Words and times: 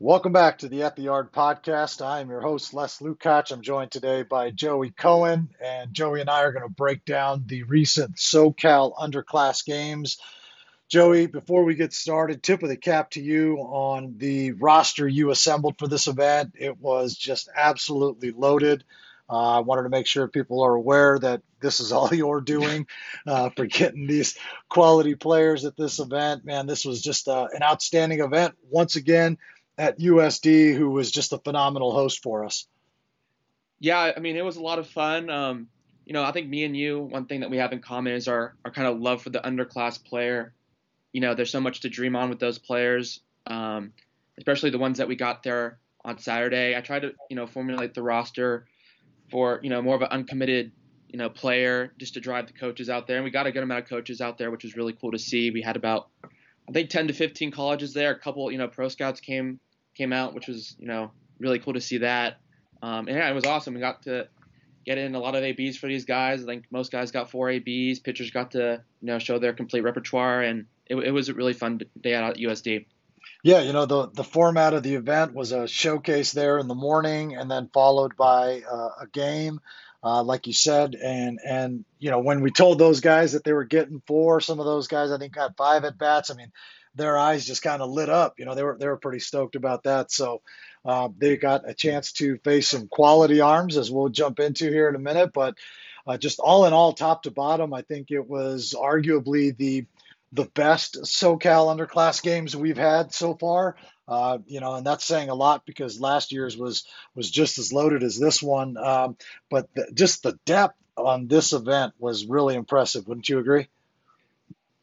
Welcome 0.00 0.32
back 0.32 0.58
to 0.58 0.68
the 0.68 0.84
At 0.84 0.96
the 0.96 1.02
Yard 1.02 1.32
podcast. 1.32 2.04
I 2.04 2.20
am 2.20 2.30
your 2.30 2.40
host, 2.40 2.72
Les 2.72 2.98
Lukács. 3.00 3.52
I'm 3.52 3.62
joined 3.62 3.90
today 3.90 4.22
by 4.22 4.50
Joey 4.50 4.90
Cohen, 4.90 5.50
and 5.60 5.92
Joey 5.92 6.20
and 6.20 6.30
I 6.30 6.44
are 6.44 6.52
going 6.52 6.64
to 6.64 6.72
break 6.72 7.04
down 7.04 7.44
the 7.46 7.64
recent 7.64 8.16
SoCal 8.16 8.96
underclass 8.96 9.64
games. 9.66 10.18
Joey, 10.88 11.26
before 11.26 11.64
we 11.64 11.74
get 11.74 11.92
started, 11.92 12.42
tip 12.42 12.62
of 12.62 12.70
the 12.70 12.76
cap 12.76 13.10
to 13.10 13.20
you 13.20 13.58
on 13.58 14.14
the 14.16 14.52
roster 14.52 15.06
you 15.06 15.30
assembled 15.30 15.78
for 15.78 15.88
this 15.88 16.06
event. 16.06 16.54
It 16.58 16.80
was 16.80 17.14
just 17.14 17.50
absolutely 17.54 18.30
loaded. 18.30 18.84
Uh, 19.30 19.56
I 19.56 19.58
wanted 19.60 19.82
to 19.82 19.88
make 19.90 20.06
sure 20.06 20.26
people 20.26 20.62
are 20.62 20.74
aware 20.74 21.18
that 21.18 21.42
this 21.60 21.80
is 21.80 21.92
all 21.92 22.08
you're 22.14 22.40
doing 22.40 22.86
uh, 23.26 23.50
for 23.50 23.66
getting 23.66 24.06
these 24.06 24.36
quality 24.68 25.14
players 25.14 25.64
at 25.64 25.76
this 25.76 25.98
event. 25.98 26.44
Man, 26.44 26.66
this 26.66 26.84
was 26.84 27.02
just 27.02 27.28
uh, 27.28 27.48
an 27.52 27.62
outstanding 27.62 28.20
event. 28.20 28.54
Once 28.70 28.96
again, 28.96 29.38
at 29.76 29.98
USD, 29.98 30.76
who 30.76 30.90
was 30.90 31.10
just 31.10 31.32
a 31.32 31.38
phenomenal 31.38 31.92
host 31.92 32.22
for 32.22 32.44
us. 32.44 32.66
Yeah, 33.78 34.12
I 34.16 34.18
mean, 34.18 34.36
it 34.36 34.44
was 34.44 34.56
a 34.56 34.62
lot 34.62 34.80
of 34.80 34.88
fun. 34.88 35.30
Um, 35.30 35.68
you 36.04 36.12
know, 36.12 36.24
I 36.24 36.32
think 36.32 36.48
me 36.48 36.64
and 36.64 36.76
you, 36.76 36.98
one 37.00 37.26
thing 37.26 37.40
that 37.40 37.50
we 37.50 37.58
have 37.58 37.72
in 37.72 37.80
common 37.80 38.14
is 38.14 38.26
our, 38.26 38.56
our 38.64 38.72
kind 38.72 38.88
of 38.88 38.98
love 38.98 39.22
for 39.22 39.30
the 39.30 39.38
underclass 39.40 40.02
player. 40.02 40.52
You 41.12 41.20
know, 41.20 41.34
there's 41.34 41.50
so 41.50 41.60
much 41.60 41.80
to 41.80 41.88
dream 41.88 42.16
on 42.16 42.28
with 42.28 42.40
those 42.40 42.58
players, 42.58 43.20
um, 43.46 43.92
especially 44.36 44.70
the 44.70 44.78
ones 44.78 44.98
that 44.98 45.06
we 45.06 45.14
got 45.14 45.42
there 45.42 45.78
on 46.04 46.18
Saturday. 46.18 46.76
I 46.76 46.80
tried 46.80 47.02
to, 47.02 47.12
you 47.30 47.36
know, 47.36 47.46
formulate 47.46 47.94
the 47.94 48.02
roster 48.02 48.66
for, 49.30 49.60
you 49.62 49.70
know, 49.70 49.82
more 49.82 49.94
of 49.94 50.02
an 50.02 50.08
uncommitted, 50.10 50.72
you 51.08 51.18
know, 51.18 51.28
player 51.28 51.92
just 51.98 52.14
to 52.14 52.20
drive 52.20 52.46
the 52.46 52.52
coaches 52.52 52.88
out 52.88 53.06
there. 53.06 53.16
And 53.16 53.24
we 53.24 53.30
got 53.30 53.46
a 53.46 53.52
good 53.52 53.62
amount 53.62 53.82
of 53.84 53.88
coaches 53.88 54.20
out 54.20 54.38
there, 54.38 54.50
which 54.50 54.64
was 54.64 54.76
really 54.76 54.92
cool 54.92 55.12
to 55.12 55.18
see. 55.18 55.50
We 55.50 55.62
had 55.62 55.76
about, 55.76 56.08
I 56.24 56.72
think, 56.72 56.90
10 56.90 57.08
to 57.08 57.12
15 57.12 57.50
colleges 57.50 57.94
there. 57.94 58.10
A 58.10 58.18
couple, 58.18 58.50
you 58.50 58.58
know, 58.58 58.68
pro 58.68 58.88
scouts 58.88 59.20
came 59.20 59.60
came 59.98 60.12
out, 60.12 60.32
which 60.32 60.46
was 60.46 60.76
you 60.78 60.86
know 60.86 61.10
really 61.38 61.58
cool 61.58 61.74
to 61.74 61.80
see 61.80 61.98
that. 61.98 62.38
Um, 62.80 63.08
and 63.08 63.16
yeah, 63.16 63.28
it 63.28 63.34
was 63.34 63.44
awesome. 63.44 63.74
We 63.74 63.80
got 63.80 64.02
to 64.04 64.28
get 64.86 64.96
in 64.96 65.14
a 65.14 65.18
lot 65.18 65.34
of 65.34 65.42
ABs 65.42 65.76
for 65.76 65.88
these 65.88 66.04
guys. 66.04 66.42
I 66.42 66.46
think 66.46 66.64
most 66.70 66.92
guys 66.92 67.10
got 67.10 67.30
four 67.30 67.50
ABs. 67.50 67.98
Pitchers 67.98 68.30
got 68.30 68.52
to 68.52 68.82
you 69.00 69.06
know 69.06 69.18
show 69.18 69.38
their 69.38 69.52
complete 69.52 69.82
repertoire, 69.82 70.42
and 70.42 70.66
it, 70.86 70.96
it 70.96 71.10
was 71.10 71.28
a 71.28 71.34
really 71.34 71.52
fun 71.52 71.80
day 72.00 72.14
out 72.14 72.30
at 72.30 72.36
USD. 72.36 72.86
Yeah, 73.44 73.60
you 73.60 73.72
know 73.72 73.86
the 73.86 74.08
the 74.10 74.24
format 74.24 74.74
of 74.74 74.82
the 74.82 74.96
event 74.96 75.32
was 75.32 75.52
a 75.52 75.68
showcase 75.68 76.32
there 76.32 76.58
in 76.58 76.66
the 76.66 76.74
morning, 76.74 77.36
and 77.36 77.50
then 77.50 77.70
followed 77.72 78.16
by 78.16 78.62
uh, 78.68 78.90
a 79.00 79.06
game, 79.12 79.60
uh, 80.02 80.22
like 80.24 80.48
you 80.48 80.52
said, 80.52 80.96
and 80.96 81.38
and 81.44 81.84
you 82.00 82.10
know 82.10 82.18
when 82.18 82.40
we 82.40 82.50
told 82.50 82.78
those 82.78 83.00
guys 83.00 83.32
that 83.32 83.44
they 83.44 83.52
were 83.52 83.64
getting 83.64 84.02
four, 84.06 84.40
some 84.40 84.58
of 84.58 84.66
those 84.66 84.88
guys 84.88 85.12
I 85.12 85.18
think 85.18 85.34
got 85.34 85.56
five 85.56 85.84
at 85.84 85.98
bats. 85.98 86.30
I 86.30 86.34
mean, 86.34 86.50
their 86.96 87.16
eyes 87.16 87.46
just 87.46 87.62
kind 87.62 87.80
of 87.80 87.90
lit 87.90 88.08
up. 88.08 88.40
You 88.40 88.44
know, 88.44 88.56
they 88.56 88.64
were 88.64 88.76
they 88.78 88.88
were 88.88 88.96
pretty 88.96 89.20
stoked 89.20 89.54
about 89.54 89.84
that. 89.84 90.10
So 90.10 90.42
uh, 90.84 91.08
they 91.16 91.36
got 91.36 91.68
a 91.68 91.74
chance 91.74 92.12
to 92.14 92.38
face 92.38 92.68
some 92.68 92.88
quality 92.88 93.40
arms, 93.40 93.76
as 93.76 93.88
we'll 93.90 94.08
jump 94.08 94.40
into 94.40 94.68
here 94.68 94.88
in 94.88 94.96
a 94.96 95.00
minute. 95.00 95.32
But 95.32 95.54
uh, 96.08 96.18
just 96.18 96.40
all 96.40 96.66
in 96.66 96.72
all, 96.72 96.92
top 96.92 97.22
to 97.22 97.30
bottom, 97.30 97.72
I 97.72 97.82
think 97.82 98.10
it 98.10 98.28
was 98.28 98.74
arguably 98.76 99.56
the 99.56 99.86
the 100.32 100.44
best 100.44 100.98
SoCal 101.02 101.74
underclass 101.74 102.22
games 102.22 102.54
we've 102.54 102.78
had 102.78 103.12
so 103.12 103.34
far. 103.34 103.76
Uh, 104.06 104.38
you 104.46 104.60
know, 104.60 104.74
and 104.74 104.86
that's 104.86 105.04
saying 105.04 105.28
a 105.28 105.34
lot 105.34 105.66
because 105.66 106.00
last 106.00 106.32
year's 106.32 106.56
was 106.56 106.84
was 107.14 107.30
just 107.30 107.58
as 107.58 107.72
loaded 107.72 108.02
as 108.02 108.18
this 108.18 108.42
one. 108.42 108.76
Um, 108.76 109.16
but 109.50 109.68
the, 109.74 109.90
just 109.92 110.22
the 110.22 110.38
depth 110.46 110.76
on 110.96 111.28
this 111.28 111.52
event 111.52 111.92
was 111.98 112.26
really 112.26 112.54
impressive. 112.54 113.06
Wouldn't 113.06 113.28
you 113.28 113.38
agree? 113.38 113.68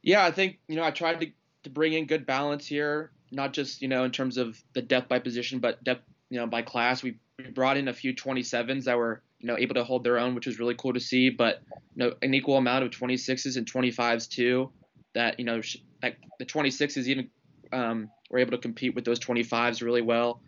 Yeah, 0.01 0.23
I 0.23 0.31
think 0.31 0.59
you 0.67 0.75
know 0.75 0.83
I 0.83 0.91
tried 0.91 1.21
to 1.21 1.31
to 1.63 1.69
bring 1.71 1.93
in 1.93 2.05
good 2.05 2.27
balance 2.27 2.67
here, 2.67 3.11
not 3.31 3.53
just 3.53 3.81
you 3.81 3.87
know 3.87 4.03
in 4.03 4.11
terms 4.11 4.37
of 4.37 4.61
the 4.73 4.81
depth 4.81 5.09
by 5.09 5.19
position, 5.19 5.59
but 5.59 5.83
depth 5.83 6.03
you 6.29 6.39
know 6.39 6.45
by 6.47 6.61
class. 6.61 7.01
We 7.01 7.17
brought 7.53 7.77
in 7.77 7.87
a 7.87 7.93
few 7.93 8.13
27s 8.13 8.83
that 8.83 8.97
were 8.97 9.23
you 9.39 9.47
know 9.47 9.57
able 9.57 9.75
to 9.75 9.83
hold 9.83 10.03
their 10.03 10.19
own, 10.19 10.35
which 10.35 10.45
was 10.45 10.59
really 10.59 10.75
cool 10.75 10.93
to 10.93 10.99
see. 10.99 11.31
But 11.31 11.61
you 11.95 12.05
know 12.05 12.13
an 12.21 12.35
equal 12.35 12.57
amount 12.57 12.85
of 12.85 12.91
26s 12.91 13.57
and 13.57 13.65
25s 13.65 14.29
too. 14.29 14.71
That 15.15 15.39
you 15.39 15.45
know 15.45 15.61
like 16.03 16.17
the 16.37 16.45
26s 16.45 17.07
even 17.07 17.29
um, 17.73 18.09
were 18.29 18.39
able 18.39 18.51
to 18.51 18.57
compete 18.57 18.95
with 18.95 19.05
those 19.05 19.19
25s 19.19 19.81
really 19.81 20.01
well, 20.01 20.41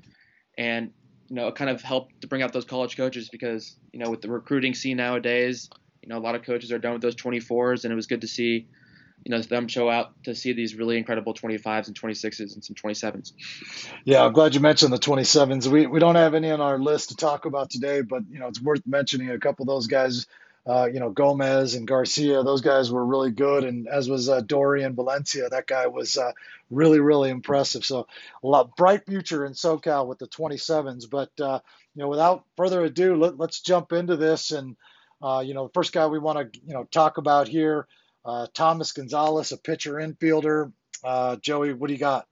and 0.57 0.91
you 1.29 1.35
know 1.35 1.47
it 1.47 1.55
kind 1.55 1.69
of 1.69 1.81
helped 1.81 2.21
to 2.21 2.27
bring 2.27 2.41
out 2.41 2.53
those 2.53 2.65
college 2.65 2.95
coaches 2.95 3.29
because 3.29 3.75
you 3.91 3.99
know 3.99 4.09
with 4.11 4.21
the 4.21 4.29
recruiting 4.29 4.73
scene 4.73 4.97
nowadays, 4.97 5.69
you 6.03 6.09
know 6.09 6.17
a 6.17 6.19
lot 6.19 6.35
of 6.35 6.43
coaches 6.43 6.71
are 6.71 6.79
done 6.79 6.93
with 6.93 7.01
those 7.01 7.15
24s, 7.15 7.83
and 7.83 7.91
it 7.91 7.95
was 7.95 8.07
good 8.07 8.21
to 8.21 8.27
see 8.27 8.67
you 9.25 9.31
know 9.31 9.41
them 9.41 9.67
show 9.67 9.89
out 9.89 10.11
to 10.23 10.35
see 10.35 10.53
these 10.53 10.75
really 10.75 10.97
incredible 10.97 11.33
25s 11.33 11.87
and 11.87 11.99
26s 11.99 12.53
and 12.53 12.63
some 12.63 12.75
27s. 12.75 13.33
Yeah, 14.05 14.23
I'm 14.23 14.33
glad 14.33 14.53
you 14.53 14.61
mentioned 14.61 14.93
the 14.93 14.99
27s. 14.99 15.67
We 15.67 15.87
we 15.87 15.99
don't 15.99 16.15
have 16.15 16.33
any 16.33 16.51
on 16.51 16.61
our 16.61 16.79
list 16.79 17.09
to 17.09 17.15
talk 17.15 17.45
about 17.45 17.69
today, 17.69 18.01
but 18.01 18.23
you 18.29 18.39
know 18.39 18.47
it's 18.47 18.61
worth 18.61 18.81
mentioning 18.85 19.29
a 19.29 19.39
couple 19.39 19.63
of 19.63 19.67
those 19.67 19.87
guys. 19.87 20.27
Uh, 20.67 20.89
you 20.91 20.99
know 20.99 21.09
Gomez 21.09 21.75
and 21.75 21.87
Garcia, 21.87 22.43
those 22.43 22.59
guys 22.59 22.91
were 22.91 23.05
really 23.05 23.31
good, 23.31 23.63
and 23.63 23.87
as 23.87 24.09
was 24.09 24.27
uh, 24.27 24.41
Dorian 24.41 24.95
Valencia. 24.95 25.47
That 25.47 25.65
guy 25.65 25.87
was 25.87 26.17
uh, 26.17 26.33
really 26.69 26.99
really 26.99 27.29
impressive. 27.29 27.85
So 27.85 28.07
a 28.43 28.47
lot 28.47 28.75
bright 28.75 29.05
future 29.05 29.45
in 29.45 29.53
SoCal 29.53 30.07
with 30.07 30.19
the 30.19 30.27
27s. 30.27 31.09
But 31.09 31.31
uh, 31.39 31.59
you 31.95 32.01
know 32.01 32.09
without 32.09 32.43
further 32.57 32.83
ado, 32.83 33.15
let, 33.15 33.37
let's 33.37 33.61
jump 33.61 33.93
into 33.93 34.17
this. 34.17 34.51
And 34.51 34.75
uh, 35.21 35.41
you 35.45 35.53
know 35.53 35.67
the 35.67 35.73
first 35.73 35.93
guy 35.93 36.05
we 36.07 36.19
want 36.19 36.53
to 36.53 36.59
you 36.65 36.73
know 36.73 36.83
talk 36.83 37.17
about 37.17 37.47
here. 37.47 37.87
Uh, 38.25 38.47
Thomas 38.53 38.91
Gonzalez, 38.91 39.53
a 39.53 39.57
pitcher 39.57 39.93
infielder. 39.93 40.73
Joey, 41.41 41.71
what 41.71 41.87
do 41.87 41.93
you 41.93 41.99
got? 41.99 42.27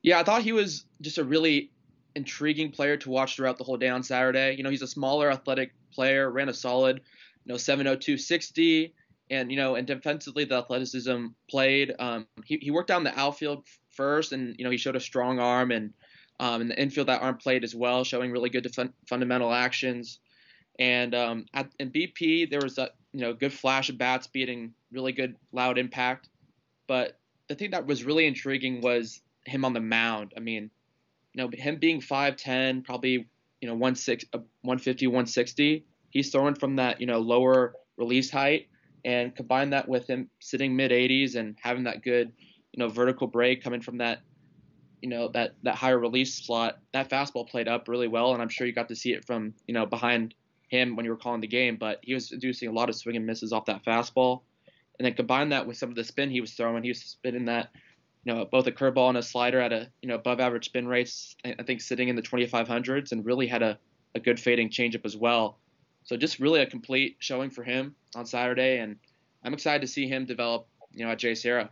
Yeah, 0.00 0.18
I 0.18 0.22
thought 0.22 0.40
he 0.40 0.52
was 0.52 0.86
just 1.02 1.18
a 1.18 1.24
really 1.24 1.70
intriguing 2.14 2.70
player 2.70 2.96
to 2.96 3.10
watch 3.10 3.36
throughout 3.36 3.58
the 3.58 3.64
whole 3.64 3.76
day 3.76 3.88
on 3.88 4.02
Saturday. 4.02 4.54
You 4.56 4.62
know, 4.62 4.70
he's 4.70 4.80
a 4.80 4.86
smaller, 4.86 5.30
athletic 5.30 5.72
player, 5.92 6.30
ran 6.30 6.48
a 6.48 6.54
solid, 6.54 7.02
know, 7.52 7.56
702 7.56 8.18
60, 8.18 8.94
and 9.30 9.50
you 9.50 9.56
know, 9.56 9.74
and 9.74 9.86
defensively 9.86 10.44
the 10.44 10.56
athleticism 10.56 11.26
played. 11.50 11.94
Um, 11.98 12.26
he 12.44 12.58
he 12.60 12.70
worked 12.70 12.88
down 12.88 13.04
the 13.04 13.18
outfield 13.18 13.64
first, 13.90 14.32
and 14.32 14.56
you 14.58 14.64
know, 14.64 14.70
he 14.70 14.76
showed 14.76 14.96
a 14.96 15.00
strong 15.00 15.38
arm, 15.38 15.70
and 15.70 15.92
um, 16.38 16.60
in 16.60 16.68
the 16.68 16.80
infield 16.80 17.08
that 17.08 17.22
arm 17.22 17.36
played 17.36 17.64
as 17.64 17.74
well, 17.74 18.04
showing 18.04 18.30
really 18.30 18.50
good 18.50 18.64
def- 18.64 18.92
fundamental 19.08 19.52
actions. 19.52 20.20
And 20.78 21.14
um, 21.14 21.46
at 21.54 21.70
in 21.80 21.90
BP 21.90 22.50
there 22.50 22.60
was 22.62 22.78
a 22.78 22.90
you 23.12 23.20
know 23.20 23.32
good 23.32 23.52
flash 23.52 23.88
of 23.88 23.98
bat 23.98 24.24
speed 24.24 24.48
and 24.48 24.72
really 24.92 25.12
good 25.12 25.36
loud 25.52 25.78
impact. 25.78 26.28
But 26.86 27.18
the 27.48 27.54
thing 27.54 27.70
that 27.70 27.86
was 27.86 28.04
really 28.04 28.26
intriguing 28.26 28.80
was 28.80 29.20
him 29.44 29.64
on 29.64 29.72
the 29.72 29.80
mound. 29.80 30.34
I 30.36 30.40
mean, 30.40 30.70
you 31.32 31.42
know, 31.42 31.50
him 31.52 31.76
being 31.76 32.00
5'10, 32.00 32.84
probably, 32.84 33.28
you 33.60 33.68
know, 33.68 33.74
150, 33.74 34.26
uh, 34.32 34.38
160, 34.62 35.84
he's 36.16 36.30
throwing 36.30 36.54
from 36.54 36.76
that, 36.76 37.00
you 37.00 37.06
know, 37.06 37.18
lower 37.18 37.74
release 37.96 38.30
height 38.30 38.68
and 39.04 39.34
combine 39.34 39.70
that 39.70 39.88
with 39.88 40.06
him 40.08 40.28
sitting 40.40 40.74
mid 40.74 40.90
80s 40.90 41.36
and 41.36 41.56
having 41.60 41.84
that 41.84 42.02
good, 42.02 42.32
you 42.72 42.78
know, 42.78 42.88
vertical 42.88 43.26
break 43.26 43.62
coming 43.62 43.80
from 43.80 43.98
that, 43.98 44.20
you 45.02 45.08
know, 45.08 45.28
that 45.28 45.52
that 45.62 45.74
higher 45.74 45.98
release 45.98 46.34
slot. 46.34 46.78
That 46.92 47.10
fastball 47.10 47.48
played 47.48 47.68
up 47.68 47.86
really 47.88 48.08
well, 48.08 48.32
and 48.32 48.42
I'm 48.42 48.48
sure 48.48 48.66
you 48.66 48.72
got 48.72 48.88
to 48.88 48.96
see 48.96 49.12
it 49.12 49.24
from, 49.24 49.54
you 49.66 49.74
know, 49.74 49.86
behind 49.86 50.34
him 50.68 50.96
when 50.96 51.04
you 51.04 51.10
were 51.10 51.16
calling 51.16 51.40
the 51.40 51.46
game. 51.46 51.76
But 51.76 52.00
he 52.02 52.14
was 52.14 52.32
inducing 52.32 52.68
a 52.68 52.72
lot 52.72 52.88
of 52.88 52.96
swing 52.96 53.16
and 53.16 53.26
misses 53.26 53.52
off 53.52 53.66
that 53.66 53.84
fastball 53.84 54.40
and 54.98 55.06
then 55.06 55.14
combine 55.14 55.50
that 55.50 55.66
with 55.66 55.76
some 55.76 55.90
of 55.90 55.94
the 55.94 56.04
spin 56.04 56.30
he 56.30 56.40
was 56.40 56.52
throwing. 56.52 56.82
He 56.82 56.90
was 56.90 57.00
spinning 57.00 57.44
that, 57.46 57.70
you 58.24 58.32
know, 58.32 58.44
both 58.44 58.66
a 58.66 58.72
curveball 58.72 59.10
and 59.10 59.18
a 59.18 59.22
slider 59.22 59.60
at 59.60 59.72
a 59.72 59.90
you 60.02 60.08
know 60.08 60.14
above 60.14 60.40
average 60.40 60.66
spin 60.66 60.88
rates. 60.88 61.36
I 61.44 61.62
think 61.62 61.80
sitting 61.80 62.08
in 62.08 62.16
the 62.16 62.22
2500s, 62.22 63.12
and 63.12 63.24
really 63.24 63.46
had 63.46 63.62
a, 63.62 63.78
a 64.14 64.20
good 64.20 64.40
fading 64.40 64.70
changeup 64.70 65.04
as 65.04 65.16
well. 65.16 65.58
So 66.06 66.16
just 66.16 66.38
really 66.38 66.62
a 66.62 66.66
complete 66.66 67.16
showing 67.18 67.50
for 67.50 67.62
him 67.62 67.94
on 68.14 68.26
Saturday, 68.26 68.78
and 68.78 68.96
I'm 69.44 69.54
excited 69.54 69.82
to 69.82 69.88
see 69.88 70.08
him 70.08 70.24
develop, 70.24 70.66
you 70.92 71.04
know, 71.04 71.10
at 71.10 71.18
JSerra. 71.18 71.68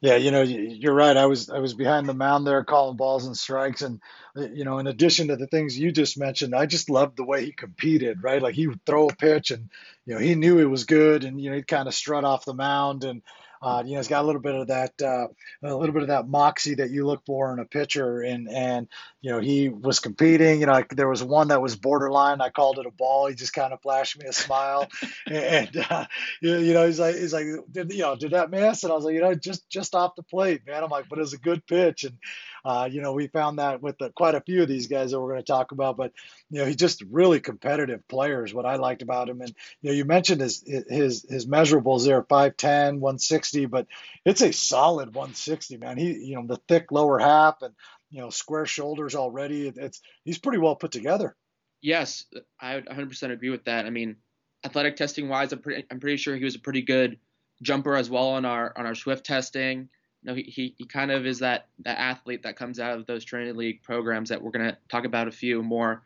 Yeah, 0.00 0.16
you 0.16 0.32
know, 0.32 0.42
you're 0.42 0.94
right. 0.94 1.16
I 1.16 1.26
was 1.26 1.48
I 1.48 1.60
was 1.60 1.74
behind 1.74 2.08
the 2.08 2.14
mound 2.14 2.44
there 2.44 2.64
calling 2.64 2.96
balls 2.96 3.26
and 3.26 3.36
strikes, 3.36 3.82
and 3.82 4.00
uh, 4.36 4.48
you 4.48 4.64
know, 4.64 4.78
in 4.78 4.88
addition 4.88 5.28
to 5.28 5.36
the 5.36 5.46
things 5.46 5.78
you 5.78 5.92
just 5.92 6.18
mentioned, 6.18 6.54
I 6.54 6.66
just 6.66 6.90
loved 6.90 7.16
the 7.16 7.24
way 7.24 7.44
he 7.44 7.52
competed. 7.52 8.22
Right, 8.22 8.42
like 8.42 8.56
he 8.56 8.66
would 8.66 8.84
throw 8.84 9.06
a 9.06 9.14
pitch, 9.14 9.52
and 9.52 9.70
you 10.06 10.14
know, 10.14 10.20
he 10.20 10.34
knew 10.34 10.58
it 10.58 10.64
was 10.64 10.84
good, 10.84 11.22
and 11.22 11.40
you 11.40 11.50
know, 11.50 11.56
he'd 11.56 11.68
kind 11.68 11.86
of 11.86 11.94
strut 11.94 12.24
off 12.24 12.44
the 12.44 12.54
mound, 12.54 13.04
and 13.04 13.22
uh, 13.62 13.82
you 13.84 13.92
know, 13.92 13.98
he's 13.98 14.08
got 14.08 14.24
a 14.24 14.26
little 14.26 14.40
bit 14.40 14.54
of 14.54 14.68
that, 14.68 15.00
uh, 15.02 15.28
a 15.62 15.76
little 15.76 15.92
bit 15.92 16.02
of 16.02 16.08
that 16.08 16.26
moxie 16.26 16.76
that 16.76 16.90
you 16.90 17.06
look 17.06 17.24
for 17.26 17.52
in 17.52 17.58
a 17.58 17.64
pitcher, 17.64 18.22
and 18.22 18.48
and 18.48 18.88
you 19.20 19.30
know, 19.30 19.40
he 19.40 19.68
was 19.68 20.00
competing. 20.00 20.60
You 20.60 20.66
know, 20.66 20.72
like 20.72 20.94
there 20.96 21.08
was 21.08 21.22
one 21.22 21.48
that 21.48 21.62
was 21.62 21.76
borderline. 21.76 22.40
I 22.40 22.50
called 22.50 22.78
it 22.78 22.86
a 22.86 22.90
ball. 22.90 23.26
He 23.26 23.34
just 23.34 23.52
kind 23.52 23.72
of 23.72 23.82
flashed 23.82 24.18
me 24.18 24.26
a 24.26 24.32
smile, 24.32 24.88
and 25.30 25.76
uh, 25.90 26.06
you 26.40 26.72
know, 26.74 26.86
he's 26.86 27.00
like, 27.00 27.16
he's 27.16 27.32
like, 27.32 27.46
did 27.70 27.92
you 27.92 27.98
know, 27.98 28.16
did 28.16 28.32
that 28.32 28.50
miss? 28.50 28.82
And 28.82 28.92
I 28.92 28.96
was 28.96 29.04
like, 29.04 29.14
you 29.14 29.20
know, 29.20 29.34
just 29.34 29.68
just 29.68 29.94
off 29.94 30.16
the 30.16 30.22
plate, 30.22 30.62
man. 30.66 30.82
I'm 30.82 30.90
like, 30.90 31.08
but 31.08 31.18
it 31.18 31.22
was 31.22 31.34
a 31.34 31.38
good 31.38 31.66
pitch, 31.66 32.04
and 32.04 32.16
Uh, 32.64 32.88
you 32.90 33.00
know, 33.00 33.12
we 33.12 33.26
found 33.26 33.58
that 33.58 33.82
with 33.82 33.96
the, 33.98 34.10
quite 34.10 34.34
a 34.34 34.40
few 34.40 34.62
of 34.62 34.68
these 34.68 34.86
guys 34.86 35.10
that 35.10 35.20
we're 35.20 35.30
going 35.32 35.42
to 35.42 35.52
talk 35.52 35.72
about, 35.72 35.96
but 35.96 36.12
you 36.50 36.58
know, 36.60 36.66
he's 36.66 36.76
just 36.76 37.02
really 37.10 37.40
competitive 37.40 38.06
players. 38.08 38.52
what 38.52 38.66
I 38.66 38.76
liked 38.76 39.02
about 39.02 39.28
him. 39.28 39.40
And 39.40 39.54
you 39.80 39.90
know, 39.90 39.96
you 39.96 40.04
mentioned 40.04 40.40
his 40.40 40.62
his 40.66 41.24
his 41.28 41.46
measurables 41.46 42.04
there, 42.04 42.22
5'10", 42.22 42.98
160, 43.00 43.66
but 43.66 43.86
it's 44.24 44.42
a 44.42 44.52
solid 44.52 45.14
160, 45.14 45.78
man. 45.78 45.96
He, 45.96 46.12
you 46.12 46.34
know, 46.36 46.46
the 46.46 46.60
thick 46.68 46.92
lower 46.92 47.18
half 47.18 47.62
and 47.62 47.74
you 48.10 48.20
know, 48.20 48.30
square 48.30 48.66
shoulders 48.66 49.14
already. 49.14 49.72
It's 49.74 50.00
he's 50.24 50.38
pretty 50.38 50.58
well 50.58 50.76
put 50.76 50.92
together. 50.92 51.36
Yes, 51.82 52.26
I 52.60 52.80
100% 52.80 53.30
agree 53.30 53.50
with 53.50 53.64
that. 53.64 53.86
I 53.86 53.90
mean, 53.90 54.16
athletic 54.64 54.96
testing 54.96 55.28
wise, 55.28 55.52
I'm 55.52 55.60
pretty, 55.60 55.86
I'm 55.90 56.00
pretty 56.00 56.18
sure 56.18 56.36
he 56.36 56.44
was 56.44 56.56
a 56.56 56.60
pretty 56.60 56.82
good 56.82 57.18
jumper 57.62 57.96
as 57.96 58.10
well 58.10 58.30
on 58.30 58.44
our 58.44 58.72
on 58.76 58.86
our 58.86 58.94
Swift 58.94 59.24
testing. 59.24 59.88
You 60.22 60.30
know, 60.30 60.34
he, 60.34 60.42
he, 60.42 60.74
he 60.76 60.84
kind 60.84 61.10
of 61.10 61.24
is 61.24 61.38
that 61.38 61.68
that 61.84 61.98
athlete 61.98 62.42
that 62.42 62.56
comes 62.56 62.78
out 62.78 62.98
of 62.98 63.06
those 63.06 63.24
Trinity 63.24 63.52
League 63.52 63.82
programs 63.82 64.28
that 64.28 64.42
we're 64.42 64.50
gonna 64.50 64.76
talk 64.90 65.04
about 65.04 65.28
a 65.28 65.32
few 65.32 65.62
more 65.62 66.02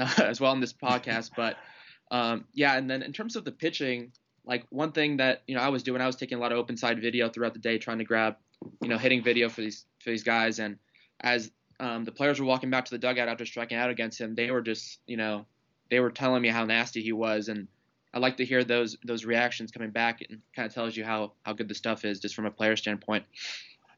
uh, 0.00 0.14
as 0.24 0.40
well 0.40 0.52
in 0.52 0.60
this 0.60 0.72
podcast. 0.72 1.30
But 1.36 1.56
um, 2.10 2.46
yeah, 2.54 2.76
and 2.76 2.88
then 2.88 3.02
in 3.02 3.12
terms 3.12 3.36
of 3.36 3.44
the 3.44 3.52
pitching, 3.52 4.12
like 4.46 4.64
one 4.70 4.92
thing 4.92 5.18
that 5.18 5.42
you 5.46 5.54
know 5.54 5.60
I 5.60 5.68
was 5.68 5.82
doing, 5.82 6.00
I 6.00 6.06
was 6.06 6.16
taking 6.16 6.38
a 6.38 6.40
lot 6.40 6.52
of 6.52 6.58
open 6.58 6.76
side 6.76 7.00
video 7.00 7.28
throughout 7.28 7.52
the 7.52 7.60
day, 7.60 7.78
trying 7.78 7.98
to 7.98 8.04
grab 8.04 8.36
you 8.82 8.88
know 8.88 8.96
hitting 8.98 9.22
video 9.22 9.48
for 9.48 9.60
these 9.60 9.84
for 10.02 10.10
these 10.10 10.22
guys, 10.22 10.58
and 10.58 10.78
as 11.20 11.50
um, 11.80 12.04
the 12.04 12.12
players 12.12 12.40
were 12.40 12.46
walking 12.46 12.70
back 12.70 12.86
to 12.86 12.90
the 12.90 12.98
dugout 12.98 13.28
after 13.28 13.46
striking 13.46 13.78
out 13.78 13.90
against 13.90 14.20
him, 14.20 14.34
they 14.34 14.50
were 14.50 14.62
just 14.62 15.00
you 15.06 15.16
know 15.16 15.46
they 15.90 16.00
were 16.00 16.10
telling 16.10 16.42
me 16.42 16.48
how 16.48 16.64
nasty 16.64 17.02
he 17.02 17.12
was 17.12 17.48
and 17.48 17.68
I 18.12 18.18
like 18.18 18.38
to 18.38 18.44
hear 18.44 18.64
those 18.64 18.96
those 19.04 19.24
reactions 19.24 19.70
coming 19.70 19.90
back. 19.90 20.22
and 20.28 20.40
kind 20.54 20.66
of 20.66 20.74
tells 20.74 20.96
you 20.96 21.04
how 21.04 21.32
how 21.42 21.52
good 21.52 21.68
the 21.68 21.74
stuff 21.74 22.04
is 22.04 22.20
just 22.20 22.34
from 22.34 22.46
a 22.46 22.50
player 22.50 22.76
standpoint. 22.76 23.24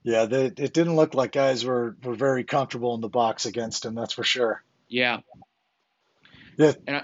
Yeah, 0.03 0.25
they, 0.25 0.47
it 0.47 0.73
didn't 0.73 0.97
look 0.97 1.15
like 1.15 1.33
guys 1.33 1.65
were 1.65 1.97
were 2.03 2.15
very 2.15 2.45
comfortable 2.45 2.95
in 2.95 3.01
the 3.01 3.09
box 3.09 3.47
against 3.47 3.85
him. 3.85 3.95
That's 3.95 4.15
for 4.15 4.25
sure. 4.25 4.63
Yeah. 4.89 5.21
Yeah. 6.57 6.73
And 6.87 6.97
I, 6.97 7.03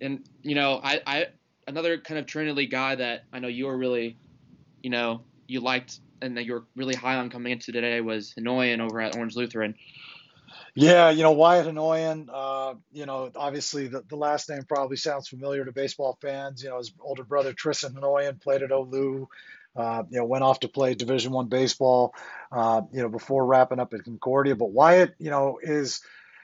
and 0.00 0.28
you 0.42 0.54
know 0.54 0.80
I 0.82 1.00
I 1.06 1.26
another 1.66 1.98
kind 1.98 2.18
of 2.18 2.26
Trinity 2.26 2.66
guy 2.66 2.94
that 2.94 3.24
I 3.32 3.38
know 3.40 3.48
you 3.48 3.66
were 3.66 3.76
really, 3.76 4.16
you 4.82 4.90
know, 4.90 5.22
you 5.46 5.60
liked 5.60 6.00
and 6.24 6.36
that 6.36 6.44
you 6.44 6.54
were 6.54 6.64
really 6.74 6.94
high 6.94 7.16
on 7.16 7.30
coming 7.30 7.52
into 7.52 7.70
today 7.72 8.00
was 8.00 8.32
Hanoian 8.36 8.80
over 8.80 9.00
at 9.00 9.16
Orange 9.16 9.36
Lutheran. 9.36 9.74
Yeah, 10.74 11.10
you 11.10 11.22
know, 11.22 11.32
Wyatt 11.32 11.66
Hanoian, 11.66 12.28
uh, 12.32 12.74
you 12.92 13.06
know, 13.06 13.30
obviously 13.36 13.86
the, 13.86 14.02
the 14.08 14.16
last 14.16 14.48
name 14.48 14.64
probably 14.66 14.96
sounds 14.96 15.28
familiar 15.28 15.64
to 15.64 15.72
baseball 15.72 16.18
fans. 16.20 16.62
You 16.62 16.70
know, 16.70 16.78
his 16.78 16.92
older 16.98 17.22
brother 17.22 17.52
Tristan 17.52 17.94
Hanoian 17.94 18.40
played 18.40 18.62
at 18.62 18.70
Olu, 18.70 19.26
uh, 19.76 20.02
you 20.10 20.18
know, 20.18 20.24
went 20.24 20.42
off 20.42 20.60
to 20.60 20.68
play 20.68 20.94
Division 20.94 21.32
One 21.32 21.46
baseball, 21.46 22.14
uh, 22.50 22.82
you 22.92 23.02
know, 23.02 23.08
before 23.08 23.46
wrapping 23.46 23.78
up 23.78 23.94
at 23.94 24.04
Concordia. 24.04 24.56
But 24.56 24.72
Wyatt, 24.72 25.14
you 25.18 25.30
know, 25.30 25.60
is 25.62 26.00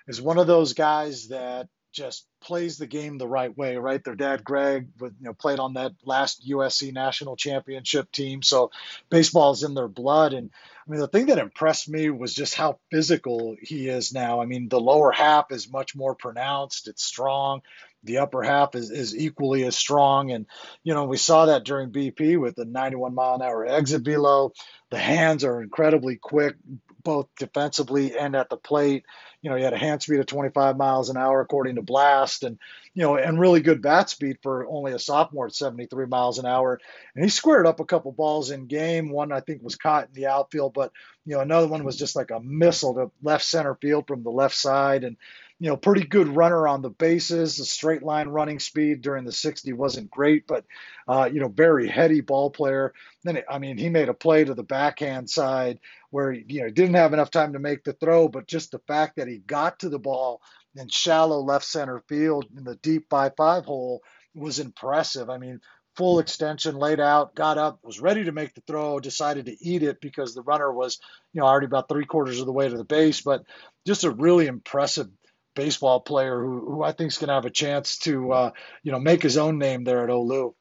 is 0.07 0.23
one 0.23 0.39
of 0.39 0.47
those 0.47 0.75
guys 0.75 1.29
that 1.29 1.69
just 1.93 2.27
plays 2.41 2.79
the 2.79 2.87
game 2.87 3.19
the 3.19 3.29
right 3.29 3.57
way, 3.57 3.77
right? 3.77 4.03
Their 4.03 4.15
dad, 4.15 4.45
Greg, 4.45 4.89
you 5.01 5.13
know, 5.21 5.35
played 5.35 5.59
on 5.59 5.75
that 5.75 5.93
last 6.05 6.49
USC 6.49 6.93
national 6.93 7.37
championship 7.37 8.11
team, 8.13 8.43
so 8.43 8.71
baseball 9.11 9.53
is 9.53 9.63
in 9.63 9.75
their 9.75 9.89
blood. 9.89 10.33
And 10.33 10.51
I 10.87 10.91
mean, 10.91 11.01
the 11.01 11.09
thing 11.09 11.27
that 11.27 11.39
impressed 11.39 11.89
me 11.89 12.11
was 12.11 12.35
just 12.35 12.55
how 12.55 12.79
physical 12.91 13.57
he 13.61 13.89
is 13.89 14.13
now. 14.13 14.41
I 14.41 14.47
mean, 14.47 14.69
the 14.69 14.81
lower 14.81 15.13
half 15.13 15.51
is 15.51 15.71
much 15.71 15.95
more 15.95 16.15
pronounced; 16.15 16.89
it's 16.89 17.05
strong. 17.05 17.63
The 18.03 18.19
upper 18.19 18.43
half 18.43 18.75
is, 18.75 18.91
is 18.91 19.15
equally 19.15 19.65
as 19.65 19.77
strong, 19.77 20.31
and 20.31 20.47
you 20.83 20.95
know 20.95 21.05
we 21.05 21.19
saw 21.19 21.47
that 21.47 21.65
during 21.65 21.91
BP 21.91 22.41
with 22.41 22.57
the 22.57 22.65
91 22.65 23.15
mile 23.15 23.35
an 23.35 23.43
hour 23.43 23.67
exit 23.67 24.03
velo. 24.03 24.53
The 24.91 24.99
hands 24.99 25.45
are 25.45 25.63
incredibly 25.63 26.17
quick, 26.17 26.57
both 27.03 27.29
defensively 27.39 28.17
and 28.17 28.35
at 28.35 28.51
the 28.51 28.57
plate. 28.57 29.05
You 29.43 29.51
know, 29.51 29.57
he 29.57 29.63
had 29.63 29.73
a 29.73 29.79
hand 29.79 30.03
speed 30.03 30.21
of 30.21 30.27
25 30.27 30.77
miles 30.77 31.09
an 31.09 31.17
hour 31.17 31.41
according 31.41 31.77
to 31.77 31.83
Blast, 31.83 32.43
and 32.43 32.59
you 32.95 33.03
know, 33.03 33.17
and 33.17 33.41
really 33.41 33.61
good 33.61 33.83
bat 33.83 34.11
speed 34.11 34.39
for 34.43 34.67
only 34.67 34.93
a 34.93 34.99
sophomore 34.99 35.47
at 35.47 35.55
73 35.55 36.07
miles 36.07 36.39
an 36.39 36.47
hour. 36.47 36.81
And 37.15 37.25
he 37.25 37.31
squared 37.31 37.67
up 37.67 37.81
a 37.81 37.85
couple 37.85 38.13
balls 38.13 38.51
in 38.51 38.67
game. 38.67 39.11
One 39.11 39.33
I 39.33 39.41
think 39.41 39.63
was 39.63 39.77
caught 39.77 40.09
in 40.09 40.13
the 40.13 40.27
outfield, 40.27 40.75
but 40.75 40.93
you 41.25 41.35
know, 41.35 41.41
another 41.41 41.69
one 41.69 41.85
was 41.85 41.97
just 41.97 42.17
like 42.17 42.31
a 42.31 42.41
missile 42.41 42.95
to 42.95 43.11
left 43.23 43.45
center 43.45 43.75
field 43.75 44.07
from 44.07 44.23
the 44.23 44.31
left 44.31 44.57
side, 44.57 45.05
and 45.05 45.17
you 45.61 45.69
know, 45.69 45.77
pretty 45.77 46.07
good 46.07 46.29
runner 46.29 46.67
on 46.67 46.81
the 46.81 46.89
bases. 46.89 47.59
The 47.59 47.67
straight 47.67 48.03
line 48.03 48.29
running 48.29 48.59
speed 48.59 49.03
during 49.03 49.25
the 49.25 49.33
60 49.33 49.75
wasn't 49.75 50.11
great, 50.11 50.47
but 50.47 50.65
uh, 51.07 51.29
you 51.31 51.39
know, 51.39 51.49
very 51.49 51.87
heady 51.87 52.23
ball 52.23 52.51
player. 52.51 52.95
Then 53.25 53.43
I 53.49 53.59
mean, 53.59 53.77
he 53.77 53.91
made 53.91 54.09
a 54.09 54.15
play 54.15 54.43
to 54.43 54.55
the 54.55 54.63
backhand 54.63 55.29
side 55.29 55.79
where 56.11 56.33
you 56.33 56.63
know 56.63 56.71
didn't 56.71 56.95
have 56.95 57.13
enough 57.13 57.31
time 57.31 57.53
to 57.53 57.59
make 57.59 57.85
the 57.85 57.93
throw, 57.93 58.27
but 58.27 58.49
just 58.49 58.71
the 58.71 58.81
fact 58.81 59.17
that 59.17 59.29
he 59.29 59.37
got 59.39 59.79
to 59.81 59.91
the 59.91 59.99
ball 59.99 60.41
in 60.75 60.89
shallow 60.89 61.41
left 61.41 61.67
center 61.67 62.03
field 62.09 62.47
in 62.57 62.65
the 62.65 62.77
deep 62.77 63.07
five 63.11 63.33
five 63.37 63.67
hole 63.67 64.03
was 64.35 64.61
impressive. 64.61 65.29
I 65.29 65.37
mean, 65.37 65.61
full 65.95 66.21
extension 66.21 66.77
laid 66.77 67.01
out, 67.01 67.35
got 67.35 67.59
up, 67.59 67.81
was 67.83 68.01
ready 68.01 68.25
to 68.25 68.33
make 68.33 68.55
the 68.55 68.63
throw, 68.67 68.99
decided 68.99 69.45
to 69.45 69.57
eat 69.63 69.83
it 69.83 70.01
because 70.01 70.35
the 70.35 70.43
runner 70.43 70.73
was, 70.73 70.99
you 71.35 71.41
know, 71.41 71.47
already 71.47 71.67
about 71.67 71.89
three 71.89 72.07
quarters 72.07 72.41
of 72.41 72.47
the 72.47 72.53
way 72.53 72.67
to 72.67 72.77
the 72.79 72.85
base. 72.85 73.21
But 73.21 73.45
just 73.87 74.05
a 74.05 74.11
really 74.11 74.47
impressive 74.47 75.09
baseball 75.55 76.01
player 76.01 76.41
who, 76.41 76.61
who 76.71 76.83
I 76.83 76.93
think 76.93 77.11
is 77.13 77.19
going 77.19 77.29
to 77.29 77.35
have 77.35 77.45
a 77.45 77.51
chance 77.51 77.99
to, 77.99 78.33
uh, 78.33 78.51
you 78.83 78.93
know, 78.93 78.99
make 78.99 79.23
his 79.23 79.37
own 79.37 79.59
name 79.59 79.85
there 79.85 80.03
at 80.05 80.11
Olu. 80.11 80.55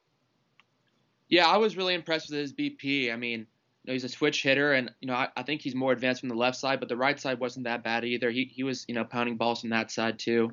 Yeah, 1.28 1.46
I 1.46 1.58
was 1.58 1.76
really 1.76 1.94
impressed 1.94 2.30
with 2.30 2.40
his 2.40 2.52
BP. 2.52 3.12
I 3.12 3.16
mean, 3.16 3.40
you 3.40 3.46
know, 3.86 3.92
he's 3.92 4.04
a 4.04 4.08
switch 4.08 4.42
hitter, 4.42 4.72
and 4.72 4.90
you 5.00 5.06
know 5.06 5.14
I, 5.14 5.28
I, 5.36 5.42
think 5.42 5.62
he's 5.62 5.74
more 5.74 5.92
advanced 5.92 6.20
from 6.20 6.28
the 6.28 6.34
left 6.34 6.56
side, 6.56 6.80
but 6.80 6.88
the 6.88 6.96
right 6.96 7.18
side 7.18 7.38
wasn't 7.38 7.64
that 7.64 7.84
bad 7.84 8.04
either. 8.04 8.30
He 8.30 8.44
he 8.44 8.62
was 8.62 8.84
you 8.88 8.94
know 8.94 9.04
pounding 9.04 9.36
balls 9.36 9.60
from 9.60 9.70
that 9.70 9.90
side 9.90 10.18
too, 10.18 10.52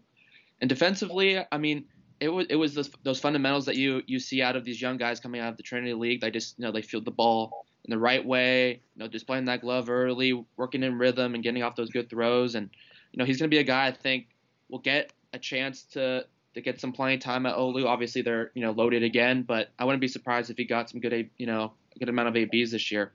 and 0.61 0.69
defensively, 0.69 1.43
I 1.51 1.57
mean, 1.57 1.85
it 2.19 2.29
was 2.29 2.45
it 2.49 2.55
was 2.55 2.73
those, 2.73 2.89
those 3.03 3.19
fundamentals 3.19 3.65
that 3.65 3.75
you 3.75 4.01
you 4.05 4.19
see 4.19 4.41
out 4.41 4.55
of 4.55 4.63
these 4.63 4.81
young 4.81 4.97
guys 4.97 5.19
coming 5.19 5.41
out 5.41 5.49
of 5.49 5.57
the 5.57 5.63
Trinity 5.63 5.93
League. 5.93 6.21
They 6.21 6.31
just 6.31 6.57
you 6.57 6.65
know 6.65 6.71
they 6.71 6.81
field 6.83 7.05
the 7.05 7.11
ball 7.11 7.65
in 7.85 7.91
the 7.91 7.97
right 7.97 8.25
way, 8.25 8.81
you 8.95 8.99
know, 8.99 9.07
displaying 9.07 9.45
that 9.45 9.61
glove 9.61 9.89
early, 9.89 10.45
working 10.57 10.83
in 10.83 10.97
rhythm, 10.97 11.35
and 11.35 11.43
getting 11.43 11.63
off 11.63 11.75
those 11.75 11.89
good 11.89 12.09
throws. 12.09 12.55
And 12.55 12.69
you 13.17 13.23
know 13.23 13.25
he's 13.25 13.39
going 13.39 13.49
to 13.49 13.55
be 13.55 13.59
a 13.59 13.63
guy 13.63 13.87
I 13.87 13.91
think 13.91 14.27
will 14.69 14.77
get 14.77 15.11
a 15.33 15.39
chance 15.39 15.81
to 15.93 16.23
to 16.53 16.61
get 16.61 16.79
some 16.79 16.93
playing 16.93 17.19
time 17.19 17.47
at 17.47 17.55
Olu. 17.55 17.87
Obviously, 17.87 18.21
they're 18.21 18.51
you 18.53 18.61
know 18.61 18.71
loaded 18.71 19.01
again, 19.01 19.41
but 19.41 19.69
I 19.79 19.85
wouldn't 19.85 20.01
be 20.01 20.07
surprised 20.07 20.51
if 20.51 20.57
he 20.57 20.65
got 20.65 20.91
some 20.91 20.99
good 20.99 21.31
you 21.35 21.47
know 21.47 21.73
a 21.95 21.99
good 21.99 22.09
amount 22.09 22.27
of 22.27 22.35
ABs 22.35 22.69
this 22.69 22.91
year. 22.91 23.11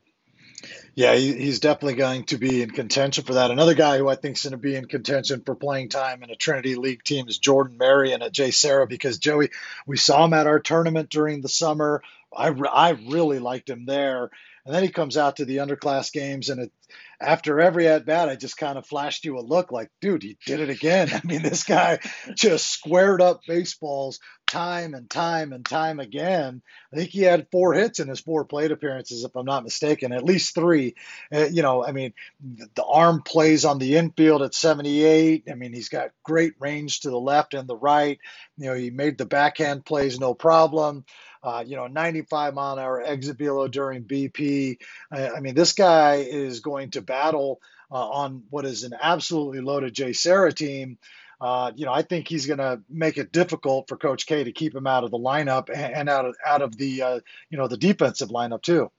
Yeah, 0.97 1.15
he, 1.15 1.35
he's 1.35 1.61
definitely 1.61 1.95
going 1.95 2.25
to 2.27 2.37
be 2.37 2.63
in 2.63 2.71
contention 2.71 3.23
for 3.23 3.35
that. 3.35 3.53
Another 3.53 3.75
guy 3.75 3.99
who 3.99 4.09
I 4.09 4.17
think 4.17 4.37
is 4.37 4.43
going 4.43 4.53
to 4.53 4.59
be 4.59 4.75
in 4.75 4.87
contention 4.87 5.43
for 5.47 5.55
playing 5.55 5.89
time 5.89 6.25
in 6.25 6.31
a 6.31 6.37
Trinity 6.37 6.75
League 6.75 7.05
team 7.05 7.29
is 7.29 7.39
Jordan 7.39 7.79
Marion 7.79 8.23
at 8.23 8.33
JSerra 8.33 8.89
because 8.89 9.19
Joey, 9.19 9.51
we 9.87 9.97
saw 9.97 10.25
him 10.25 10.35
at 10.35 10.49
our 10.49 10.61
tournament 10.61 11.11
during 11.11 11.43
the 11.43 11.49
summer. 11.49 12.03
I, 12.37 12.49
I 12.49 12.91
really 12.91 13.39
liked 13.39 13.71
him 13.71 13.87
there. 13.87 14.31
And 14.65 14.75
then 14.75 14.85
he 14.85 14.91
comes 14.91 15.17
out 15.17 15.37
to 15.37 15.45
the 15.45 15.57
underclass 15.57 16.13
games, 16.13 16.49
and 16.49 16.61
it, 16.61 16.73
after 17.21 17.61
every 17.61 17.89
at 17.89 18.07
bat, 18.07 18.29
I 18.29 18.37
just 18.37 18.57
kind 18.57 18.79
of 18.79 18.87
flashed 18.87 19.25
you 19.25 19.39
a 19.39 19.41
look 19.41 19.73
like, 19.73 19.91
dude, 20.01 20.23
he 20.23 20.37
did 20.47 20.61
it 20.61 20.71
again. 20.71 21.09
I 21.13 21.21
mean, 21.25 21.43
this 21.43 21.65
guy 21.65 21.99
just 22.35 22.71
squared 22.71 23.21
up 23.21 23.41
baseballs 23.47 24.21
time 24.47 24.95
and 24.95 25.09
time 25.09 25.53
and 25.53 25.65
time 25.65 25.99
again. 25.99 26.63
I 26.93 26.97
think 26.97 27.11
he 27.11 27.23
had 27.23 27.49
four 27.51 27.73
hits 27.75 27.99
in 27.99 28.09
his 28.09 28.21
four 28.21 28.45
plate 28.45 28.71
appearances, 28.71 29.25
if 29.25 29.35
I'm 29.35 29.47
not 29.47 29.65
mistaken, 29.65 30.13
at 30.13 30.25
least 30.25 30.55
three. 30.55 30.95
Uh, 31.33 31.47
you 31.47 31.63
know, 31.63 31.85
I 31.85 31.93
mean, 31.93 32.13
the 32.75 32.85
arm 32.85 33.23
plays 33.23 33.65
on 33.65 33.79
the 33.79 33.97
infield 33.97 34.43
at 34.43 34.55
78. 34.55 35.45
I 35.51 35.55
mean, 35.55 35.73
he's 35.73 35.89
got 35.89 36.11
great 36.23 36.53
range 36.61 37.01
to 37.01 37.11
the 37.11 37.19
left 37.19 37.55
and 37.55 37.69
the 37.69 37.77
right. 37.77 38.19
You 38.59 38.67
know, 38.67 38.75
he 38.75 38.91
made 38.91 39.19
the 39.19 39.27
backhand 39.27 39.85
plays 39.85 40.21
no 40.21 40.35
problem 40.35 41.05
uh, 41.43 41.65
you 41.67 41.77
know, 41.77 41.87
95 41.87 42.55
mile 42.55 42.75
an 42.75 42.79
hour 42.79 43.03
exit 43.03 43.37
velo 43.37 43.69
during 43.69 44.05
BP. 44.05 44.79
I, 45.11 45.31
I 45.31 45.41
mean, 45.41 45.55
this 45.55 45.73
guy 45.73 46.17
is 46.17 46.61
going 46.61 46.91
to 46.91 47.03
battle 47.03 47.61
uh, 47.91 48.09
on 48.09 48.45
what 48.51 48.65
is 48.65 48.85
an 48.85 48.95
absolutely 49.01 49.61
loaded 49.61 49.95
JSerra 49.95 50.55
team. 50.55 50.99
Uh, 51.41 51.73
you 51.75 51.85
know, 51.85 51.93
I 51.93 52.03
think 52.03 52.29
he's 52.29 52.47
going 52.47 52.61
to 52.61 52.81
make 52.89 53.19
it 53.19 53.33
difficult 53.33 53.89
for 53.89 53.97
Coach 53.97 54.27
K 54.27 54.45
to 54.45 54.53
keep 54.53 54.75
him 54.75 54.87
out 54.87 55.03
of 55.03 55.11
the 55.11 55.19
lineup 55.19 55.69
and, 55.69 55.93
and 55.93 56.09
out 56.09 56.25
of 56.25 56.37
out 56.47 56.63
of 56.63 56.77
the 56.77 57.03
uh, 57.03 57.21
you 57.51 57.59
know 57.59 57.67
the 57.67 57.77
defensive 57.77 58.29
lineup 58.29 58.63
too. 58.63 58.93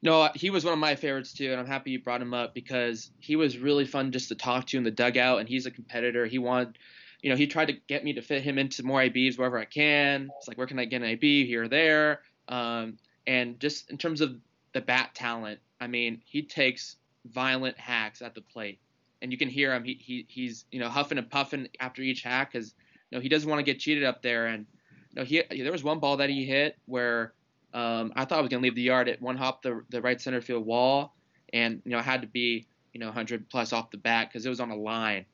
No, 0.00 0.30
he 0.34 0.50
was 0.50 0.64
one 0.64 0.72
of 0.72 0.78
my 0.78 0.96
favorites 0.96 1.34
too, 1.34 1.50
and 1.50 1.60
I'm 1.60 1.66
happy 1.66 1.90
you 1.90 2.02
brought 2.02 2.22
him 2.22 2.34
up 2.34 2.54
because 2.54 3.10
he 3.20 3.36
was 3.36 3.58
really 3.58 3.84
fun 3.84 4.12
just 4.12 4.28
to 4.28 4.34
talk 4.34 4.66
to 4.68 4.78
in 4.78 4.84
the 4.84 4.90
dugout, 4.90 5.40
and 5.40 5.48
he's 5.48 5.66
a 5.66 5.70
competitor. 5.70 6.26
He 6.26 6.38
wanted 6.38 6.78
you 7.24 7.30
know, 7.30 7.36
he 7.36 7.46
tried 7.46 7.68
to 7.68 7.72
get 7.88 8.04
me 8.04 8.12
to 8.12 8.20
fit 8.20 8.42
him 8.42 8.58
into 8.58 8.82
more 8.82 9.00
ABs 9.00 9.38
wherever 9.38 9.58
I 9.58 9.64
can. 9.64 10.28
It's 10.36 10.46
like, 10.46 10.58
where 10.58 10.66
can 10.66 10.78
I 10.78 10.84
get 10.84 11.00
an 11.00 11.08
AB 11.08 11.46
here 11.46 11.62
or 11.62 11.68
there? 11.68 12.20
Um, 12.48 12.98
and 13.26 13.58
just 13.58 13.90
in 13.90 13.96
terms 13.96 14.20
of 14.20 14.36
the 14.74 14.82
bat 14.82 15.14
talent, 15.14 15.58
I 15.80 15.86
mean, 15.86 16.20
he 16.26 16.42
takes 16.42 16.96
violent 17.24 17.78
hacks 17.78 18.20
at 18.20 18.34
the 18.34 18.42
plate, 18.42 18.78
and 19.22 19.32
you 19.32 19.38
can 19.38 19.48
hear 19.48 19.72
him. 19.72 19.84
He, 19.84 19.94
he 19.94 20.26
he's 20.28 20.66
you 20.70 20.78
know 20.78 20.90
huffing 20.90 21.16
and 21.16 21.30
puffing 21.30 21.66
after 21.80 22.02
each 22.02 22.20
hack 22.20 22.52
because 22.52 22.74
you 23.10 23.16
know 23.16 23.22
he 23.22 23.30
doesn't 23.30 23.48
want 23.48 23.58
to 23.58 23.64
get 23.64 23.80
cheated 23.80 24.04
up 24.04 24.20
there. 24.20 24.48
And 24.48 24.66
you 25.14 25.16
know, 25.16 25.24
he 25.24 25.42
there 25.62 25.72
was 25.72 25.82
one 25.82 26.00
ball 26.00 26.18
that 26.18 26.28
he 26.28 26.44
hit 26.44 26.76
where 26.84 27.32
um, 27.72 28.12
I 28.16 28.26
thought 28.26 28.40
I 28.40 28.42
was 28.42 28.50
gonna 28.50 28.62
leave 28.62 28.74
the 28.74 28.82
yard. 28.82 29.08
It 29.08 29.22
one 29.22 29.38
hop 29.38 29.62
the 29.62 29.82
the 29.88 30.02
right 30.02 30.20
center 30.20 30.42
field 30.42 30.66
wall, 30.66 31.14
and 31.54 31.80
you 31.86 31.92
know 31.92 31.98
I 31.98 32.02
had 32.02 32.20
to 32.20 32.28
be 32.28 32.66
you 32.92 33.00
know 33.00 33.06
100 33.06 33.48
plus 33.48 33.72
off 33.72 33.90
the 33.90 33.96
bat 33.96 34.28
because 34.28 34.44
it 34.44 34.50
was 34.50 34.60
on 34.60 34.70
a 34.70 34.76
line. 34.76 35.24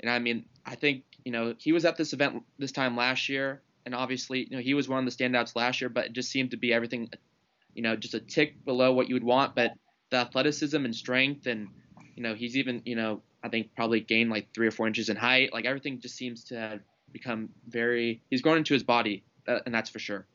And 0.00 0.10
I 0.10 0.18
mean, 0.18 0.46
I 0.64 0.74
think 0.74 1.04
you 1.24 1.32
know 1.32 1.54
he 1.58 1.72
was 1.72 1.84
at 1.84 1.96
this 1.96 2.12
event 2.12 2.42
this 2.58 2.72
time 2.72 2.96
last 2.96 3.28
year, 3.28 3.62
and 3.84 3.94
obviously 3.94 4.46
you 4.50 4.56
know 4.56 4.62
he 4.62 4.74
was 4.74 4.88
one 4.88 4.98
of 4.98 5.04
the 5.04 5.24
standouts 5.24 5.56
last 5.56 5.80
year, 5.80 5.88
but 5.88 6.06
it 6.06 6.12
just 6.12 6.30
seemed 6.30 6.50
to 6.52 6.56
be 6.56 6.72
everything, 6.72 7.10
you 7.74 7.82
know, 7.82 7.96
just 7.96 8.14
a 8.14 8.20
tick 8.20 8.64
below 8.64 8.92
what 8.92 9.08
you 9.08 9.14
would 9.14 9.24
want. 9.24 9.54
But 9.54 9.72
the 10.10 10.18
athleticism 10.18 10.84
and 10.84 10.94
strength, 10.94 11.46
and 11.46 11.68
you 12.14 12.22
know 12.22 12.34
he's 12.34 12.56
even 12.56 12.82
you 12.84 12.96
know 12.96 13.22
I 13.42 13.48
think 13.48 13.74
probably 13.74 14.00
gained 14.00 14.30
like 14.30 14.52
three 14.54 14.66
or 14.66 14.70
four 14.70 14.86
inches 14.86 15.08
in 15.08 15.16
height. 15.16 15.52
Like 15.52 15.64
everything 15.64 16.00
just 16.00 16.16
seems 16.16 16.44
to 16.44 16.58
have 16.58 16.80
become 17.12 17.50
very. 17.68 18.22
He's 18.30 18.42
grown 18.42 18.58
into 18.58 18.74
his 18.74 18.82
body, 18.82 19.24
uh, 19.48 19.60
and 19.66 19.74
that's 19.74 19.90
for 19.90 19.98
sure. 19.98 20.26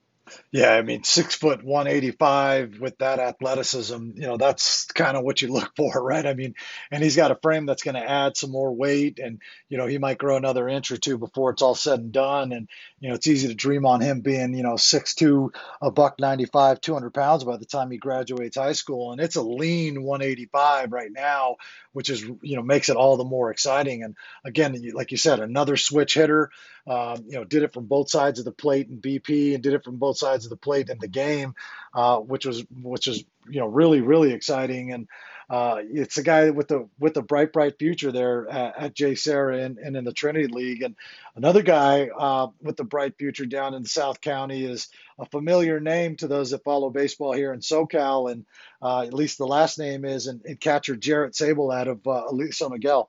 Yeah, 0.51 0.71
I 0.73 0.81
mean, 0.81 1.03
six 1.03 1.35
foot 1.35 1.63
185 1.63 2.79
with 2.79 2.97
that 2.99 3.19
athleticism, 3.19 4.11
you 4.15 4.21
know, 4.27 4.37
that's 4.37 4.85
kind 4.85 5.15
of 5.15 5.23
what 5.23 5.41
you 5.41 5.51
look 5.51 5.71
for, 5.77 6.01
right? 6.03 6.25
I 6.25 6.33
mean, 6.33 6.55
and 6.91 7.03
he's 7.03 7.15
got 7.15 7.31
a 7.31 7.35
frame 7.35 7.65
that's 7.65 7.83
going 7.83 7.95
to 7.95 8.09
add 8.09 8.35
some 8.37 8.51
more 8.51 8.73
weight, 8.73 9.19
and 9.19 9.41
you 9.69 9.77
know, 9.77 9.87
he 9.87 9.97
might 9.97 10.17
grow 10.17 10.37
another 10.37 10.67
inch 10.67 10.91
or 10.91 10.97
two 10.97 11.17
before 11.17 11.51
it's 11.51 11.61
all 11.61 11.75
said 11.75 11.99
and 11.99 12.11
done. 12.11 12.51
And 12.51 12.69
you 12.99 13.09
know, 13.09 13.15
it's 13.15 13.27
easy 13.27 13.47
to 13.47 13.55
dream 13.55 13.85
on 13.85 14.01
him 14.01 14.21
being, 14.21 14.53
you 14.53 14.63
know, 14.63 14.75
six 14.75 15.15
two, 15.15 15.51
a 15.81 15.89
buck 15.89 16.19
95, 16.19 16.81
200 16.81 17.13
pounds 17.13 17.43
by 17.43 17.57
the 17.57 17.65
time 17.65 17.91
he 17.91 17.97
graduates 17.97 18.57
high 18.57 18.73
school, 18.73 19.11
and 19.11 19.21
it's 19.21 19.35
a 19.35 19.41
lean 19.41 20.03
185 20.03 20.91
right 20.91 21.11
now, 21.11 21.55
which 21.93 22.09
is 22.09 22.21
you 22.21 22.55
know 22.55 22.61
makes 22.61 22.89
it 22.89 22.97
all 22.97 23.17
the 23.17 23.23
more 23.23 23.51
exciting. 23.51 24.03
And 24.03 24.15
again, 24.43 24.81
like 24.93 25.11
you 25.11 25.17
said, 25.17 25.39
another 25.39 25.77
switch 25.77 26.13
hitter. 26.13 26.51
Um, 26.87 27.25
you 27.27 27.35
know, 27.35 27.43
did 27.43 27.63
it 27.63 27.73
from 27.73 27.85
both 27.85 28.09
sides 28.09 28.39
of 28.39 28.45
the 28.45 28.51
plate 28.51 28.87
in 28.87 28.99
BP, 28.99 29.53
and 29.53 29.63
did 29.63 29.73
it 29.73 29.83
from 29.83 29.97
both 29.97 30.17
sides 30.17 30.45
of 30.45 30.49
the 30.49 30.57
plate 30.57 30.89
in 30.89 30.97
the 30.99 31.07
game, 31.07 31.53
uh, 31.93 32.17
which 32.17 32.45
was 32.45 32.63
which 32.81 33.07
is 33.07 33.23
you 33.49 33.59
know 33.59 33.67
really 33.67 34.01
really 34.01 34.33
exciting. 34.33 34.93
And 34.93 35.07
uh, 35.49 35.81
it's 35.81 36.17
a 36.17 36.23
guy 36.23 36.51
with 36.51 36.67
the 36.67 36.87
with 36.99 37.17
a 37.17 37.23
bright 37.23 37.51
bright 37.51 37.79
future 37.79 38.11
there 38.11 38.47
at, 38.47 38.77
at 38.77 38.95
JSerra 38.95 39.65
and, 39.65 39.79
and 39.79 39.97
in 39.97 40.03
the 40.03 40.13
Trinity 40.13 40.47
League. 40.47 40.83
And 40.83 40.95
another 41.35 41.63
guy 41.63 42.09
uh, 42.09 42.47
with 42.61 42.77
the 42.77 42.83
bright 42.83 43.17
future 43.17 43.47
down 43.47 43.73
in 43.73 43.83
South 43.83 44.21
County 44.21 44.63
is 44.63 44.89
a 45.17 45.25
familiar 45.25 45.79
name 45.79 46.17
to 46.17 46.27
those 46.27 46.51
that 46.51 46.63
follow 46.63 46.91
baseball 46.91 47.33
here 47.33 47.51
in 47.51 47.61
SoCal, 47.61 48.31
and 48.31 48.45
uh, 48.81 49.01
at 49.01 49.13
least 49.13 49.39
the 49.39 49.47
last 49.47 49.79
name 49.79 50.05
is 50.05 50.27
and, 50.27 50.41
and 50.45 50.59
catcher 50.59 50.95
Jarrett 50.95 51.35
Sable 51.35 51.71
out 51.71 51.87
of 51.87 52.05
uh, 52.05 52.25
Aliso 52.29 52.69
Niguel. 52.69 53.07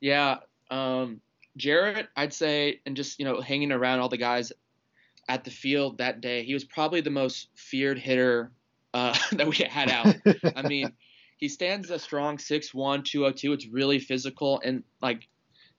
Yeah. 0.00 0.38
Um, 0.70 1.20
Jarrett, 1.56 2.08
I'd 2.16 2.32
say, 2.32 2.80
and 2.86 2.96
just 2.96 3.18
you 3.18 3.24
know, 3.24 3.40
hanging 3.40 3.72
around 3.72 3.98
all 3.98 4.08
the 4.08 4.16
guys 4.16 4.52
at 5.28 5.42
the 5.42 5.50
field 5.50 5.98
that 5.98 6.20
day, 6.20 6.44
he 6.44 6.54
was 6.54 6.64
probably 6.64 7.00
the 7.00 7.10
most 7.10 7.48
feared 7.56 7.98
hitter 7.98 8.52
uh, 8.94 9.16
that 9.32 9.46
we 9.46 9.56
had 9.56 9.90
out. 9.90 10.14
I 10.56 10.66
mean, 10.66 10.92
he 11.36 11.48
stands 11.48 11.90
a 11.90 11.98
strong 11.98 12.36
6'1", 12.36 13.04
202. 13.04 13.52
It's 13.52 13.66
really 13.66 13.98
physical, 13.98 14.60
and 14.64 14.82
like 15.00 15.28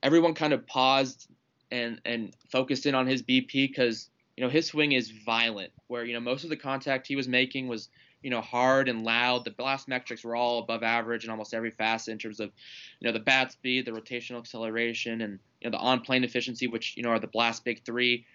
everyone 0.04 0.34
kind 0.34 0.54
of 0.54 0.66
paused 0.68 1.28
and 1.72 2.02
and 2.06 2.36
focused 2.52 2.86
in 2.86 2.96
on 2.96 3.08
his 3.08 3.24
BP 3.24 3.70
because 3.70 4.10
you 4.36 4.44
know 4.44 4.50
his 4.50 4.68
swing 4.68 4.92
is 4.92 5.12
violent. 5.12 5.72
Where 5.88 6.04
you 6.04 6.14
know 6.14 6.20
most 6.20 6.44
of 6.44 6.50
the 6.50 6.58
contact 6.58 7.08
he 7.08 7.16
was 7.16 7.28
making 7.28 7.68
was 7.68 7.90
you 8.22 8.30
know, 8.30 8.42
hard 8.42 8.88
and 8.88 9.04
loud. 9.04 9.46
The 9.46 9.52
blast 9.52 9.88
metrics 9.88 10.24
were 10.24 10.36
all 10.36 10.60
above 10.60 10.84
average 10.84 11.24
in 11.24 11.32
almost 11.32 11.54
every 11.54 11.72
facet 11.72 12.12
in 12.12 12.18
terms 12.18 12.40
of, 12.40 12.52
you 13.00 13.08
know, 13.08 13.14
the 13.14 13.20
bat 13.20 13.52
speed, 13.52 13.86
the 13.86 13.92
rotational 13.92 14.40
acceleration, 14.40 15.22
and 15.22 15.40
you 15.60 15.70
know 15.70 15.78
the 15.78 15.84
on-plane 15.84 16.24
efficiency, 16.24 16.68
which 16.68 16.96
you 16.98 17.04
know 17.04 17.10
are 17.10 17.20
the 17.20 17.28
blast 17.28 17.66
big 17.66 17.84
three. 17.84 18.26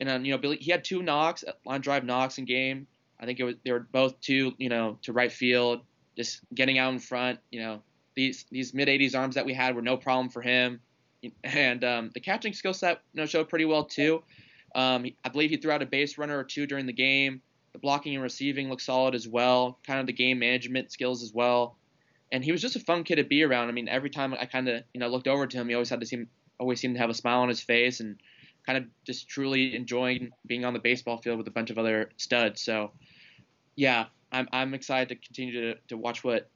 And 0.00 0.08
then 0.08 0.24
you 0.24 0.32
know 0.32 0.38
Billy, 0.38 0.56
he 0.58 0.70
had 0.70 0.84
two 0.84 1.02
knocks, 1.02 1.44
line 1.64 1.80
drive 1.80 2.04
knocks 2.04 2.38
in 2.38 2.44
game. 2.44 2.86
I 3.20 3.26
think 3.26 3.40
it 3.40 3.44
was 3.44 3.54
they 3.64 3.72
were 3.72 3.80
both 3.80 4.20
two, 4.20 4.52
you 4.58 4.68
know, 4.68 4.98
to 5.02 5.12
right 5.12 5.32
field, 5.32 5.82
just 6.16 6.40
getting 6.54 6.78
out 6.78 6.92
in 6.92 6.98
front. 6.98 7.38
You 7.50 7.60
know, 7.60 7.82
these 8.14 8.44
these 8.50 8.74
mid 8.74 8.88
80s 8.88 9.16
arms 9.16 9.34
that 9.36 9.46
we 9.46 9.54
had 9.54 9.74
were 9.74 9.82
no 9.82 9.96
problem 9.96 10.28
for 10.28 10.42
him, 10.42 10.80
and 11.44 11.84
um, 11.84 12.10
the 12.14 12.20
catching 12.20 12.52
skill 12.52 12.74
set 12.74 13.00
you 13.12 13.20
know 13.20 13.26
showed 13.26 13.48
pretty 13.48 13.64
well 13.64 13.84
too. 13.84 14.22
Um, 14.74 15.06
I 15.24 15.28
believe 15.28 15.50
he 15.50 15.56
threw 15.56 15.70
out 15.70 15.82
a 15.82 15.86
base 15.86 16.18
runner 16.18 16.38
or 16.38 16.44
two 16.44 16.66
during 16.66 16.86
the 16.86 16.92
game. 16.92 17.42
The 17.72 17.78
blocking 17.78 18.14
and 18.14 18.22
receiving 18.22 18.68
looked 18.68 18.82
solid 18.82 19.14
as 19.14 19.26
well. 19.26 19.78
Kind 19.86 20.00
of 20.00 20.06
the 20.06 20.12
game 20.12 20.38
management 20.38 20.92
skills 20.92 21.22
as 21.22 21.32
well. 21.32 21.76
And 22.30 22.44
he 22.44 22.52
was 22.52 22.60
just 22.60 22.76
a 22.76 22.80
fun 22.80 23.04
kid 23.04 23.16
to 23.16 23.24
be 23.24 23.42
around. 23.42 23.68
I 23.68 23.72
mean, 23.72 23.88
every 23.88 24.10
time 24.10 24.34
I 24.34 24.46
kind 24.46 24.68
of 24.68 24.82
you 24.92 25.00
know 25.00 25.08
looked 25.08 25.28
over 25.28 25.46
to 25.46 25.56
him, 25.56 25.68
he 25.68 25.74
always 25.74 25.90
had 25.90 26.00
to 26.00 26.06
seem 26.06 26.28
always 26.58 26.80
seemed 26.80 26.94
to 26.94 27.00
have 27.00 27.10
a 27.10 27.14
smile 27.14 27.40
on 27.40 27.48
his 27.48 27.60
face 27.60 28.00
and 28.00 28.18
kind 28.66 28.78
of 28.78 28.84
just 29.04 29.28
truly 29.28 29.74
enjoying 29.74 30.30
being 30.46 30.64
on 30.64 30.72
the 30.72 30.78
baseball 30.78 31.18
field 31.18 31.38
with 31.38 31.48
a 31.48 31.50
bunch 31.50 31.70
of 31.70 31.78
other 31.78 32.10
studs. 32.16 32.62
So, 32.62 32.92
yeah, 33.76 34.06
I'm 34.30 34.48
I'm 34.52 34.74
excited 34.74 35.08
to 35.08 35.16
continue 35.16 35.52
to 35.52 35.80
to 35.88 35.96
watch 35.96 36.24
what 36.24 36.48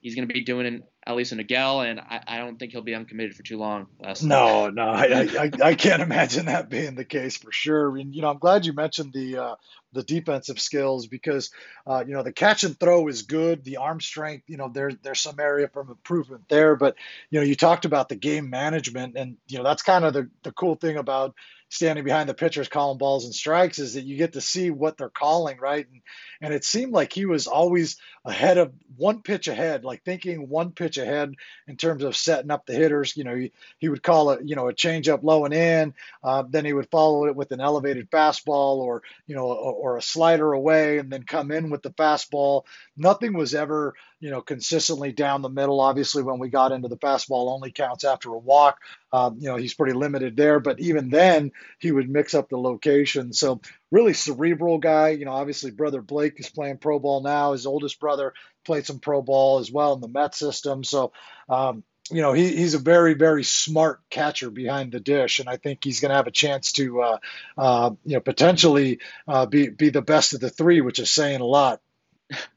he's 0.00 0.14
going 0.14 0.26
to 0.26 0.32
be 0.32 0.42
doing 0.42 0.66
in 0.66 0.82
Aliso 1.06 1.36
Niguel, 1.36 1.88
and 1.88 2.00
I, 2.00 2.20
I 2.26 2.38
don't 2.38 2.58
think 2.58 2.72
he'll 2.72 2.82
be 2.82 2.94
uncommitted 2.94 3.36
for 3.36 3.42
too 3.42 3.58
long. 3.58 3.86
No, 4.22 4.70
no, 4.70 4.82
I, 4.82 5.28
I, 5.38 5.50
I 5.62 5.74
can't 5.74 6.02
imagine 6.10 6.46
that 6.46 6.68
being 6.68 6.96
the 6.96 7.04
case 7.04 7.36
for 7.36 7.52
sure. 7.52 7.96
And 7.96 8.14
you 8.14 8.22
know, 8.22 8.30
I'm 8.30 8.38
glad 8.38 8.66
you 8.66 8.72
mentioned 8.72 9.12
the 9.12 9.38
uh, 9.38 9.54
the 9.92 10.02
defensive 10.02 10.60
skills 10.60 11.06
because 11.06 11.50
uh, 11.86 12.04
you 12.06 12.14
know 12.14 12.22
the 12.22 12.32
catch 12.32 12.64
and 12.64 12.78
throw 12.78 13.06
is 13.08 13.22
good. 13.22 13.62
The 13.62 13.76
arm 13.76 14.00
strength, 14.00 14.44
you 14.48 14.56
know, 14.56 14.68
there's 14.68 14.96
there's 15.02 15.20
some 15.20 15.38
area 15.38 15.68
for 15.68 15.82
improvement 15.82 16.44
there. 16.48 16.76
But 16.76 16.96
you 17.30 17.40
know, 17.40 17.46
you 17.46 17.54
talked 17.54 17.84
about 17.84 18.08
the 18.08 18.16
game 18.16 18.50
management, 18.50 19.16
and 19.16 19.36
you 19.46 19.58
know 19.58 19.64
that's 19.64 19.82
kind 19.82 20.04
of 20.04 20.12
the 20.12 20.28
the 20.42 20.52
cool 20.52 20.74
thing 20.74 20.96
about 20.96 21.34
standing 21.68 22.04
behind 22.04 22.28
the 22.28 22.34
pitchers 22.34 22.68
calling 22.68 22.98
balls 22.98 23.24
and 23.24 23.34
strikes 23.34 23.78
is 23.78 23.94
that 23.94 24.04
you 24.04 24.16
get 24.16 24.34
to 24.34 24.40
see 24.40 24.70
what 24.70 24.96
they're 24.96 25.08
calling, 25.08 25.58
right? 25.58 25.86
And 25.90 26.02
and 26.40 26.54
it 26.54 26.64
seemed 26.64 26.92
like 26.92 27.12
he 27.12 27.26
was 27.26 27.46
always 27.46 27.96
ahead 28.24 28.58
of 28.58 28.72
one 28.96 29.22
pitch 29.22 29.48
ahead, 29.48 29.84
like 29.84 30.04
thinking 30.04 30.48
one 30.48 30.72
pitch 30.72 30.95
ahead 30.98 31.34
in 31.66 31.76
terms 31.76 32.02
of 32.02 32.16
setting 32.16 32.50
up 32.50 32.66
the 32.66 32.74
hitters. 32.74 33.16
You 33.16 33.24
know, 33.24 33.34
he, 33.34 33.52
he 33.78 33.88
would 33.88 34.02
call 34.02 34.30
it, 34.30 34.40
you 34.44 34.56
know, 34.56 34.68
a 34.68 34.72
change 34.72 35.08
up 35.08 35.22
low 35.22 35.44
and 35.44 35.54
in. 35.54 35.94
Uh, 36.22 36.44
then 36.48 36.64
he 36.64 36.72
would 36.72 36.90
follow 36.90 37.26
it 37.26 37.36
with 37.36 37.52
an 37.52 37.60
elevated 37.60 38.10
fastball 38.10 38.78
or, 38.78 39.02
you 39.26 39.34
know, 39.34 39.46
or, 39.46 39.72
or 39.72 39.96
a 39.96 40.02
slider 40.02 40.52
away 40.52 40.98
and 40.98 41.10
then 41.10 41.22
come 41.22 41.50
in 41.50 41.70
with 41.70 41.82
the 41.82 41.90
fastball. 41.90 42.64
Nothing 42.96 43.34
was 43.34 43.54
ever, 43.54 43.94
you 44.20 44.30
know, 44.30 44.40
consistently 44.40 45.12
down 45.12 45.42
the 45.42 45.48
middle. 45.48 45.80
Obviously, 45.80 46.22
when 46.22 46.38
we 46.38 46.48
got 46.48 46.72
into 46.72 46.88
the 46.88 46.96
fastball 46.96 47.52
only 47.52 47.70
counts 47.70 48.04
after 48.04 48.30
a 48.30 48.38
walk, 48.38 48.78
um, 49.12 49.36
you 49.38 49.48
know, 49.48 49.56
he's 49.56 49.74
pretty 49.74 49.92
limited 49.92 50.36
there. 50.36 50.60
But 50.60 50.80
even 50.80 51.10
then, 51.10 51.52
he 51.78 51.92
would 51.92 52.08
mix 52.08 52.34
up 52.34 52.48
the 52.48 52.58
location. 52.58 53.32
So 53.32 53.60
really 53.90 54.12
cerebral 54.12 54.78
guy. 54.78 55.10
You 55.10 55.24
know, 55.24 55.32
obviously, 55.32 55.70
brother 55.70 56.02
Blake 56.02 56.38
is 56.40 56.50
playing 56.50 56.78
pro 56.78 56.98
ball 56.98 57.22
now. 57.22 57.52
His 57.52 57.66
oldest 57.66 58.00
brother 58.00 58.34
played 58.66 58.86
some 58.86 58.98
pro 58.98 59.22
ball 59.22 59.58
as 59.58 59.70
well 59.70 59.94
in 59.94 60.00
the 60.00 60.08
Met 60.08 60.34
system. 60.34 60.84
So, 60.84 61.12
um, 61.48 61.82
you 62.10 62.22
know, 62.22 62.32
he, 62.32 62.54
he's 62.54 62.74
a 62.74 62.78
very, 62.78 63.14
very 63.14 63.42
smart 63.42 64.00
catcher 64.10 64.50
behind 64.50 64.92
the 64.92 65.00
dish, 65.00 65.38
and 65.38 65.48
I 65.48 65.56
think 65.56 65.82
he's 65.82 66.00
going 66.00 66.10
to 66.10 66.16
have 66.16 66.26
a 66.26 66.32
chance 66.32 66.72
to, 66.72 67.00
uh, 67.00 67.18
uh, 67.56 67.90
you 68.04 68.14
know, 68.14 68.20
potentially 68.20 69.00
uh, 69.26 69.46
be 69.46 69.68
be 69.68 69.90
the 69.90 70.02
best 70.02 70.34
of 70.34 70.40
the 70.40 70.50
three, 70.50 70.80
which 70.80 70.98
is 70.98 71.10
saying 71.10 71.40
a 71.40 71.46
lot. 71.46 71.80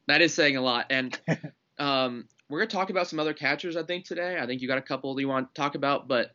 That 0.07 0.21
is 0.21 0.33
saying 0.33 0.57
a 0.57 0.61
lot, 0.61 0.87
and 0.89 1.19
um, 1.79 2.27
we're 2.49 2.59
going 2.59 2.69
to 2.69 2.75
talk 2.75 2.89
about 2.89 3.07
some 3.07 3.19
other 3.19 3.33
catchers. 3.33 3.75
I 3.75 3.83
think 3.83 4.05
today. 4.05 4.37
I 4.39 4.45
think 4.45 4.61
you 4.61 4.67
got 4.67 4.77
a 4.77 4.83
couple 4.83 5.15
that 5.15 5.21
you 5.21 5.27
want 5.27 5.53
to 5.53 5.59
talk 5.59 5.75
about, 5.75 6.07
but 6.07 6.31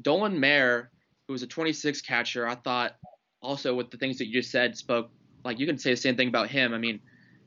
Dolan 0.00 0.38
Mayer, 0.38 0.90
who 1.26 1.32
was 1.32 1.42
a 1.42 1.46
26 1.48 2.02
catcher, 2.02 2.46
I 2.46 2.54
thought 2.54 2.94
also 3.42 3.74
with 3.74 3.90
the 3.90 3.96
things 3.96 4.18
that 4.18 4.26
you 4.26 4.32
just 4.32 4.50
said 4.50 4.76
spoke 4.76 5.10
like 5.44 5.58
you 5.58 5.66
can 5.66 5.78
say 5.78 5.90
the 5.90 5.96
same 5.96 6.16
thing 6.16 6.28
about 6.28 6.48
him. 6.48 6.72
I 6.72 6.78
mean, 6.78 7.00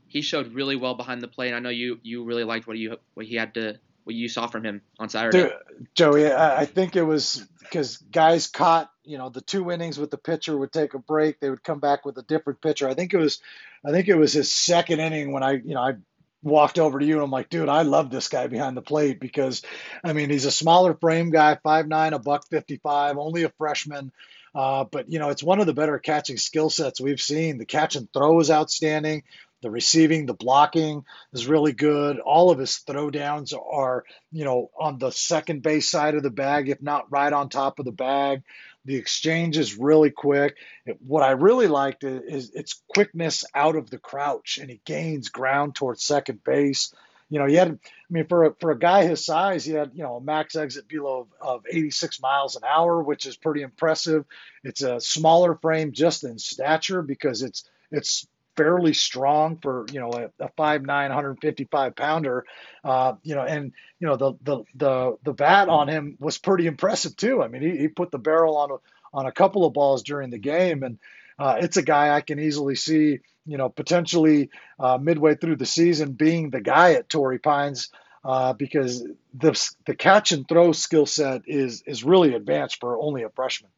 he 0.07 0.21
showed 0.21 0.53
really 0.53 0.75
well 0.75 0.95
behind 0.95 1.21
the 1.21 1.27
plate. 1.27 1.53
I 1.53 1.59
know 1.59 1.69
you 1.69 1.99
you 2.03 2.23
really 2.23 2.43
liked 2.43 2.67
what 2.67 2.77
you 2.77 2.97
what 3.13 3.25
he 3.25 3.35
had 3.35 3.53
to 3.55 3.79
what 4.03 4.15
you 4.15 4.29
saw 4.29 4.47
from 4.47 4.63
him 4.63 4.81
on 4.99 5.09
Saturday. 5.09 5.51
Joey, 5.93 6.31
I 6.31 6.65
think 6.65 6.95
it 6.95 7.03
was 7.03 7.45
because 7.59 7.97
guys 7.97 8.47
caught 8.47 8.89
you 9.03 9.17
know 9.17 9.29
the 9.29 9.41
two 9.41 9.69
innings 9.71 9.97
with 9.99 10.11
the 10.11 10.17
pitcher 10.17 10.57
would 10.57 10.71
take 10.71 10.93
a 10.93 10.99
break, 10.99 11.39
they 11.39 11.49
would 11.49 11.63
come 11.63 11.79
back 11.79 12.05
with 12.05 12.17
a 12.17 12.23
different 12.23 12.61
pitcher. 12.61 12.87
I 12.87 12.93
think 12.93 13.13
it 13.13 13.17
was 13.17 13.41
I 13.85 13.91
think 13.91 14.07
it 14.07 14.15
was 14.15 14.33
his 14.33 14.53
second 14.53 14.99
inning 14.99 15.31
when 15.31 15.43
I 15.43 15.53
you 15.53 15.73
know 15.73 15.81
I 15.81 15.93
walked 16.41 16.79
over 16.79 16.99
to 16.99 17.05
you 17.05 17.15
and 17.15 17.23
I'm 17.23 17.31
like, 17.31 17.49
dude, 17.49 17.69
I 17.69 17.81
love 17.81 18.09
this 18.09 18.29
guy 18.29 18.47
behind 18.47 18.77
the 18.77 18.81
plate 18.81 19.19
because 19.19 19.61
I 20.03 20.13
mean 20.13 20.29
he's 20.29 20.45
a 20.45 20.51
smaller 20.51 20.93
frame 20.95 21.29
guy, 21.29 21.55
five 21.61 21.87
nine, 21.87 22.13
a 22.13 22.19
buck 22.19 22.47
fifty 22.49 22.77
five, 22.77 23.17
only 23.17 23.43
a 23.43 23.49
freshman. 23.57 24.11
Uh, 24.55 24.85
but 24.85 25.11
you 25.11 25.19
know, 25.19 25.29
it's 25.29 25.43
one 25.43 25.59
of 25.59 25.67
the 25.67 25.73
better 25.73 25.99
catching 25.99 26.37
skill 26.37 26.69
sets 26.69 26.99
we've 26.99 27.21
seen. 27.21 27.57
The 27.57 27.65
catch 27.65 27.95
and 27.95 28.11
throw 28.11 28.39
is 28.39 28.49
outstanding. 28.49 29.23
The 29.61 29.71
receiving, 29.71 30.25
the 30.25 30.33
blocking 30.33 31.03
is 31.33 31.47
really 31.47 31.73
good. 31.73 32.19
All 32.19 32.51
of 32.51 32.59
his 32.59 32.81
throwdowns 32.87 33.53
are, 33.53 34.05
you 34.31 34.45
know, 34.45 34.69
on 34.79 34.99
the 34.99 35.11
second 35.11 35.63
base 35.63 35.89
side 35.89 36.15
of 36.15 36.23
the 36.23 36.29
bag, 36.29 36.69
if 36.69 36.81
not 36.81 37.11
right 37.11 37.33
on 37.33 37.49
top 37.49 37.79
of 37.79 37.85
the 37.85 37.91
bag. 37.91 38.43
The 38.85 38.95
exchange 38.95 39.57
is 39.57 39.77
really 39.77 40.11
quick. 40.11 40.55
It, 40.85 40.97
what 41.01 41.23
I 41.23 41.31
really 41.31 41.67
liked 41.67 42.03
is, 42.03 42.21
is 42.21 42.49
its 42.51 42.81
quickness 42.87 43.43
out 43.53 43.75
of 43.75 43.89
the 43.89 43.97
crouch, 43.97 44.59
and 44.61 44.69
he 44.69 44.79
gains 44.85 45.29
ground 45.29 45.75
towards 45.75 46.03
second 46.03 46.43
base 46.43 46.93
you 47.29 47.39
know, 47.39 47.45
he 47.45 47.55
had, 47.55 47.71
I 47.71 47.77
mean, 48.09 48.27
for 48.27 48.45
a, 48.45 48.55
for 48.59 48.71
a 48.71 48.79
guy 48.79 49.05
his 49.05 49.25
size, 49.25 49.65
he 49.65 49.73
had, 49.73 49.91
you 49.93 50.03
know, 50.03 50.15
a 50.15 50.21
max 50.21 50.55
exit 50.55 50.85
velo 50.89 51.21
of, 51.21 51.27
of 51.41 51.63
86 51.69 52.21
miles 52.21 52.55
an 52.55 52.63
hour, 52.63 53.01
which 53.01 53.25
is 53.25 53.35
pretty 53.35 53.61
impressive. 53.61 54.25
It's 54.63 54.81
a 54.81 55.01
smaller 55.01 55.55
frame 55.55 55.91
just 55.91 56.23
in 56.23 56.39
stature 56.39 57.01
because 57.01 57.41
it's, 57.41 57.65
it's 57.91 58.25
fairly 58.57 58.93
strong 58.93 59.57
for 59.61 59.85
you 59.91 59.99
know 59.99 60.11
a, 60.11 60.45
a 60.45 60.49
5'9", 60.57 60.87
155 60.87 61.95
pounder. 61.95 62.45
Uh, 62.83 63.13
you 63.23 63.35
know, 63.35 63.43
and 63.43 63.71
you 63.99 64.07
know 64.07 64.17
the 64.17 64.33
the 64.41 64.63
the 64.75 65.17
the 65.23 65.33
bat 65.33 65.69
on 65.69 65.87
him 65.87 66.17
was 66.19 66.37
pretty 66.37 66.67
impressive 66.67 67.15
too. 67.15 67.41
I 67.41 67.47
mean, 67.47 67.61
he, 67.61 67.77
he 67.77 67.87
put 67.87 68.11
the 68.11 68.17
barrel 68.17 68.57
on 68.57 68.71
a, 68.71 68.75
on 69.13 69.25
a 69.27 69.31
couple 69.31 69.65
of 69.65 69.73
balls 69.73 70.03
during 70.03 70.31
the 70.31 70.39
game, 70.39 70.83
and 70.83 70.97
uh, 71.39 71.57
it's 71.59 71.77
a 71.77 71.83
guy 71.83 72.13
I 72.15 72.21
can 72.21 72.39
easily 72.39 72.75
see 72.75 73.19
you 73.45 73.57
know 73.57 73.69
potentially 73.69 74.49
uh, 74.79 74.97
midway 74.97 75.35
through 75.35 75.57
the 75.57 75.65
season 75.65 76.13
being 76.13 76.49
the 76.49 76.61
guy 76.61 76.93
at 76.93 77.09
Torrey 77.09 77.39
Pines. 77.39 77.89
Uh, 78.25 78.51
because 78.51 79.07
the 79.35 79.71
the 79.85 79.95
catch 79.95 80.33
and 80.33 80.49
throw 80.49 80.73
skill 80.73 81.05
set 81.05 81.43
is 81.45 81.81
is 81.83 82.03
really 82.03 82.33
advanced 82.33 82.77
for 82.81 82.99
only 82.99 83.23
a 83.23 83.29
freshman. 83.29 83.71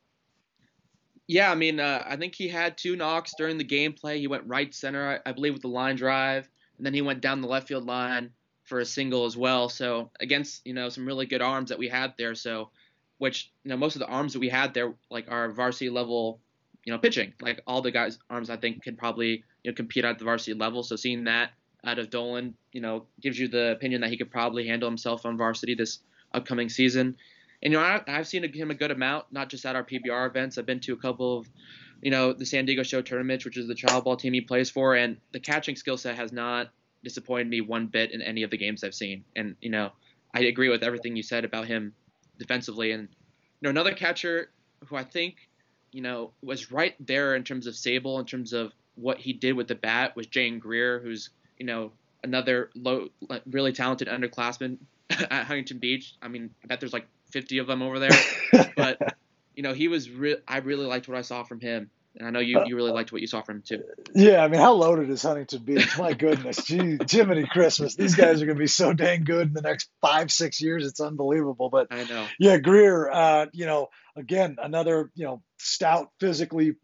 Yeah, 1.29 1.51
I 1.51 1.55
mean, 1.55 1.79
uh, 1.79 2.03
I 2.07 2.15
think 2.15 2.33
he 2.33 2.48
had 2.48 2.75
two 2.75 2.95
knocks 2.95 3.36
during 3.38 3.59
the 3.59 3.63
gameplay. 3.63 4.17
He 4.17 4.25
went 4.25 4.48
right 4.48 4.74
center, 4.74 5.21
I, 5.24 5.29
I, 5.29 5.31
believe, 5.31 5.53
with 5.53 5.62
the 5.62 5.67
line 5.67 5.95
drive, 5.95 6.50
and 6.77 6.83
then 6.83 6.95
he 6.95 7.03
went 7.03 7.21
down 7.21 7.41
the 7.41 7.48
left 7.48 7.67
field 7.67 7.86
line 7.86 8.31
for 8.63 8.79
a 8.79 8.86
single 8.86 9.25
as 9.25 9.38
well. 9.38 9.69
So 9.69 10.09
against 10.19 10.65
you 10.65 10.74
know 10.74 10.89
some 10.89 11.05
really 11.05 11.27
good 11.27 11.43
arms 11.43 11.69
that 11.69 11.77
we 11.77 11.88
had 11.88 12.15
there. 12.17 12.33
So 12.33 12.71
which 13.19 13.51
you 13.63 13.69
know 13.69 13.77
most 13.77 13.95
of 13.95 14.00
the 14.00 14.07
arms 14.07 14.33
that 14.33 14.39
we 14.39 14.50
had 14.50 14.74
there 14.74 14.95
like 15.12 15.29
our 15.29 15.51
varsity 15.51 15.91
level 15.91 16.39
you 16.83 16.91
know 16.91 16.98
pitching. 16.98 17.31
Like 17.39 17.62
all 17.67 17.83
the 17.83 17.91
guys' 17.91 18.17
arms, 18.31 18.50
I 18.50 18.57
think 18.57 18.83
could 18.83 18.98
probably 18.98 19.43
you 19.63 19.69
know 19.69 19.75
compete 19.75 20.05
at 20.05 20.17
the 20.17 20.25
varsity 20.25 20.55
level. 20.55 20.81
So 20.81 20.95
seeing 20.95 21.25
that 21.25 21.51
out 21.86 22.00
of 22.00 22.09
Dolan, 22.09 22.55
you 22.74 22.81
know, 22.81 23.05
gives 23.21 23.38
you 23.38 23.48
the 23.48 23.74
opinion 23.74 24.01
that 24.01 24.09
he 24.09 24.17
could 24.17 24.31
probably 24.31 24.65
handle 24.65 24.89
himself 24.89 25.27
on 25.27 25.38
varsity 25.38 25.75
this 25.75 26.00
upcoming 26.33 26.69
season. 26.69 27.17
And 27.61 27.73
you 27.73 27.79
know, 27.79 27.85
I, 27.85 28.11
have 28.11 28.27
seen 28.27 28.43
him 28.43 28.71
a 28.71 28.75
good 28.75 28.91
amount, 28.91 29.25
not 29.31 29.49
just 29.49 29.65
at 29.65 29.75
our 29.75 29.83
PBR 29.83 30.27
events. 30.27 30.57
I've 30.57 30.65
been 30.65 30.79
to 30.81 30.93
a 30.93 30.97
couple 30.97 31.39
of, 31.39 31.49
you 32.01 32.11
know, 32.11 32.31
the 32.31 32.45
San 32.45 32.65
Diego 32.65 32.83
Show 32.83 33.01
tournaments, 33.01 33.43
which 33.43 33.57
is 33.57 33.67
the 33.67 33.75
child 33.75 34.05
ball 34.05 34.15
team 34.15 34.33
he 34.33 34.41
plays 34.41 34.69
for, 34.69 34.95
and 34.95 35.17
the 35.33 35.39
catching 35.39 35.75
skill 35.75 35.97
set 35.97 36.15
has 36.15 36.31
not 36.31 36.69
disappointed 37.03 37.49
me 37.49 37.61
one 37.61 37.87
bit 37.87 38.11
in 38.11 38.21
any 38.21 38.43
of 38.43 38.51
the 38.51 38.57
games 38.57 38.83
I've 38.83 38.93
seen. 38.93 39.25
And 39.35 39.55
you 39.61 39.69
know, 39.69 39.91
I 40.33 40.41
agree 40.41 40.69
with 40.69 40.83
everything 40.83 41.15
you 41.15 41.23
said 41.23 41.43
about 41.43 41.67
him 41.67 41.93
defensively. 42.37 42.91
And 42.91 43.03
you 43.03 43.63
know, 43.63 43.69
another 43.69 43.93
catcher 43.93 44.51
who 44.85 44.95
I 44.95 45.03
think, 45.03 45.35
you 45.91 46.01
know, 46.01 46.31
was 46.41 46.71
right 46.71 46.95
there 47.05 47.35
in 47.35 47.43
terms 47.43 47.67
of 47.67 47.75
Sable, 47.75 48.19
in 48.19 48.25
terms 48.25 48.53
of 48.53 48.71
what 48.95 49.17
he 49.17 49.33
did 49.33 49.53
with 49.53 49.67
the 49.67 49.75
bat, 49.75 50.15
was 50.15 50.27
Jane 50.27 50.59
Greer, 50.59 50.99
who's 50.99 51.29
you 51.57 51.65
know 51.65 51.91
another 52.23 52.69
low, 52.75 53.09
really 53.49 53.73
talented 53.73 54.07
underclassman 54.07 54.77
at 55.09 55.45
Huntington 55.45 55.79
Beach. 55.79 56.15
I 56.21 56.29
mean, 56.29 56.49
I 56.63 56.67
bet 56.67 56.79
there's 56.79 56.93
like 56.93 57.07
50 57.31 57.59
of 57.59 57.67
them 57.67 57.81
over 57.81 58.00
there. 58.00 58.12
but 58.75 59.15
you 59.55 59.63
know, 59.63 59.74
he 59.74 59.88
was. 59.88 60.09
Re- 60.09 60.38
I 60.48 60.57
really 60.59 60.86
liked 60.86 61.07
what 61.07 61.17
I 61.17 61.21
saw 61.21 61.43
from 61.43 61.59
him, 61.59 61.89
and 62.15 62.25
I 62.25 62.31
know 62.31 62.39
you, 62.39 62.63
you 62.65 62.77
really 62.77 62.91
liked 62.91 63.12
what 63.12 63.19
you 63.19 63.27
saw 63.27 63.41
from 63.41 63.57
him 63.57 63.63
too. 63.63 63.83
Yeah, 64.15 64.41
I 64.41 64.48
mean, 64.48 64.62
how 64.62 64.71
loaded 64.74 65.09
is 65.09 65.21
Huntington 65.21 65.63
Beach? 65.63 65.98
My 65.98 66.13
goodness, 66.13 66.63
gee, 66.65 66.98
Jiminy 67.09 67.45
Christmas! 67.45 67.95
These 67.95 68.15
guys 68.15 68.41
are 68.41 68.45
going 68.45 68.57
to 68.57 68.63
be 68.63 68.67
so 68.67 68.93
dang 68.93 69.25
good 69.25 69.48
in 69.48 69.53
the 69.53 69.62
next 69.62 69.89
five, 70.00 70.31
six 70.31 70.62
years. 70.62 70.86
It's 70.86 71.01
unbelievable. 71.01 71.69
But 71.69 71.88
I 71.91 72.05
know. 72.05 72.25
Yeah, 72.39 72.57
Greer. 72.57 73.12
Uh, 73.12 73.48
you 73.51 73.65
know, 73.65 73.89
again, 74.15 74.55
another 74.62 75.12
you 75.15 75.25
know 75.25 75.41
stout, 75.57 76.12
physically 76.21 76.75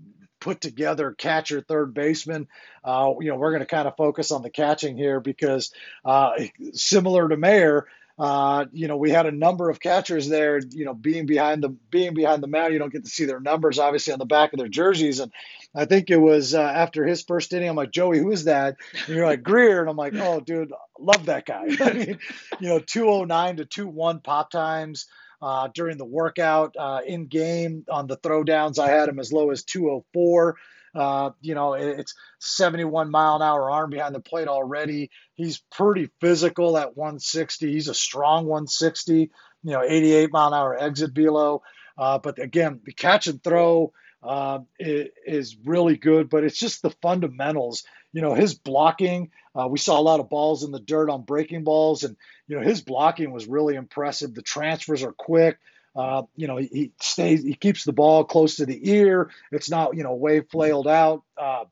put 0.41 0.61
together 0.61 1.11
catcher, 1.17 1.61
third 1.61 1.93
baseman. 1.93 2.47
Uh, 2.83 3.13
you 3.19 3.29
know, 3.29 3.37
we're 3.37 3.51
going 3.51 3.61
to 3.61 3.65
kind 3.65 3.87
of 3.87 3.95
focus 3.95 4.31
on 4.31 4.41
the 4.41 4.49
catching 4.49 4.97
here 4.97 5.19
because 5.19 5.71
uh, 6.03 6.31
similar 6.73 7.29
to 7.29 7.37
Mayer 7.37 7.87
uh, 8.17 8.65
you 8.71 8.87
know, 8.87 8.95
we 8.95 9.11
had 9.11 9.25
a 9.25 9.31
number 9.31 9.69
of 9.69 9.79
catchers 9.79 10.29
there. 10.29 10.59
You 10.71 10.85
know, 10.85 10.93
being 10.93 11.25
behind 11.25 11.61
the 11.61 11.69
being 11.89 12.13
behind 12.13 12.41
the 12.41 12.47
mound, 12.47 12.71
you 12.71 12.79
don't 12.79 12.91
get 12.91 13.03
to 13.03 13.09
see 13.09 13.25
their 13.25 13.41
numbers 13.41 13.77
obviously 13.77 14.13
on 14.13 14.19
the 14.19 14.25
back 14.25 14.53
of 14.53 14.59
their 14.59 14.69
jerseys. 14.69 15.19
And 15.19 15.33
I 15.75 15.85
think 15.85 16.09
it 16.09 16.17
was 16.17 16.53
uh, 16.53 16.61
after 16.61 17.05
his 17.05 17.23
first 17.23 17.51
inning, 17.51 17.67
I'm 17.67 17.75
like, 17.75 17.91
Joey, 17.91 18.19
who 18.19 18.31
is 18.31 18.45
that? 18.45 18.77
And 19.05 19.15
you're 19.15 19.25
like 19.25 19.43
Greer, 19.43 19.81
and 19.81 19.89
I'm 19.89 19.97
like, 19.97 20.13
oh, 20.15 20.39
dude, 20.39 20.71
love 20.97 21.25
that 21.25 21.45
guy. 21.45 21.65
I 21.81 21.93
mean, 21.93 22.19
you 22.59 22.69
know, 22.69 22.79
209 22.79 23.57
to 23.57 23.65
21 23.65 24.19
pop 24.21 24.49
times. 24.49 25.07
Uh, 25.41 25.67
during 25.75 25.97
the 25.97 26.05
workout 26.05 26.75
uh, 26.79 27.01
in 27.05 27.27
game 27.27 27.85
on 27.89 28.07
the 28.07 28.17
throwdowns, 28.17 28.79
I 28.79 28.89
had 28.89 29.09
him 29.09 29.19
as 29.19 29.33
low 29.33 29.51
as 29.51 29.63
204. 29.63 30.55
Uh, 30.95 31.31
you 31.41 31.55
know, 31.55 31.73
it's 31.73 32.15
71 32.39 33.11
mile 33.11 33.35
an 33.35 33.41
hour 33.41 33.69
arm 33.69 33.89
behind 33.89 34.15
the 34.15 34.21
plate 34.21 34.47
already. 34.47 35.09
He's 35.33 35.61
pretty 35.71 36.09
physical 36.21 36.77
at 36.77 36.95
160. 36.95 37.71
He's 37.71 37.89
a 37.89 37.93
strong 37.93 38.45
160. 38.45 39.31
You 39.63 39.71
know, 39.71 39.83
88 39.83 40.31
mile 40.31 40.47
an 40.47 40.53
hour 40.53 40.77
exit 40.77 41.11
velo. 41.11 41.63
Uh, 41.97 42.19
but 42.19 42.39
again, 42.39 42.79
the 42.85 42.93
catch 42.93 43.27
and 43.27 43.43
throw 43.43 43.91
uh, 44.23 44.59
is 44.79 45.57
really 45.65 45.97
good. 45.97 46.29
But 46.29 46.45
it's 46.45 46.57
just 46.57 46.81
the 46.81 46.91
fundamentals. 47.01 47.83
You 48.13 48.21
know, 48.21 48.33
his 48.33 48.53
blocking. 48.53 49.31
Uh, 49.53 49.67
we 49.67 49.77
saw 49.77 49.99
a 49.99 50.01
lot 50.01 50.19
of 50.19 50.29
balls 50.29 50.63
in 50.63 50.71
the 50.71 50.79
dirt 50.79 51.09
on 51.09 51.23
breaking 51.23 51.63
balls, 51.63 52.03
and 52.03 52.15
you 52.47 52.57
know 52.57 52.63
his 52.63 52.81
blocking 52.81 53.31
was 53.31 53.47
really 53.47 53.75
impressive. 53.75 54.33
The 54.33 54.41
transfers 54.41 55.03
are 55.03 55.13
quick. 55.13 55.57
Uh, 55.95 56.23
you 56.35 56.47
know, 56.47 56.57
he, 56.57 56.91
stays, 57.01 57.43
he 57.43 57.53
keeps 57.53 57.85
the 57.85 57.93
ball 57.93 58.25
close 58.25 58.57
to 58.57 58.65
the 58.65 58.89
ear. 58.91 59.31
It's 59.51 59.69
not, 59.69 59.95
you 59.95 60.03
know, 60.03 60.13
way 60.15 60.41
flailed 60.41 60.87
out. 60.87 61.23
Uh, 61.37 61.65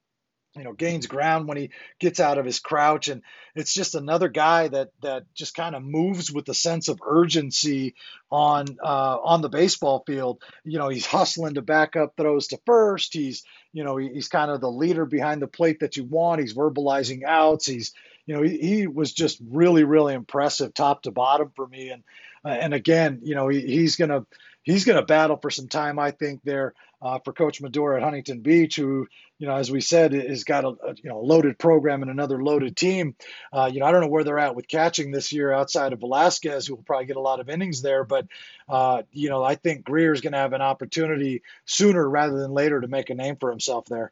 you 0.56 0.64
know, 0.64 0.74
gains 0.74 1.08
ground 1.08 1.48
when 1.48 1.58
he 1.58 1.72
gets 2.00 2.20
out 2.20 2.38
of 2.38 2.46
his 2.46 2.60
crouch, 2.60 3.08
and 3.08 3.24
it's 3.56 3.74
just 3.74 3.96
another 3.96 4.30
guy 4.30 4.68
that 4.68 4.90
that 5.02 5.26
just 5.34 5.56
kind 5.56 5.76
of 5.76 5.84
moves 5.84 6.32
with 6.32 6.48
a 6.48 6.54
sense 6.54 6.90
of 6.90 7.00
urgency 7.06 7.96
on 8.32 8.66
uh, 8.84 9.18
on 9.24 9.42
the 9.42 9.50
baseball 9.50 10.04
field. 10.06 10.42
You 10.64 10.78
know, 10.78 10.90
he's 10.90 11.06
hustling 11.06 11.56
to 11.56 11.62
back 11.62 11.96
up 11.96 12.14
throws 12.16 12.48
to 12.48 12.60
first. 12.66 13.14
He's 13.14 13.44
you 13.72 13.84
know 13.84 13.98
he, 13.98 14.10
he's 14.10 14.28
kind 14.28 14.52
of 14.52 14.62
the 14.62 14.72
leader 14.72 15.06
behind 15.06 15.42
the 15.42 15.48
plate 15.48 15.80
that 15.80 15.98
you 15.98 16.04
want. 16.04 16.42
He's 16.42 16.54
verbalizing 16.54 17.24
outs. 17.24 17.66
He's 17.66 17.94
you 18.28 18.36
know 18.36 18.44
he, 18.44 18.58
he 18.58 18.88
was 18.88 19.12
just 19.12 19.40
really 19.50 19.84
really 19.84 20.14
impressive 20.14 20.74
top 20.74 21.04
to 21.04 21.12
bottom 21.12 21.52
for 21.56 21.68
me, 21.68 21.90
and 21.90 22.04
uh, 22.46 22.50
and 22.50 22.74
again, 22.74 23.20
you 23.24 23.36
know, 23.36 23.48
he, 23.48 23.62
he's 23.62 23.96
going 23.96 24.10
to 24.10 24.26
he's 24.64 24.86
going 24.86 24.98
to 25.00 25.06
battle 25.06 25.38
for 25.38 25.50
some 25.50 25.68
time, 25.68 26.00
I 26.00 26.12
think, 26.12 26.42
there 26.44 26.74
uh, 27.02 27.20
for 27.20 27.34
Coach 27.34 27.62
Medure 27.62 27.98
at 27.98 28.04
Huntington 28.04 28.40
Beach, 28.40 28.78
who, 28.78 29.08
you 29.38 29.48
know, 29.48 29.56
as 29.56 29.70
we 29.70 29.82
said, 29.82 30.14
has 30.14 30.46
got 30.46 30.64
a, 30.64 30.70
a 30.70 30.96
you 30.96 31.10
know 31.10 31.20
loaded 31.20 31.60
program 31.60 32.02
and 32.02 32.10
another 32.10 32.42
loaded 32.42 32.76
team. 32.76 33.16
Uh, 33.52 33.70
you 33.72 33.80
know, 33.80 33.86
I 33.86 33.92
don't 33.92 34.02
know 34.02 34.08
where 34.08 34.24
they're 34.24 34.40
at 34.40 34.56
with 34.56 34.68
catching 34.68 35.12
this 35.12 35.32
year 35.34 35.52
outside 35.52 35.94
of 35.94 36.00
Velasquez, 36.00 36.66
who 36.66 36.76
will 36.76 36.84
probably 36.84 37.06
get 37.06 37.18
a 37.18 37.22
lot 37.22 37.40
of 37.40 37.50
innings 37.50 37.82
there, 37.82 38.04
but 38.04 38.28
uh, 38.70 39.04
you 39.12 39.30
know, 39.30 39.44
I 39.44 39.56
think 39.56 39.84
Greer 39.84 40.14
is 40.14 40.22
going 40.22 40.34
to 40.34 40.40
have 40.40 40.54
an 40.54 40.62
opportunity 40.62 41.44
sooner 41.66 42.10
rather 42.10 42.40
than 42.40 42.52
later 42.52 42.80
to 42.80 42.88
make 42.88 43.10
a 43.10 43.16
name 43.16 43.36
for 43.36 43.50
himself 43.50 43.86
there. 43.86 44.12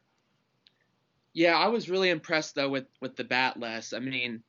Yeah, 1.32 1.56
I 1.56 1.68
was 1.68 1.88
really 1.88 2.10
impressed 2.10 2.54
though 2.54 2.68
with 2.68 2.86
with 3.00 3.16
the 3.16 3.24
bat 3.24 3.58
less. 3.58 3.94
I 3.94 4.00
mean, 4.00 4.42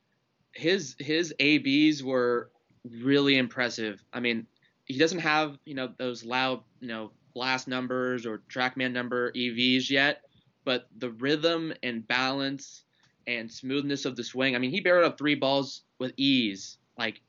his 0.51 0.97
his 0.99 1.33
ABs 1.39 2.03
were 2.03 2.49
really 2.89 3.37
impressive. 3.37 4.03
I 4.13 4.19
mean, 4.19 4.47
he 4.85 4.97
doesn't 4.97 5.19
have 5.19 5.57
you 5.65 5.75
know 5.75 5.89
those 5.97 6.23
loud 6.23 6.61
you 6.79 6.87
know 6.87 7.11
blast 7.33 7.67
numbers 7.67 8.25
or 8.25 8.41
TrackMan 8.49 8.91
number 8.91 9.31
EVs 9.31 9.89
yet, 9.89 10.21
but 10.65 10.87
the 10.97 11.11
rhythm 11.11 11.73
and 11.81 12.07
balance 12.07 12.83
and 13.25 13.51
smoothness 13.51 14.05
of 14.05 14.15
the 14.15 14.23
swing. 14.23 14.55
I 14.55 14.59
mean, 14.59 14.71
he 14.71 14.81
barreled 14.81 15.05
up 15.05 15.17
three 15.17 15.35
balls 15.35 15.83
with 15.99 16.13
ease, 16.17 16.77
like 16.97 17.21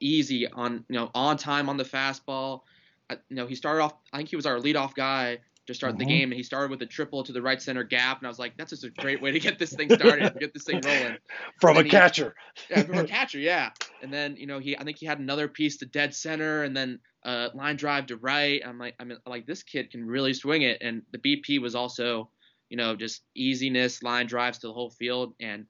easy 0.00 0.46
on 0.46 0.84
you 0.88 0.96
know 0.96 1.10
on 1.14 1.36
time 1.36 1.68
on 1.68 1.76
the 1.76 1.84
fastball. 1.84 2.62
Uh, 3.10 3.16
you 3.28 3.36
know, 3.36 3.46
he 3.46 3.54
started 3.54 3.82
off. 3.82 3.94
I 4.12 4.18
think 4.18 4.28
he 4.28 4.36
was 4.36 4.46
our 4.46 4.58
leadoff 4.58 4.94
guy 4.94 5.38
to 5.68 5.74
start 5.74 5.92
mm-hmm. 5.92 5.98
the 5.98 6.04
game, 6.06 6.30
and 6.30 6.34
he 6.36 6.42
started 6.42 6.70
with 6.70 6.82
a 6.82 6.86
triple 6.86 7.22
to 7.22 7.32
the 7.32 7.40
right 7.40 7.60
center 7.60 7.84
gap, 7.84 8.18
and 8.18 8.26
I 8.26 8.30
was 8.30 8.38
like, 8.38 8.56
that's 8.56 8.70
just 8.70 8.84
a 8.84 8.90
great 8.90 9.22
way 9.22 9.30
to 9.30 9.38
get 9.38 9.58
this 9.58 9.72
thing 9.72 9.90
started, 9.90 10.36
get 10.40 10.52
this 10.52 10.64
thing 10.64 10.80
rolling. 10.84 11.16
From 11.60 11.76
a 11.76 11.82
he, 11.82 11.90
catcher. 11.90 12.34
yeah, 12.70 12.82
from 12.82 12.98
a 12.98 13.04
catcher, 13.06 13.38
yeah. 13.38 13.70
And 14.02 14.12
then 14.12 14.36
you 14.36 14.46
know 14.46 14.58
he, 14.58 14.76
I 14.76 14.82
think 14.82 14.98
he 14.98 15.06
had 15.06 15.18
another 15.18 15.46
piece 15.46 15.76
to 15.78 15.86
dead 15.86 16.14
center, 16.14 16.64
and 16.64 16.76
then 16.76 16.98
uh, 17.24 17.50
line 17.54 17.76
drive 17.76 18.06
to 18.06 18.16
right. 18.16 18.60
I'm 18.66 18.78
like, 18.78 18.94
I 18.98 19.04
mean, 19.04 19.18
like 19.26 19.46
this 19.46 19.62
kid 19.62 19.90
can 19.90 20.04
really 20.04 20.34
swing 20.34 20.62
it, 20.62 20.78
and 20.80 21.02
the 21.12 21.18
BP 21.18 21.60
was 21.60 21.74
also, 21.74 22.30
you 22.70 22.76
know, 22.76 22.96
just 22.96 23.22
easiness, 23.34 24.02
line 24.02 24.26
drives 24.26 24.58
to 24.58 24.68
the 24.68 24.72
whole 24.72 24.90
field, 24.90 25.34
and 25.40 25.66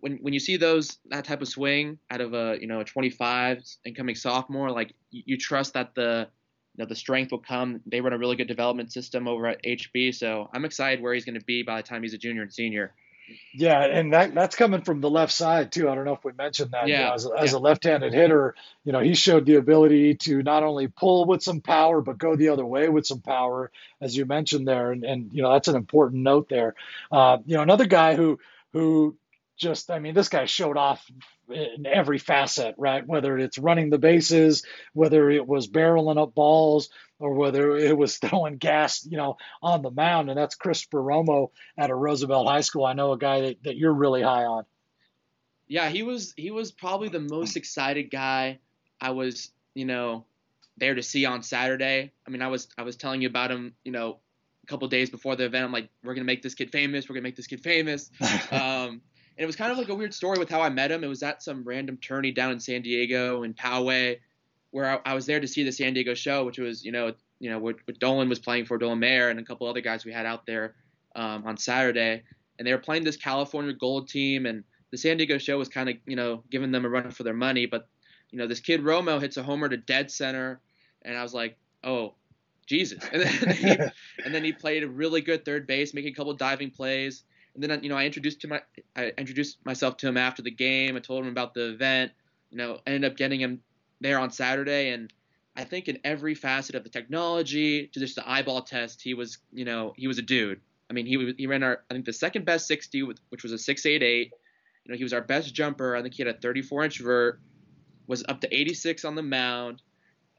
when 0.00 0.18
when 0.22 0.32
you 0.32 0.40
see 0.40 0.56
those 0.56 0.98
that 1.10 1.24
type 1.24 1.42
of 1.42 1.48
swing 1.48 1.98
out 2.10 2.20
of 2.20 2.34
a 2.34 2.56
you 2.60 2.66
know 2.66 2.80
a 2.80 2.84
25 2.84 3.62
incoming 3.84 4.14
sophomore, 4.14 4.70
like 4.70 4.94
you, 5.10 5.22
you 5.26 5.38
trust 5.38 5.74
that 5.74 5.94
the 5.94 6.28
you 6.76 6.84
know, 6.84 6.88
the 6.88 6.94
strength 6.94 7.32
will 7.32 7.38
come. 7.38 7.80
They 7.86 8.00
run 8.00 8.12
a 8.12 8.18
really 8.18 8.36
good 8.36 8.48
development 8.48 8.92
system 8.92 9.28
over 9.28 9.46
at 9.46 9.62
HB, 9.62 10.14
so 10.14 10.48
I'm 10.52 10.64
excited 10.64 11.02
where 11.02 11.14
he's 11.14 11.24
going 11.24 11.38
to 11.38 11.44
be 11.44 11.62
by 11.62 11.76
the 11.76 11.86
time 11.86 12.02
he's 12.02 12.14
a 12.14 12.18
junior 12.18 12.42
and 12.42 12.52
senior. 12.52 12.92
Yeah, 13.54 13.82
and 13.84 14.12
that 14.12 14.34
that's 14.34 14.56
coming 14.56 14.82
from 14.82 15.00
the 15.00 15.10
left 15.10 15.32
side 15.32 15.72
too. 15.72 15.88
I 15.88 15.94
don't 15.94 16.04
know 16.04 16.14
if 16.14 16.24
we 16.24 16.32
mentioned 16.32 16.72
that. 16.72 16.88
Yeah. 16.88 16.98
You 16.98 17.04
know, 17.06 17.14
as, 17.14 17.26
as 17.38 17.52
yeah. 17.52 17.58
a 17.58 17.60
left-handed 17.60 18.12
hitter, 18.12 18.54
you 18.84 18.92
know, 18.92 19.00
he 19.00 19.14
showed 19.14 19.46
the 19.46 19.56
ability 19.56 20.16
to 20.16 20.42
not 20.42 20.62
only 20.62 20.88
pull 20.88 21.26
with 21.26 21.42
some 21.42 21.60
power, 21.60 22.00
but 22.00 22.18
go 22.18 22.36
the 22.36 22.48
other 22.48 22.66
way 22.66 22.88
with 22.88 23.06
some 23.06 23.20
power, 23.20 23.70
as 24.00 24.16
you 24.16 24.26
mentioned 24.26 24.66
there. 24.66 24.90
And, 24.92 25.04
and 25.04 25.30
you 25.32 25.42
know, 25.42 25.52
that's 25.52 25.68
an 25.68 25.76
important 25.76 26.22
note 26.22 26.48
there. 26.48 26.74
Uh, 27.10 27.38
you 27.46 27.56
know, 27.56 27.62
another 27.62 27.86
guy 27.86 28.16
who 28.16 28.38
who 28.72 29.16
just, 29.56 29.90
I 29.90 29.98
mean, 29.98 30.14
this 30.14 30.28
guy 30.28 30.46
showed 30.46 30.76
off 30.76 31.04
in 31.48 31.86
every 31.86 32.18
facet, 32.18 32.74
right? 32.78 33.06
Whether 33.06 33.38
it's 33.38 33.58
running 33.58 33.90
the 33.90 33.98
bases, 33.98 34.64
whether 34.92 35.30
it 35.30 35.46
was 35.46 35.68
barreling 35.68 36.20
up 36.20 36.34
balls, 36.34 36.88
or 37.18 37.34
whether 37.34 37.76
it 37.76 37.96
was 37.96 38.18
throwing 38.18 38.56
gas, 38.56 39.06
you 39.06 39.16
know, 39.16 39.36
on 39.62 39.82
the 39.82 39.90
mound. 39.90 40.28
And 40.28 40.38
that's 40.38 40.56
Christopher 40.56 41.00
Romo 41.00 41.50
at 41.78 41.90
a 41.90 41.94
Roosevelt 41.94 42.48
High 42.48 42.62
School. 42.62 42.84
I 42.84 42.94
know 42.94 43.12
a 43.12 43.18
guy 43.18 43.42
that, 43.42 43.62
that 43.64 43.76
you're 43.76 43.92
really 43.92 44.22
high 44.22 44.44
on. 44.44 44.64
Yeah, 45.68 45.88
he 45.88 46.02
was 46.02 46.34
he 46.36 46.50
was 46.50 46.70
probably 46.70 47.08
the 47.08 47.20
most 47.20 47.56
excited 47.56 48.10
guy 48.10 48.58
I 49.00 49.10
was, 49.10 49.52
you 49.74 49.86
know, 49.86 50.26
there 50.76 50.94
to 50.94 51.02
see 51.02 51.24
on 51.24 51.42
Saturday. 51.42 52.12
I 52.26 52.30
mean, 52.30 52.42
I 52.42 52.48
was 52.48 52.68
I 52.76 52.82
was 52.82 52.96
telling 52.96 53.22
you 53.22 53.28
about 53.28 53.50
him, 53.50 53.74
you 53.84 53.92
know, 53.92 54.18
a 54.64 54.66
couple 54.66 54.86
days 54.88 55.08
before 55.08 55.36
the 55.36 55.44
event. 55.44 55.64
I'm 55.64 55.72
like, 55.72 55.88
we're 56.04 56.14
gonna 56.14 56.24
make 56.24 56.42
this 56.42 56.54
kid 56.54 56.70
famous. 56.72 57.08
We're 57.08 57.14
gonna 57.14 57.22
make 57.22 57.36
this 57.36 57.46
kid 57.46 57.62
famous. 57.62 58.10
um, 58.50 59.00
and 59.36 59.44
it 59.44 59.46
was 59.46 59.56
kind 59.56 59.72
of 59.72 59.78
like 59.78 59.88
a 59.88 59.94
weird 59.94 60.12
story 60.12 60.38
with 60.38 60.50
how 60.50 60.60
I 60.60 60.68
met 60.68 60.92
him. 60.92 61.02
It 61.02 61.08
was 61.08 61.22
at 61.22 61.42
some 61.42 61.64
random 61.64 61.96
tourney 61.96 62.32
down 62.32 62.52
in 62.52 62.60
San 62.60 62.82
Diego 62.82 63.44
in 63.44 63.54
Poway, 63.54 64.18
where 64.70 64.90
I, 65.06 65.10
I 65.12 65.14
was 65.14 65.26
there 65.26 65.40
to 65.40 65.48
see 65.48 65.62
the 65.62 65.72
San 65.72 65.94
Diego 65.94 66.14
show, 66.14 66.44
which 66.44 66.58
was 66.58 66.84
you 66.84 66.92
know 66.92 67.14
you 67.38 67.50
know 67.50 67.58
what, 67.58 67.76
what 67.86 67.98
Dolan 67.98 68.28
was 68.28 68.38
playing 68.38 68.66
for 68.66 68.78
Dolan 68.78 68.98
Mayer 68.98 69.30
and 69.30 69.40
a 69.40 69.42
couple 69.42 69.66
other 69.66 69.80
guys 69.80 70.04
we 70.04 70.12
had 70.12 70.26
out 70.26 70.44
there 70.46 70.74
um, 71.16 71.44
on 71.46 71.56
Saturday, 71.56 72.22
and 72.58 72.68
they 72.68 72.72
were 72.72 72.78
playing 72.78 73.04
this 73.04 73.16
California 73.16 73.72
Gold 73.72 74.08
team, 74.08 74.46
and 74.46 74.64
the 74.90 74.98
San 74.98 75.16
Diego 75.16 75.38
show 75.38 75.56
was 75.58 75.68
kind 75.68 75.88
of 75.88 75.96
you 76.06 76.16
know 76.16 76.44
giving 76.50 76.70
them 76.70 76.84
a 76.84 76.88
run 76.88 77.10
for 77.10 77.22
their 77.22 77.34
money, 77.34 77.64
but 77.64 77.88
you 78.30 78.38
know 78.38 78.46
this 78.46 78.60
kid 78.60 78.82
Romo 78.82 79.20
hits 79.20 79.38
a 79.38 79.42
homer 79.42 79.68
to 79.68 79.78
dead 79.78 80.10
center, 80.10 80.60
and 81.02 81.16
I 81.16 81.22
was 81.22 81.32
like, 81.32 81.56
oh 81.84 82.14
Jesus, 82.66 83.02
and 83.12 83.22
then 83.22 83.56
he, 83.56 83.70
and 84.24 84.34
then 84.34 84.44
he 84.44 84.52
played 84.52 84.82
a 84.82 84.88
really 84.88 85.22
good 85.22 85.46
third 85.46 85.66
base, 85.66 85.94
making 85.94 86.12
a 86.12 86.14
couple 86.14 86.34
diving 86.34 86.70
plays 86.70 87.24
and 87.54 87.62
then 87.62 87.82
you 87.82 87.88
know 87.88 87.96
I 87.96 88.04
introduced 88.06 88.40
to 88.42 88.48
my 88.48 88.62
I 88.96 89.12
introduced 89.18 89.58
myself 89.64 89.96
to 89.98 90.08
him 90.08 90.16
after 90.16 90.42
the 90.42 90.50
game. 90.50 90.96
I 90.96 91.00
told 91.00 91.24
him 91.24 91.30
about 91.30 91.54
the 91.54 91.70
event. 91.70 92.12
You 92.50 92.58
know, 92.58 92.80
ended 92.86 93.10
up 93.10 93.16
getting 93.16 93.40
him 93.40 93.62
there 94.00 94.18
on 94.18 94.30
Saturday, 94.30 94.90
and 94.90 95.12
I 95.56 95.64
think 95.64 95.88
in 95.88 95.98
every 96.04 96.34
facet 96.34 96.74
of 96.74 96.84
the 96.84 96.90
technology 96.90 97.86
to 97.88 98.00
just 98.00 98.16
the 98.16 98.28
eyeball 98.28 98.62
test, 98.62 99.02
he 99.02 99.14
was 99.14 99.38
you 99.52 99.64
know 99.64 99.94
he 99.96 100.08
was 100.08 100.18
a 100.18 100.22
dude. 100.22 100.60
I 100.90 100.92
mean, 100.92 101.06
he 101.06 101.34
he 101.38 101.46
ran 101.46 101.62
our 101.62 101.82
I 101.90 101.94
think 101.94 102.04
the 102.04 102.12
second 102.12 102.44
best 102.44 102.66
60, 102.66 103.02
which 103.02 103.42
was 103.42 103.52
a 103.52 103.58
688. 103.58 104.32
You 104.84 104.92
know, 104.92 104.96
he 104.96 105.04
was 105.04 105.12
our 105.12 105.22
best 105.22 105.54
jumper. 105.54 105.94
I 105.94 106.02
think 106.02 106.14
he 106.14 106.22
had 106.22 106.34
a 106.34 106.38
34 106.38 106.84
inch 106.84 107.00
vert, 107.00 107.40
was 108.06 108.24
up 108.28 108.40
to 108.40 108.54
86 108.54 109.04
on 109.04 109.14
the 109.14 109.22
mound 109.22 109.80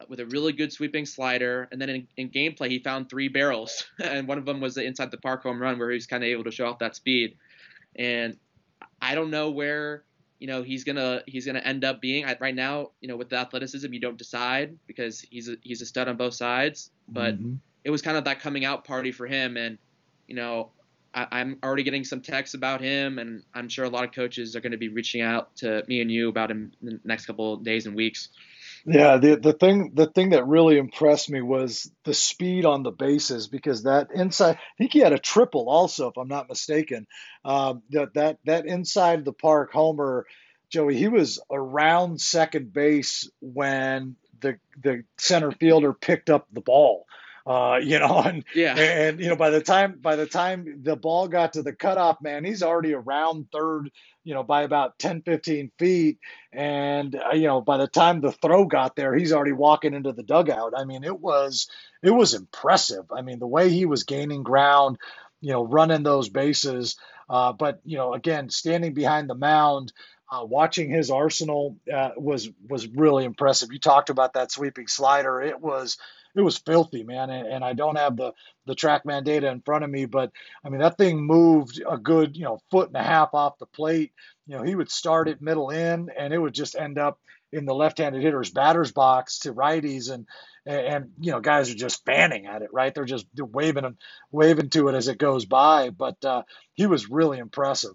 with 0.08 0.20
a 0.20 0.26
really 0.28 0.54
good 0.54 0.72
sweeping 0.72 1.06
slider. 1.06 1.68
And 1.72 1.82
then 1.82 1.90
in, 1.90 2.08
in 2.18 2.30
gameplay, 2.30 2.70
he 2.70 2.80
found 2.80 3.10
three 3.10 3.28
barrels, 3.28 3.86
and 4.04 4.28
one 4.28 4.38
of 4.38 4.46
them 4.46 4.62
was 4.62 4.76
the 4.76 4.84
inside 4.84 5.12
the 5.12 5.18
park 5.18 5.44
home 5.44 5.62
run 5.62 5.80
where 5.80 5.90
he 5.90 5.96
was 5.96 6.08
kind 6.08 6.24
of 6.24 6.28
able 6.28 6.44
to 6.46 6.52
show 6.52 6.68
off 6.68 6.80
that 6.80 6.96
speed. 6.96 7.38
And 7.96 8.38
I 9.02 9.16
don't 9.16 9.30
know 9.30 9.52
where 9.52 10.04
you 10.40 10.48
know 10.48 10.62
he's 10.62 10.84
gonna 10.84 11.22
he's 11.26 11.46
gonna 11.46 11.60
end 11.60 11.86
up 11.86 12.02
being. 12.02 12.26
I, 12.26 12.36
right 12.40 12.56
now, 12.56 12.92
you 13.02 13.08
know, 13.08 13.16
with 13.16 13.30
the 13.30 13.38
athleticism, 13.38 13.94
you 13.94 14.00
don't 14.00 14.18
decide 14.18 14.78
because 14.88 15.22
he's 15.22 15.50
a, 15.50 15.56
he's 15.62 15.82
a 15.82 15.86
stud 15.86 16.08
on 16.08 16.18
both 16.18 16.34
sides. 16.34 16.92
But 17.08 17.36
mm-hmm. 17.36 17.56
it 17.84 17.90
was 17.90 18.02
kind 18.02 18.18
of 18.18 18.26
that 18.26 18.40
coming 18.40 18.66
out 18.66 18.86
party 18.86 19.12
for 19.12 19.28
him, 19.28 19.58
and 19.58 19.78
you 20.28 20.36
know. 20.36 20.72
I, 21.16 21.28
I'm 21.32 21.60
already 21.64 21.84
getting 21.84 22.04
some 22.04 22.22
texts 22.22 22.56
about 22.56 22.82
him, 22.82 23.20
and 23.20 23.44
I'm 23.54 23.70
sure 23.70 23.86
a 23.86 23.90
lot 23.90 24.04
of 24.04 24.12
coaches 24.14 24.56
are 24.56 24.62
going 24.62 24.72
to 24.72 24.80
be 24.80 24.90
reaching 24.90 25.22
out 25.22 25.56
to 25.58 25.84
me 25.88 26.02
and 26.02 26.12
you 26.12 26.28
about 26.28 26.50
him 26.50 26.72
in 26.82 26.88
the 26.88 27.00
next 27.06 27.28
couple 27.28 27.54
of 27.54 27.64
days 27.64 27.86
and 27.86 27.96
weeks. 27.96 28.30
Yeah, 28.86 29.18
the 29.18 29.38
the 29.38 29.54
thing 29.54 29.92
the 29.94 30.08
thing 30.08 30.32
that 30.32 30.46
really 30.48 30.78
impressed 30.78 31.30
me 31.30 31.42
was 31.42 31.90
the 32.04 32.14
speed 32.14 32.66
on 32.66 32.84
the 32.84 32.92
bases 32.92 33.48
because 33.48 33.84
that 33.84 34.10
inside 34.14 34.58
I 34.58 34.60
think 34.78 34.92
he 34.92 35.00
had 35.00 35.14
a 35.14 35.20
triple 35.20 35.70
also 35.70 36.10
if 36.10 36.18
I'm 36.18 36.28
not 36.28 36.50
mistaken. 36.50 37.08
Um, 37.46 37.84
that 37.92 38.14
that 38.16 38.40
that 38.46 38.66
inside 38.66 39.24
the 39.24 39.32
park 39.32 39.72
homer, 39.72 40.26
Joey, 40.70 40.98
he 40.98 41.08
was 41.08 41.40
around 41.50 42.20
second 42.20 42.74
base 42.74 43.30
when 43.40 44.18
the 44.42 44.58
the 44.82 45.04
center 45.18 45.52
fielder 45.52 45.94
picked 45.94 46.30
up 46.30 46.48
the 46.52 46.62
ball. 46.62 47.06
Uh, 47.46 47.78
you 47.84 48.00
know, 48.00 48.20
and 48.26 48.46
yeah, 48.56 48.76
and 48.76 49.20
you 49.20 49.28
know, 49.28 49.36
by 49.36 49.50
the 49.50 49.62
time 49.62 50.00
by 50.02 50.16
the 50.16 50.26
time 50.26 50.80
the 50.84 50.96
ball 50.96 51.28
got 51.28 51.54
to 51.54 51.62
the 51.62 51.74
cutoff 51.74 52.22
man, 52.22 52.46
he's 52.46 52.64
already 52.64 52.94
around 52.94 53.48
third, 53.52 53.90
you 54.24 54.34
know, 54.34 54.44
by 54.44 54.64
about 54.64 54.98
10, 55.00 55.24
15 55.24 55.72
feet, 55.78 56.20
and 56.54 57.16
uh, 57.16 57.34
you 57.34 57.48
know, 57.48 57.60
by 57.60 57.78
the 57.78 57.88
time 57.88 58.22
the 58.22 58.32
throw 58.32 58.66
got 58.66 58.96
there, 58.96 59.14
he's 59.14 59.34
already 59.34 59.52
walking 59.52 59.94
into 59.94 60.14
the 60.14 60.24
dugout. 60.24 60.74
I 60.76 60.86
mean, 60.86 61.04
it 61.04 61.20
was 61.20 61.68
it 62.02 62.12
was 62.12 62.34
impressive. 62.34 63.06
I 63.12 63.22
mean, 63.22 63.40
the 63.40 63.48
way 63.48 63.70
he 63.70 63.86
was 63.86 64.04
gaining 64.04 64.44
ground, 64.44 64.98
you 65.42 65.52
know, 65.52 65.66
running 65.66 66.04
those 66.04 66.30
bases, 66.30 66.96
uh, 67.30 67.52
but 67.52 67.82
you 67.84 67.98
know, 67.98 68.14
again, 68.14 68.50
standing 68.50 68.94
behind 68.94 69.30
the 69.30 69.36
mound. 69.36 69.92
Uh, 70.32 70.44
watching 70.44 70.90
his 70.90 71.12
arsenal 71.12 71.78
uh, 71.94 72.10
was 72.18 72.50
was 72.68 72.88
really 72.88 73.24
impressive. 73.24 73.72
You 73.72 73.78
talked 73.78 74.10
about 74.10 74.34
that 74.34 74.52
sweeping 74.52 74.88
slider; 74.88 75.40
it 75.40 75.62
was 75.62 76.00
it 76.36 76.42
was 76.42 76.58
filthy, 76.58 77.04
man. 77.04 77.30
And, 77.30 77.48
and 77.48 77.64
I 77.64 77.74
don't 77.74 77.98
have 77.98 78.18
the 78.18 78.34
the 78.66 78.76
TrackMan 78.76 79.24
data 79.24 79.50
in 79.50 79.62
front 79.62 79.84
of 79.84 79.90
me, 79.90 80.06
but 80.06 80.32
I 80.64 80.70
mean 80.70 80.82
that 80.82 80.98
thing 80.98 81.26
moved 81.26 81.82
a 81.88 81.98
good 81.98 82.36
you 82.36 82.44
know 82.44 82.60
foot 82.72 82.88
and 82.88 82.98
a 82.98 83.04
half 83.04 83.34
off 83.34 83.60
the 83.60 83.66
plate. 83.66 84.14
You 84.48 84.58
know 84.58 84.64
he 84.64 84.76
would 84.76 84.92
start 84.92 85.28
it 85.28 85.42
middle 85.42 85.70
in, 85.70 86.10
and 86.18 86.34
it 86.34 86.38
would 86.38 86.54
just 86.54 86.76
end 86.76 86.98
up 86.98 87.20
in 87.52 87.66
the 87.66 87.76
left-handed 87.76 88.22
hitter's 88.22 88.50
batter's 88.50 88.92
box 88.92 89.40
to 89.40 89.54
righties, 89.54 90.12
and 90.12 90.26
and 90.66 91.12
you 91.20 91.32
know 91.32 91.40
guys 91.40 91.70
are 91.70 91.76
just 91.76 92.06
fanning 92.06 92.48
at 92.48 92.62
it, 92.62 92.70
right? 92.74 92.94
They're 92.94 93.06
just 93.06 93.28
waving 93.38 93.86
and 93.86 93.98
waving 94.32 94.70
to 94.72 94.88
it 94.88 94.96
as 94.96 95.08
it 95.08 95.18
goes 95.18 95.46
by. 95.46 95.90
But 95.90 96.24
uh, 96.26 96.44
he 96.74 96.88
was 96.88 97.10
really 97.10 97.38
impressive. 97.38 97.94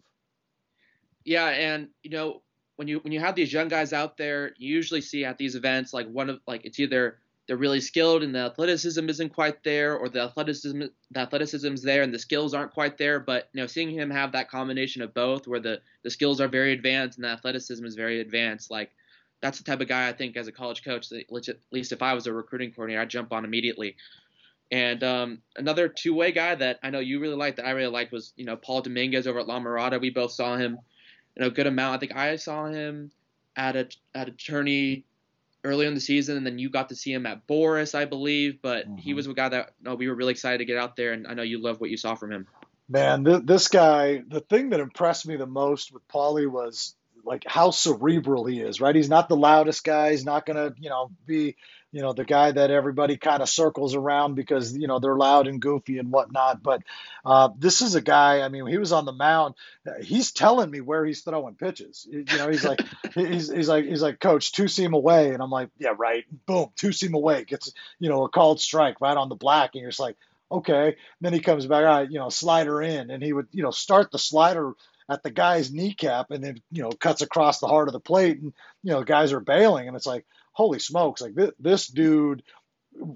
Yeah, 1.24 1.46
and 1.46 1.88
you 2.02 2.10
know 2.10 2.42
when 2.76 2.86
you 2.86 3.00
when 3.00 3.12
you 3.12 3.20
have 3.20 3.34
these 3.34 3.52
young 3.52 3.68
guys 3.68 3.92
out 3.92 4.16
there, 4.16 4.52
you 4.56 4.72
usually 4.72 5.00
see 5.00 5.24
at 5.24 5.38
these 5.38 5.56
events 5.56 5.92
like 5.92 6.08
one 6.08 6.30
of 6.30 6.40
like 6.46 6.64
it's 6.64 6.78
either 6.78 7.18
they're 7.48 7.56
really 7.56 7.80
skilled 7.80 8.22
and 8.22 8.34
the 8.34 8.40
athleticism 8.40 9.08
isn't 9.08 9.30
quite 9.30 9.64
there, 9.64 9.96
or 9.96 10.10
the 10.10 10.20
athleticism 10.20 10.82
the 11.10 11.20
athleticism's 11.20 11.82
there 11.82 12.02
and 12.02 12.12
the 12.12 12.18
skills 12.18 12.52
aren't 12.52 12.72
quite 12.72 12.98
there. 12.98 13.18
But 13.18 13.48
you 13.52 13.60
know, 13.62 13.66
seeing 13.66 13.90
him 13.90 14.10
have 14.10 14.32
that 14.32 14.50
combination 14.50 15.00
of 15.00 15.14
both, 15.14 15.48
where 15.48 15.58
the 15.58 15.80
the 16.04 16.10
skills 16.10 16.40
are 16.40 16.48
very 16.48 16.72
advanced 16.72 17.16
and 17.16 17.24
the 17.24 17.30
athleticism 17.30 17.84
is 17.84 17.94
very 17.94 18.20
advanced, 18.20 18.70
like 18.70 18.90
that's 19.40 19.58
the 19.58 19.64
type 19.64 19.80
of 19.80 19.88
guy 19.88 20.08
I 20.08 20.12
think 20.12 20.36
as 20.36 20.46
a 20.46 20.52
college 20.52 20.84
coach, 20.84 21.10
at 21.10 21.30
least 21.70 21.92
if 21.92 22.02
I 22.02 22.12
was 22.12 22.26
a 22.26 22.32
recruiting 22.32 22.70
coordinator, 22.72 23.00
I'd 23.00 23.10
jump 23.10 23.32
on 23.32 23.44
immediately. 23.44 23.96
And 24.70 25.02
um, 25.02 25.38
another 25.56 25.88
two-way 25.88 26.32
guy 26.32 26.54
that 26.54 26.78
I 26.82 26.90
know 26.90 26.98
you 26.98 27.20
really 27.20 27.36
liked, 27.36 27.56
that 27.56 27.66
I 27.66 27.70
really 27.70 27.92
liked, 27.92 28.12
was 28.12 28.34
you 28.36 28.44
know 28.44 28.56
Paul 28.56 28.82
Dominguez 28.82 29.26
over 29.26 29.38
at 29.38 29.48
La 29.48 29.58
Mirada. 29.58 29.98
We 29.98 30.10
both 30.10 30.32
saw 30.32 30.56
him, 30.56 30.78
you 31.34 31.42
know, 31.42 31.50
good 31.50 31.66
amount. 31.66 31.96
I 31.96 31.98
think 31.98 32.14
I 32.14 32.36
saw 32.36 32.66
him 32.66 33.10
at 33.56 33.74
a 33.74 33.88
at 34.14 34.28
a 34.28 34.32
tourney 34.32 35.04
earlier 35.68 35.88
in 35.88 35.94
the 35.94 36.00
season, 36.00 36.36
and 36.36 36.46
then 36.46 36.58
you 36.58 36.70
got 36.70 36.88
to 36.88 36.96
see 36.96 37.12
him 37.12 37.26
at 37.26 37.46
Boras, 37.46 37.94
I 37.94 38.04
believe. 38.04 38.60
But 38.62 38.86
mm-hmm. 38.86 38.96
he 38.96 39.14
was 39.14 39.26
a 39.26 39.34
guy 39.34 39.48
that 39.50 39.74
no, 39.82 39.94
we 39.94 40.08
were 40.08 40.14
really 40.14 40.32
excited 40.32 40.58
to 40.58 40.64
get 40.64 40.76
out 40.76 40.96
there, 40.96 41.12
and 41.12 41.26
I 41.26 41.34
know 41.34 41.42
you 41.42 41.62
love 41.62 41.80
what 41.80 41.90
you 41.90 41.96
saw 41.96 42.14
from 42.14 42.32
him. 42.32 42.46
Man, 42.88 43.24
th- 43.24 43.42
this 43.44 43.68
guy, 43.68 44.22
the 44.26 44.40
thing 44.40 44.70
that 44.70 44.80
impressed 44.80 45.26
me 45.26 45.36
the 45.36 45.46
most 45.46 45.92
with 45.92 46.06
Paulie 46.08 46.50
was 46.50 46.94
like 47.24 47.44
how 47.46 47.70
cerebral 47.70 48.46
he 48.46 48.60
is, 48.60 48.80
right? 48.80 48.94
He's 48.94 49.10
not 49.10 49.28
the 49.28 49.36
loudest 49.36 49.84
guy. 49.84 50.12
He's 50.12 50.24
not 50.24 50.46
gonna, 50.46 50.72
you 50.78 50.88
know, 50.88 51.10
be 51.26 51.56
you 51.92 52.02
know 52.02 52.12
the 52.12 52.24
guy 52.24 52.52
that 52.52 52.70
everybody 52.70 53.16
kind 53.16 53.42
of 53.42 53.48
circles 53.48 53.94
around 53.94 54.34
because 54.34 54.76
you 54.76 54.86
know 54.86 54.98
they're 54.98 55.16
loud 55.16 55.46
and 55.46 55.60
goofy 55.60 55.98
and 55.98 56.10
whatnot. 56.10 56.62
But 56.62 56.82
uh, 57.24 57.50
this 57.58 57.80
is 57.80 57.94
a 57.94 58.00
guy. 58.00 58.42
I 58.42 58.48
mean, 58.48 58.66
he 58.66 58.78
was 58.78 58.92
on 58.92 59.04
the 59.04 59.12
mound. 59.12 59.54
He's 60.02 60.32
telling 60.32 60.70
me 60.70 60.80
where 60.80 61.04
he's 61.04 61.22
throwing 61.22 61.54
pitches. 61.54 62.06
You 62.10 62.24
know, 62.36 62.48
he's 62.50 62.64
like 62.64 62.80
he's, 63.14 63.50
he's 63.50 63.68
like 63.68 63.86
he's 63.86 64.02
like 64.02 64.20
coach 64.20 64.52
two 64.52 64.68
seam 64.68 64.92
away, 64.92 65.32
and 65.32 65.42
I'm 65.42 65.50
like 65.50 65.70
yeah 65.78 65.94
right. 65.96 66.24
Boom, 66.46 66.70
two 66.76 66.92
seam 66.92 67.14
away 67.14 67.44
gets 67.44 67.72
you 67.98 68.08
know 68.08 68.24
a 68.24 68.28
called 68.28 68.60
strike 68.60 69.00
right 69.00 69.16
on 69.16 69.28
the 69.28 69.34
black, 69.34 69.70
and 69.74 69.82
you're 69.82 69.90
just 69.90 70.00
like 70.00 70.16
okay. 70.50 70.86
And 70.88 70.96
then 71.20 71.32
he 71.32 71.40
comes 71.40 71.66
back, 71.66 71.84
all 71.84 72.00
right, 72.00 72.10
you 72.10 72.18
know, 72.18 72.28
slider 72.28 72.82
in, 72.82 73.10
and 73.10 73.22
he 73.22 73.32
would 73.32 73.48
you 73.52 73.62
know 73.62 73.70
start 73.70 74.10
the 74.10 74.18
slider 74.18 74.74
at 75.08 75.22
the 75.22 75.30
guy's 75.30 75.72
kneecap 75.72 76.30
and 76.30 76.44
then 76.44 76.60
you 76.70 76.82
know 76.82 76.90
cuts 76.90 77.22
across 77.22 77.60
the 77.60 77.66
heart 77.66 77.88
of 77.88 77.92
the 77.92 78.00
plate 78.00 78.38
and 78.40 78.52
you 78.82 78.92
know 78.92 79.02
guys 79.02 79.32
are 79.32 79.40
bailing 79.40 79.88
and 79.88 79.96
it's 79.96 80.06
like 80.06 80.26
holy 80.58 80.80
smokes, 80.80 81.20
like 81.20 81.34
this, 81.34 81.52
this 81.60 81.86
dude 81.86 82.42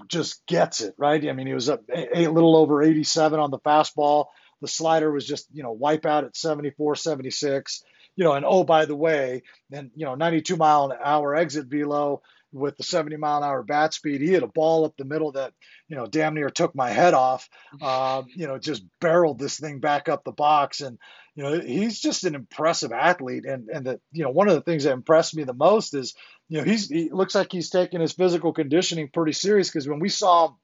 just 0.07 0.47
gets 0.47 0.81
it, 0.81 0.95
right? 0.97 1.29
I 1.29 1.33
mean, 1.33 1.49
he 1.49 1.55
was 1.55 1.69
up 1.69 1.83
a, 1.93 2.21
a 2.21 2.31
little 2.31 2.57
over 2.57 2.85
87 2.85 3.41
on 3.41 3.51
the 3.51 3.59
fastball. 3.59 4.27
The 4.61 4.69
slider 4.69 5.11
was 5.11 5.27
just, 5.27 5.49
you 5.53 5.65
know, 5.65 5.73
wipe 5.73 6.07
out 6.07 6.23
at 6.23 6.37
74, 6.37 6.95
76. 6.95 7.83
You 8.15 8.25
know, 8.25 8.35
and 8.35 8.45
oh, 8.47 8.63
by 8.63 8.85
the 8.85 8.95
way, 8.95 9.43
and, 9.73 9.91
you 9.97 10.05
know, 10.05 10.15
92 10.15 10.57
mile 10.57 10.93
an 10.93 10.99
hour 11.03 11.35
exit 11.35 11.67
velo 11.67 12.23
with 12.53 12.77
the 12.77 12.85
70 12.85 13.17
mile 13.17 13.39
an 13.39 13.45
hour 13.45 13.65
bat 13.65 13.93
speed. 13.93 14.21
He 14.21 14.29
hit 14.29 14.45
a 14.45 14.47
ball 14.47 14.85
up 14.85 14.95
the 14.97 15.05
middle 15.05 15.33
that, 15.33 15.53
you 15.89 15.97
know, 15.97 16.07
damn 16.07 16.35
near 16.35 16.51
took 16.51 16.77
my 16.77 16.91
head 16.91 17.15
off. 17.15 17.49
Uh, 17.81 18.23
you 18.37 18.47
know, 18.47 18.59
just 18.59 18.85
barreled 19.01 19.41
this 19.41 19.59
thing 19.59 19.81
back 19.81 20.09
up 20.09 20.23
the 20.23 20.31
box. 20.31 20.81
And, 20.81 20.99
you 21.35 21.43
know, 21.43 21.59
he's 21.59 21.99
just 21.99 22.25
an 22.25 22.37
impressive 22.37 22.93
athlete. 22.93 23.47
And, 23.47 23.69
and 23.69 23.87
the, 23.87 24.01
you 24.13 24.23
know, 24.23 24.31
one 24.31 24.49
of 24.49 24.55
the 24.55 24.61
things 24.61 24.85
that 24.85 24.93
impressed 24.93 25.35
me 25.35 25.45
the 25.45 25.55
most 25.55 25.95
is, 25.95 26.15
you 26.53 26.59
know, 26.59 26.65
he's, 26.65 26.87
he 26.87 27.09
looks 27.09 27.35
like 27.35 27.51
he's 27.51 27.71
taking 27.71 28.03
his 28.03 28.13
physical 28.13 28.53
conditioning 28.53 29.09
pretty 29.09 29.33
serious 29.33 29.71
because 29.71 29.89
when 29.89 30.01
we 30.01 30.11
saw 30.11 30.49
him 30.49 30.55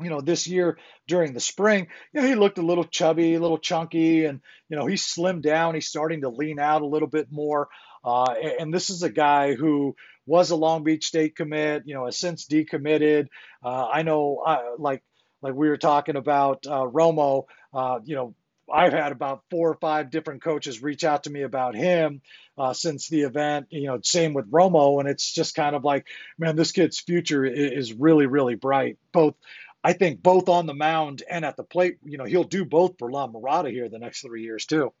you 0.00 0.10
know, 0.10 0.20
this 0.20 0.48
year 0.48 0.78
during 1.06 1.32
the 1.32 1.40
spring, 1.40 1.86
you 2.12 2.20
know, 2.20 2.26
he 2.26 2.34
looked 2.34 2.58
a 2.58 2.66
little 2.66 2.82
chubby, 2.82 3.34
a 3.34 3.40
little 3.40 3.58
chunky, 3.58 4.24
and 4.24 4.40
you 4.68 4.76
know, 4.76 4.86
he's 4.86 5.04
slimmed 5.04 5.42
down. 5.42 5.74
He's 5.74 5.88
starting 5.88 6.22
to 6.22 6.28
lean 6.28 6.58
out 6.58 6.82
a 6.82 6.86
little 6.86 7.06
bit 7.08 7.30
more. 7.30 7.68
Uh, 8.04 8.34
and 8.58 8.74
this 8.74 8.90
is 8.90 9.04
a 9.04 9.10
guy 9.10 9.54
who 9.54 9.94
was 10.26 10.50
a 10.50 10.56
Long 10.56 10.82
Beach 10.82 11.06
State 11.06 11.36
commit, 11.36 11.84
you 11.86 11.94
know, 11.94 12.06
has 12.06 12.18
since 12.18 12.46
decommitted. 12.46 13.28
Uh, 13.64 13.86
I 13.86 14.02
know, 14.02 14.42
uh, 14.44 14.62
like 14.78 15.04
like 15.40 15.54
we 15.54 15.68
were 15.68 15.76
talking 15.76 16.16
about 16.16 16.66
uh, 16.66 16.82
Romo, 16.82 17.44
uh, 17.72 18.00
you 18.04 18.16
know, 18.16 18.34
I've 18.72 18.92
had 18.92 19.12
about 19.12 19.42
four 19.50 19.70
or 19.70 19.76
five 19.76 20.10
different 20.10 20.42
coaches 20.42 20.82
reach 20.82 21.04
out 21.04 21.24
to 21.24 21.30
me 21.30 21.42
about 21.42 21.74
him 21.74 22.20
uh, 22.56 22.72
since 22.72 23.08
the 23.08 23.22
event. 23.22 23.66
You 23.70 23.88
know, 23.88 24.00
same 24.02 24.34
with 24.34 24.50
Romo, 24.50 25.00
and 25.00 25.08
it's 25.08 25.32
just 25.32 25.54
kind 25.54 25.74
of 25.74 25.84
like, 25.84 26.06
man, 26.38 26.56
this 26.56 26.72
kid's 26.72 27.00
future 27.00 27.44
is 27.44 27.92
really, 27.92 28.26
really 28.26 28.54
bright. 28.54 28.98
Both, 29.12 29.34
I 29.82 29.92
think, 29.92 30.22
both 30.22 30.48
on 30.48 30.66
the 30.66 30.74
mound 30.74 31.22
and 31.28 31.44
at 31.44 31.56
the 31.56 31.64
plate. 31.64 31.98
You 32.04 32.18
know, 32.18 32.24
he'll 32.24 32.44
do 32.44 32.64
both 32.64 32.96
for 32.98 33.10
La 33.10 33.26
Mirada 33.28 33.70
here 33.70 33.88
the 33.88 33.98
next 33.98 34.22
three 34.22 34.42
years 34.42 34.66
too. 34.66 34.92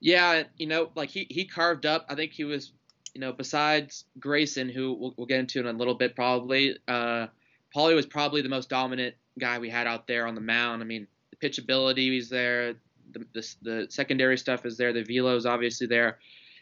Yeah, 0.00 0.44
you 0.56 0.66
know, 0.66 0.90
like 0.94 1.10
he 1.10 1.26
he 1.28 1.44
carved 1.44 1.84
up. 1.84 2.06
I 2.08 2.14
think 2.14 2.32
he 2.32 2.44
was, 2.44 2.72
you 3.14 3.20
know, 3.20 3.32
besides 3.32 4.04
Grayson, 4.18 4.68
who 4.70 4.94
we'll, 4.94 5.14
we'll 5.16 5.26
get 5.26 5.40
into 5.40 5.60
in 5.60 5.66
a 5.66 5.72
little 5.72 5.94
bit 5.94 6.16
probably. 6.16 6.78
Uh, 6.88 7.26
Paulie 7.74 7.94
was 7.94 8.06
probably 8.06 8.42
the 8.42 8.48
most 8.48 8.68
dominant 8.68 9.14
guy 9.38 9.58
we 9.58 9.70
had 9.70 9.86
out 9.86 10.06
there 10.06 10.26
on 10.26 10.34
the 10.34 10.40
mound. 10.40 10.82
I 10.82 10.86
mean, 10.86 11.06
pitchability 11.42 12.14
was 12.14 12.28
there, 12.28 12.74
the, 13.12 13.26
the, 13.32 13.54
the 13.62 13.86
secondary 13.90 14.38
stuff 14.38 14.64
is 14.64 14.76
there, 14.76 14.92
the 14.92 15.02
velo 15.02 15.36
is 15.36 15.46
obviously 15.46 15.86
there, 15.86 16.18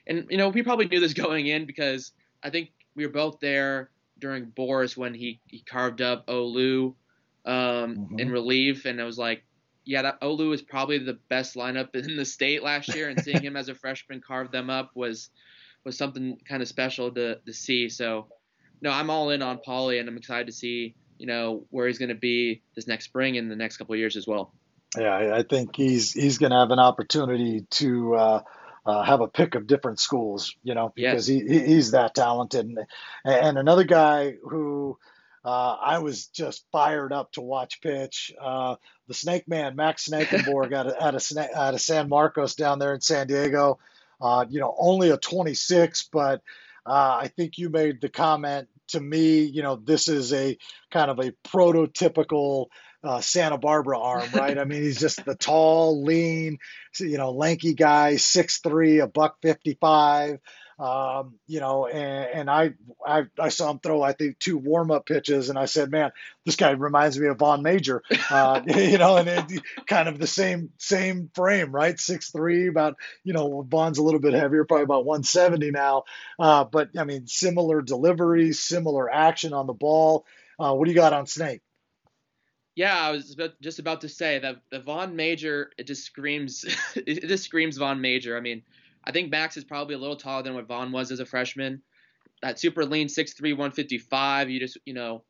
and 0.07 0.27
you 0.31 0.37
know 0.37 0.49
we 0.49 0.63
probably 0.63 0.87
knew 0.87 1.01
this 1.01 1.15
going 1.27 1.47
in 1.47 1.67
because 1.67 2.13
I 2.43 2.51
think 2.51 2.71
we 2.95 3.07
were 3.07 3.13
both 3.13 3.41
there 3.41 3.91
during 4.19 4.47
Boras 4.47 4.97
when 4.97 5.15
he 5.15 5.41
he 5.47 5.61
carved 5.61 6.01
up 6.01 6.27
Olu 6.27 6.95
um, 7.45 7.55
mm-hmm. 7.55 8.19
in 8.19 8.31
relief, 8.31 8.85
and 8.85 9.01
it 9.01 9.05
was 9.05 9.19
like, 9.19 9.45
yeah, 9.85 10.03
that 10.03 10.21
Olu 10.21 10.53
is 10.53 10.63
probably 10.63 10.99
the 10.99 11.19
best 11.29 11.55
lineup 11.55 11.95
in 11.95 12.17
the 12.17 12.25
state 12.25 12.63
last 12.63 12.95
year, 12.95 13.09
and 13.09 13.21
seeing 13.21 13.43
him 13.43 13.57
as 13.57 13.69
a 13.69 13.75
freshman 13.75 14.21
carve 14.21 14.51
them 14.51 14.71
up 14.71 14.91
was 14.95 15.31
was 15.85 15.97
something 15.97 16.39
kind 16.49 16.63
of 16.63 16.69
special 16.69 17.11
to 17.13 17.37
to 17.37 17.53
see. 17.53 17.89
So 17.89 18.27
no, 18.81 18.91
I'm 18.91 19.11
all 19.11 19.31
in 19.31 19.43
on 19.43 19.59
Paulie, 19.67 20.01
and 20.01 20.09
I'm 20.09 20.17
excited 20.17 20.47
to 20.47 20.53
see 20.53 20.95
you 21.19 21.27
know 21.27 21.65
where 21.71 21.87
he's 21.87 21.99
going 21.99 22.11
to 22.11 22.15
be 22.15 22.63
this 22.75 22.87
next 22.87 23.07
spring 23.07 23.39
and 23.39 23.51
the 23.51 23.57
next 23.57 23.77
couple 23.77 23.95
of 23.95 23.99
years 23.99 24.17
as 24.17 24.27
well. 24.27 24.53
Yeah, 24.97 25.35
I 25.35 25.43
think 25.43 25.77
he's 25.77 26.13
he's 26.13 26.39
going 26.39 26.53
to 26.53 26.59
have 26.59 26.71
an 26.71 26.79
opportunity 26.79 27.67
to 27.73 28.15
uh, 28.15 28.43
uh, 28.87 29.03
have 29.03 29.21
a 29.21 29.29
pick 29.29 29.55
of 29.55 29.67
different 29.67 30.01
schools, 30.01 30.55
you 30.63 30.75
know, 30.75 30.93
because 30.95 31.29
yes. 31.29 31.49
he 31.49 31.67
he's 31.67 31.91
that 31.91 32.15
talented. 32.15 32.67
And, 32.67 32.87
and 33.25 33.59
another 33.59 33.85
guy 33.85 34.37
who 34.43 34.99
uh, 35.45 35.77
I 35.81 35.99
was 35.99 36.27
just 36.29 36.65
fired 36.73 37.13
up 37.13 37.33
to 37.33 37.43
watch 37.43 37.83
pitch, 37.83 38.33
uh, 38.41 38.77
the 39.07 39.15
Snake 39.15 39.47
Man, 39.47 39.77
Max 39.77 40.09
Snakenborg 40.09 40.73
out 40.75 40.87
of 40.87 40.95
out 41.01 41.15
of, 41.15 41.39
out 41.55 41.75
of 41.75 41.81
San 41.81 42.09
Marcos 42.09 42.55
down 42.55 42.79
there 42.79 42.95
in 42.95 43.03
San 43.03 43.27
Diego. 43.27 43.79
Uh, 44.21 44.47
you 44.49 44.59
know, 44.59 44.75
only 44.77 45.11
a 45.11 45.17
26, 45.17 46.09
but 46.11 46.43
uh, 46.85 47.19
I 47.23 47.31
think 47.37 47.57
you 47.59 47.69
made 47.69 48.01
the 48.01 48.09
comment 48.09 48.69
to 48.89 49.01
me, 49.01 49.43
you 49.43 49.63
know, 49.63 49.77
this 49.77 50.09
is 50.09 50.33
a 50.33 50.59
kind 50.91 51.11
of 51.11 51.19
a 51.19 51.33
prototypical 51.47 52.67
uh, 53.05 53.21
Santa 53.21 53.59
Barbara 53.59 53.99
arm, 53.99 54.29
right? 54.35 54.59
I 54.59 54.65
mean, 54.65 54.83
he's 54.83 55.01
just 55.01 55.25
the 55.25 55.35
tall, 55.35 56.03
lean, 56.05 56.59
you 56.99 57.19
know, 57.19 57.31
lanky 57.31 57.75
guy, 57.75 58.17
six 58.17 58.59
three, 58.59 58.99
a 59.01 59.07
buck 59.07 59.37
fifty 59.43 59.77
five. 59.81 60.41
Um, 60.79 61.35
you 61.49 61.59
know, 61.59 61.87
and, 61.87 62.29
and 62.33 62.51
I, 62.51 62.75
I, 63.05 63.25
I 63.37 63.49
saw 63.49 63.69
him 63.69 63.81
throw, 63.81 64.01
I 64.01 64.13
think, 64.13 64.39
two 64.39 64.57
warm 64.57 64.93
up 64.93 65.07
pitches, 65.07 65.51
and 65.51 65.59
I 65.59 65.65
said, 65.65 65.91
man, 65.91 66.13
this 66.47 66.55
guy 66.55 66.71
reminds 66.71 67.19
me 67.19 67.27
of 67.27 67.39
Vaughn 67.39 67.65
Major, 67.65 68.01
uh, 68.31 68.61
you 68.67 68.97
know, 68.97 69.17
and 69.17 69.29
it, 69.29 69.63
kind 69.89 70.09
of 70.09 70.21
the 70.21 70.29
same 70.29 70.71
same 70.79 71.31
frame, 71.35 71.73
right? 71.73 71.99
Six 71.99 72.31
three, 72.31 72.69
about 72.69 72.95
you 73.25 73.33
know, 73.33 73.67
Vaughn's 73.69 73.99
a 73.99 74.05
little 74.05 74.21
bit 74.21 74.35
heavier, 74.35 74.65
probably 74.65 74.85
about 74.85 75.05
170 75.05 75.73
now, 75.73 76.05
uh, 76.39 76.63
but 76.63 76.91
I 76.97 77.03
mean, 77.03 77.27
similar 77.27 77.83
delivery, 77.83 78.53
similar 78.53 79.13
action 79.13 79.53
on 79.53 79.67
the 79.67 79.73
ball. 79.73 80.27
Uh, 80.61 80.75
what 80.75 80.85
do 80.85 80.93
you 80.93 80.97
got 80.97 81.13
on 81.13 81.27
Snake? 81.27 81.61
Yeah, 82.79 82.97
I 82.97 83.11
was 83.11 83.37
just 83.61 83.81
about 83.81 84.03
to 84.03 84.09
say 84.09 84.39
that 84.39 84.63
the 84.71 84.79
Vaughn 84.79 85.17
Major, 85.17 85.73
it 85.79 85.89
just 85.89 86.05
screams, 86.05 86.65
it 86.95 87.27
just 87.27 87.43
screams 87.43 87.77
Vaughn 87.77 88.01
Major. 88.01 88.37
I 88.37 88.41
mean, 88.41 88.63
I 89.03 89.11
think 89.11 89.33
Max 89.33 89.57
is 89.57 89.65
probably 89.65 89.97
a 89.97 89.99
little 89.99 90.15
taller 90.15 90.45
than 90.45 90.55
what 90.55 90.69
Vaughn 90.69 90.93
was 90.93 91.11
as 91.11 91.19
a 91.19 91.27
freshman. 91.27 91.83
That 92.41 92.61
super 92.61 92.87
lean 92.87 93.09
6'3", 93.09 93.43
155, 93.43 94.51
you 94.51 94.61
just, 94.61 94.79
you 94.87 94.95
know, 94.95 95.25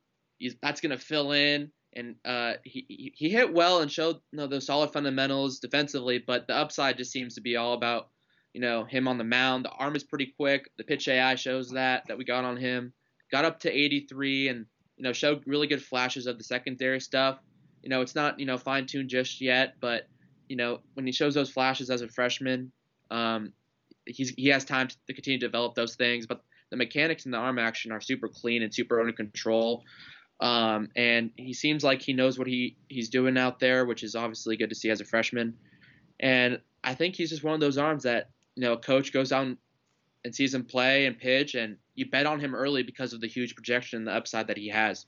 that's 0.60 0.82
to 0.82 0.98
fill 0.98 1.32
in. 1.32 1.72
And 1.96 2.16
uh, 2.22 2.56
he, 2.64 3.14
he 3.16 3.30
hit 3.30 3.54
well 3.54 3.80
and 3.80 3.90
showed 3.90 4.16
you 4.30 4.36
know, 4.40 4.46
those 4.46 4.66
solid 4.66 4.92
fundamentals 4.92 5.58
defensively, 5.58 6.18
but 6.18 6.48
the 6.48 6.54
upside 6.54 6.98
just 6.98 7.12
seems 7.12 7.36
to 7.36 7.40
be 7.40 7.56
all 7.56 7.72
about, 7.72 8.10
you 8.52 8.60
know, 8.60 8.84
him 8.84 9.08
on 9.08 9.16
the 9.16 9.24
mound. 9.24 9.64
The 9.64 9.70
arm 9.70 9.96
is 9.96 10.04
pretty 10.04 10.34
quick. 10.36 10.70
The 10.76 10.84
pitch 10.84 11.08
AI 11.08 11.34
shows 11.36 11.70
that, 11.70 12.08
that 12.08 12.18
we 12.18 12.26
got 12.26 12.44
on 12.44 12.58
him. 12.58 12.92
Got 13.32 13.46
up 13.46 13.60
to 13.60 13.72
83 13.72 14.48
and, 14.48 14.66
you 14.98 15.04
know, 15.04 15.12
showed 15.12 15.42
really 15.46 15.66
good 15.66 15.82
flashes 15.82 16.26
of 16.26 16.36
the 16.36 16.44
secondary 16.44 17.00
stuff. 17.00 17.38
You 17.82 17.88
know, 17.88 18.02
it's 18.02 18.14
not, 18.14 18.38
you 18.40 18.46
know, 18.46 18.58
fine 18.58 18.86
tuned 18.86 19.08
just 19.08 19.40
yet, 19.40 19.74
but, 19.80 20.08
you 20.48 20.56
know, 20.56 20.80
when 20.94 21.06
he 21.06 21.12
shows 21.12 21.34
those 21.34 21.50
flashes 21.50 21.88
as 21.88 22.02
a 22.02 22.08
freshman, 22.08 22.72
um, 23.10 23.52
he's 24.04 24.30
he 24.30 24.48
has 24.48 24.64
time 24.64 24.88
to 25.06 25.14
continue 25.14 25.38
to 25.38 25.46
develop 25.46 25.74
those 25.74 25.94
things. 25.94 26.26
But 26.26 26.42
the 26.70 26.76
mechanics 26.76 27.24
and 27.24 27.32
the 27.32 27.38
arm 27.38 27.58
action 27.58 27.92
are 27.92 28.00
super 28.00 28.28
clean 28.28 28.62
and 28.62 28.74
super 28.74 29.00
under 29.00 29.12
control. 29.12 29.84
Um, 30.40 30.88
and 30.94 31.30
he 31.36 31.54
seems 31.54 31.82
like 31.82 32.02
he 32.02 32.12
knows 32.12 32.38
what 32.38 32.48
he 32.48 32.76
he's 32.88 33.08
doing 33.08 33.38
out 33.38 33.60
there, 33.60 33.86
which 33.86 34.02
is 34.02 34.14
obviously 34.14 34.56
good 34.56 34.70
to 34.70 34.74
see 34.74 34.90
as 34.90 35.00
a 35.00 35.04
freshman. 35.04 35.54
And 36.20 36.60
I 36.82 36.94
think 36.94 37.14
he's 37.14 37.30
just 37.30 37.44
one 37.44 37.54
of 37.54 37.60
those 37.60 37.78
arms 37.78 38.02
that 38.02 38.30
you 38.56 38.62
know 38.62 38.72
a 38.74 38.78
coach 38.78 39.12
goes 39.12 39.30
down 39.30 39.58
and 40.24 40.34
sees 40.34 40.54
him 40.54 40.64
play 40.64 41.06
and 41.06 41.18
pitch, 41.18 41.54
and 41.54 41.76
you 41.98 42.08
bet 42.08 42.26
on 42.26 42.38
him 42.38 42.54
early 42.54 42.82
because 42.84 43.12
of 43.12 43.20
the 43.20 43.26
huge 43.26 43.54
projection 43.54 43.98
and 43.98 44.06
the 44.06 44.14
upside 44.14 44.46
that 44.46 44.56
he 44.56 44.68
has. 44.68 45.04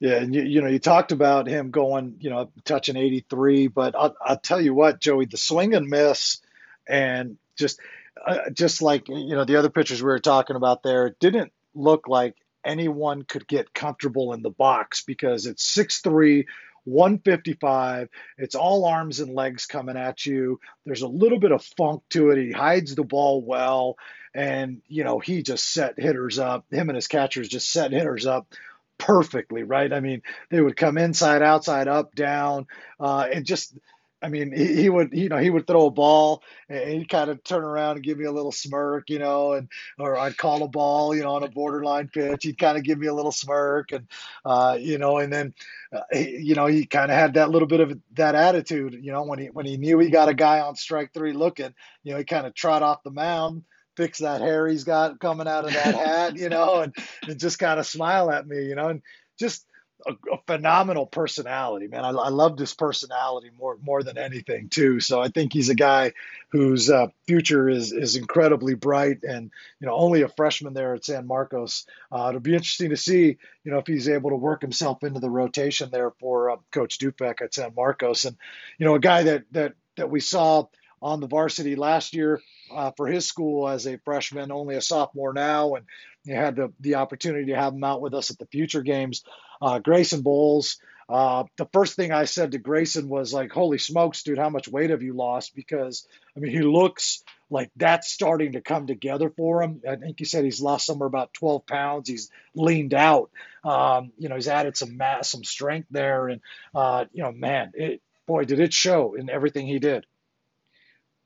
Yeah, 0.00 0.16
and 0.16 0.34
you, 0.34 0.42
you 0.42 0.60
know, 0.60 0.68
you 0.68 0.78
talked 0.78 1.12
about 1.12 1.48
him 1.48 1.70
going, 1.70 2.16
you 2.20 2.30
know, 2.30 2.50
touching 2.64 2.96
83, 2.96 3.68
but 3.68 3.94
I'll, 3.96 4.14
I'll 4.24 4.38
tell 4.38 4.60
you 4.60 4.74
what, 4.74 5.00
Joey, 5.00 5.26
the 5.26 5.36
swing 5.36 5.74
and 5.74 5.88
miss, 5.88 6.40
and 6.88 7.36
just 7.56 7.80
uh, 8.24 8.50
just 8.50 8.82
like 8.82 9.08
you 9.08 9.34
know 9.34 9.44
the 9.44 9.56
other 9.56 9.70
pitchers 9.70 10.02
we 10.02 10.06
were 10.06 10.18
talking 10.18 10.56
about 10.56 10.82
there, 10.82 11.06
it 11.06 11.18
didn't 11.18 11.52
look 11.74 12.08
like 12.08 12.36
anyone 12.64 13.22
could 13.22 13.46
get 13.46 13.74
comfortable 13.74 14.32
in 14.32 14.42
the 14.42 14.50
box 14.50 15.02
because 15.04 15.46
it's 15.46 15.64
six 15.64 16.00
three. 16.00 16.46
155. 16.84 18.08
It's 18.38 18.54
all 18.54 18.86
arms 18.86 19.20
and 19.20 19.34
legs 19.34 19.66
coming 19.66 19.98
at 19.98 20.24
you. 20.24 20.58
There's 20.86 21.02
a 21.02 21.08
little 21.08 21.38
bit 21.38 21.52
of 21.52 21.62
funk 21.76 22.02
to 22.10 22.30
it. 22.30 22.38
He 22.38 22.50
hides 22.50 22.94
the 22.94 23.04
ball 23.04 23.42
well. 23.42 23.96
And, 24.34 24.82
you 24.88 25.04
know, 25.04 25.18
he 25.18 25.42
just 25.42 25.72
set 25.72 25.98
hitters 25.98 26.38
up. 26.38 26.66
Him 26.70 26.88
and 26.88 26.96
his 26.96 27.08
catchers 27.08 27.48
just 27.48 27.70
set 27.70 27.92
hitters 27.92 28.26
up 28.26 28.52
perfectly, 28.98 29.62
right? 29.62 29.92
I 29.92 30.00
mean, 30.00 30.22
they 30.50 30.60
would 30.60 30.76
come 30.76 30.98
inside, 30.98 31.42
outside, 31.42 31.88
up, 31.88 32.14
down, 32.14 32.66
uh, 33.00 33.28
and 33.32 33.46
just 33.46 33.76
I 34.20 34.28
mean, 34.28 34.52
he, 34.52 34.82
he 34.82 34.90
would, 34.90 35.12
you 35.12 35.28
know, 35.28 35.36
he 35.36 35.50
would 35.50 35.66
throw 35.66 35.86
a 35.86 35.90
ball 35.90 36.42
and 36.68 36.90
he'd 36.90 37.08
kind 37.08 37.30
of 37.30 37.42
turn 37.44 37.62
around 37.62 37.96
and 37.96 38.04
give 38.04 38.18
me 38.18 38.24
a 38.24 38.32
little 38.32 38.52
smirk, 38.52 39.10
you 39.10 39.18
know, 39.18 39.52
and, 39.52 39.68
or 39.98 40.18
I'd 40.18 40.36
call 40.36 40.62
a 40.64 40.68
ball, 40.68 41.14
you 41.14 41.22
know, 41.22 41.36
on 41.36 41.44
a 41.44 41.48
borderline 41.48 42.08
pitch. 42.08 42.44
He'd 42.44 42.58
kind 42.58 42.76
of 42.76 42.82
give 42.82 42.98
me 42.98 43.06
a 43.06 43.14
little 43.14 43.32
smirk 43.32 43.92
and, 43.92 44.08
uh, 44.44 44.76
you 44.80 44.98
know, 44.98 45.18
and 45.18 45.32
then, 45.32 45.54
uh, 45.92 46.00
he, 46.12 46.38
you 46.38 46.54
know, 46.54 46.66
he 46.66 46.86
kind 46.86 47.10
of 47.10 47.16
had 47.16 47.34
that 47.34 47.50
little 47.50 47.68
bit 47.68 47.80
of 47.80 47.98
that 48.14 48.34
attitude, 48.34 48.98
you 49.00 49.12
know, 49.12 49.22
when 49.22 49.38
he, 49.38 49.46
when 49.46 49.66
he 49.66 49.76
knew 49.76 49.98
he 49.98 50.10
got 50.10 50.28
a 50.28 50.34
guy 50.34 50.60
on 50.60 50.74
strike 50.74 51.12
three 51.12 51.32
looking, 51.32 51.72
you 52.02 52.12
know, 52.12 52.18
he 52.18 52.24
kind 52.24 52.46
of 52.46 52.54
trot 52.54 52.82
off 52.82 53.04
the 53.04 53.10
mound, 53.10 53.62
fix 53.98 54.18
that 54.18 54.40
hair 54.40 54.68
he's 54.68 54.84
got 54.84 55.18
coming 55.18 55.48
out 55.48 55.64
of 55.64 55.72
that 55.72 55.94
hat, 56.06 56.36
you 56.36 56.48
know, 56.48 56.82
and, 56.82 56.94
and 57.26 57.40
just 57.40 57.58
kind 57.58 57.80
of 57.80 57.86
smile 57.86 58.30
at 58.30 58.46
me, 58.46 58.64
you 58.64 58.76
know, 58.76 58.88
and 58.88 59.02
just, 59.38 59.66
a, 60.06 60.12
a, 60.32 60.38
phenomenal 60.46 61.06
personality, 61.06 61.88
man. 61.88 62.04
I, 62.04 62.10
I 62.10 62.28
loved 62.28 62.60
his 62.60 62.72
personality 62.72 63.50
more 63.58 63.78
more 63.82 64.02
than 64.02 64.16
anything 64.16 64.68
too. 64.68 65.00
So 65.00 65.20
I 65.20 65.26
think 65.26 65.52
he's 65.52 65.70
a 65.70 65.74
guy 65.74 66.12
whose 66.50 66.88
uh, 66.88 67.08
future 67.26 67.68
is 67.68 67.92
is 67.92 68.14
incredibly 68.14 68.74
bright, 68.74 69.24
and 69.24 69.50
you 69.80 69.86
know 69.86 69.94
only 69.94 70.22
a 70.22 70.28
freshman 70.28 70.72
there 70.72 70.94
at 70.94 71.04
San 71.04 71.26
Marcos. 71.26 71.84
Uh, 72.12 72.26
it'll 72.28 72.40
be 72.40 72.54
interesting 72.54 72.90
to 72.90 72.96
see 72.96 73.38
you 73.64 73.72
know 73.72 73.78
if 73.78 73.88
he's 73.88 74.08
able 74.08 74.30
to 74.30 74.36
work 74.36 74.62
himself 74.62 75.02
into 75.02 75.20
the 75.20 75.30
rotation 75.30 75.90
there 75.90 76.12
for 76.20 76.50
uh, 76.50 76.56
Coach 76.70 76.98
Dupek 76.98 77.42
at 77.42 77.54
San 77.54 77.74
Marcos, 77.74 78.24
and 78.24 78.36
you 78.78 78.86
know 78.86 78.94
a 78.94 79.00
guy 79.00 79.24
that 79.24 79.44
that 79.50 79.74
that 79.96 80.10
we 80.10 80.20
saw 80.20 80.64
on 81.02 81.20
the 81.20 81.28
varsity 81.28 81.76
last 81.76 82.14
year 82.14 82.40
uh, 82.74 82.90
for 82.96 83.06
his 83.06 83.26
school 83.26 83.68
as 83.68 83.86
a 83.86 83.98
freshman, 83.98 84.52
only 84.52 84.76
a 84.76 84.80
sophomore 84.82 85.32
now, 85.32 85.74
and 85.74 85.86
you 86.24 86.34
had 86.34 86.56
the, 86.56 86.72
the 86.80 86.96
opportunity 86.96 87.46
to 87.46 87.56
have 87.56 87.72
him 87.74 87.84
out 87.84 88.00
with 88.00 88.14
us 88.14 88.30
at 88.30 88.38
the 88.38 88.46
future 88.46 88.82
games. 88.82 89.24
Uh, 89.60 89.78
Grayson 89.78 90.22
Bowles, 90.22 90.78
Uh, 91.08 91.44
the 91.56 91.68
first 91.72 91.96
thing 91.96 92.12
I 92.12 92.26
said 92.26 92.52
to 92.52 92.58
Grayson 92.58 93.08
was 93.08 93.32
like, 93.32 93.50
"Holy 93.50 93.78
smokes, 93.78 94.22
dude! 94.22 94.38
How 94.38 94.50
much 94.50 94.68
weight 94.68 94.90
have 94.90 95.02
you 95.02 95.14
lost?" 95.14 95.54
Because 95.54 96.06
I 96.36 96.40
mean, 96.40 96.52
he 96.52 96.60
looks 96.60 97.24
like 97.50 97.70
that's 97.76 98.10
starting 98.12 98.52
to 98.52 98.60
come 98.60 98.86
together 98.86 99.30
for 99.30 99.62
him. 99.62 99.80
I 99.88 99.96
think 99.96 100.18
he 100.18 100.26
said 100.26 100.44
he's 100.44 100.60
lost 100.60 100.84
somewhere 100.84 101.06
about 101.06 101.32
12 101.32 101.66
pounds. 101.66 102.08
He's 102.10 102.30
leaned 102.54 102.92
out. 102.92 103.30
Um, 103.64 104.12
you 104.18 104.28
know, 104.28 104.34
he's 104.34 104.48
added 104.48 104.76
some 104.76 104.98
mass, 104.98 105.30
some 105.30 105.44
strength 105.44 105.88
there, 105.90 106.28
and 106.28 106.42
uh, 106.74 107.06
you 107.12 107.22
know, 107.22 107.32
man, 107.32 107.72
it, 107.74 108.02
boy, 108.26 108.44
did 108.44 108.60
it 108.60 108.74
show 108.74 109.14
in 109.14 109.30
everything 109.30 109.66
he 109.66 109.78
did. 109.78 110.04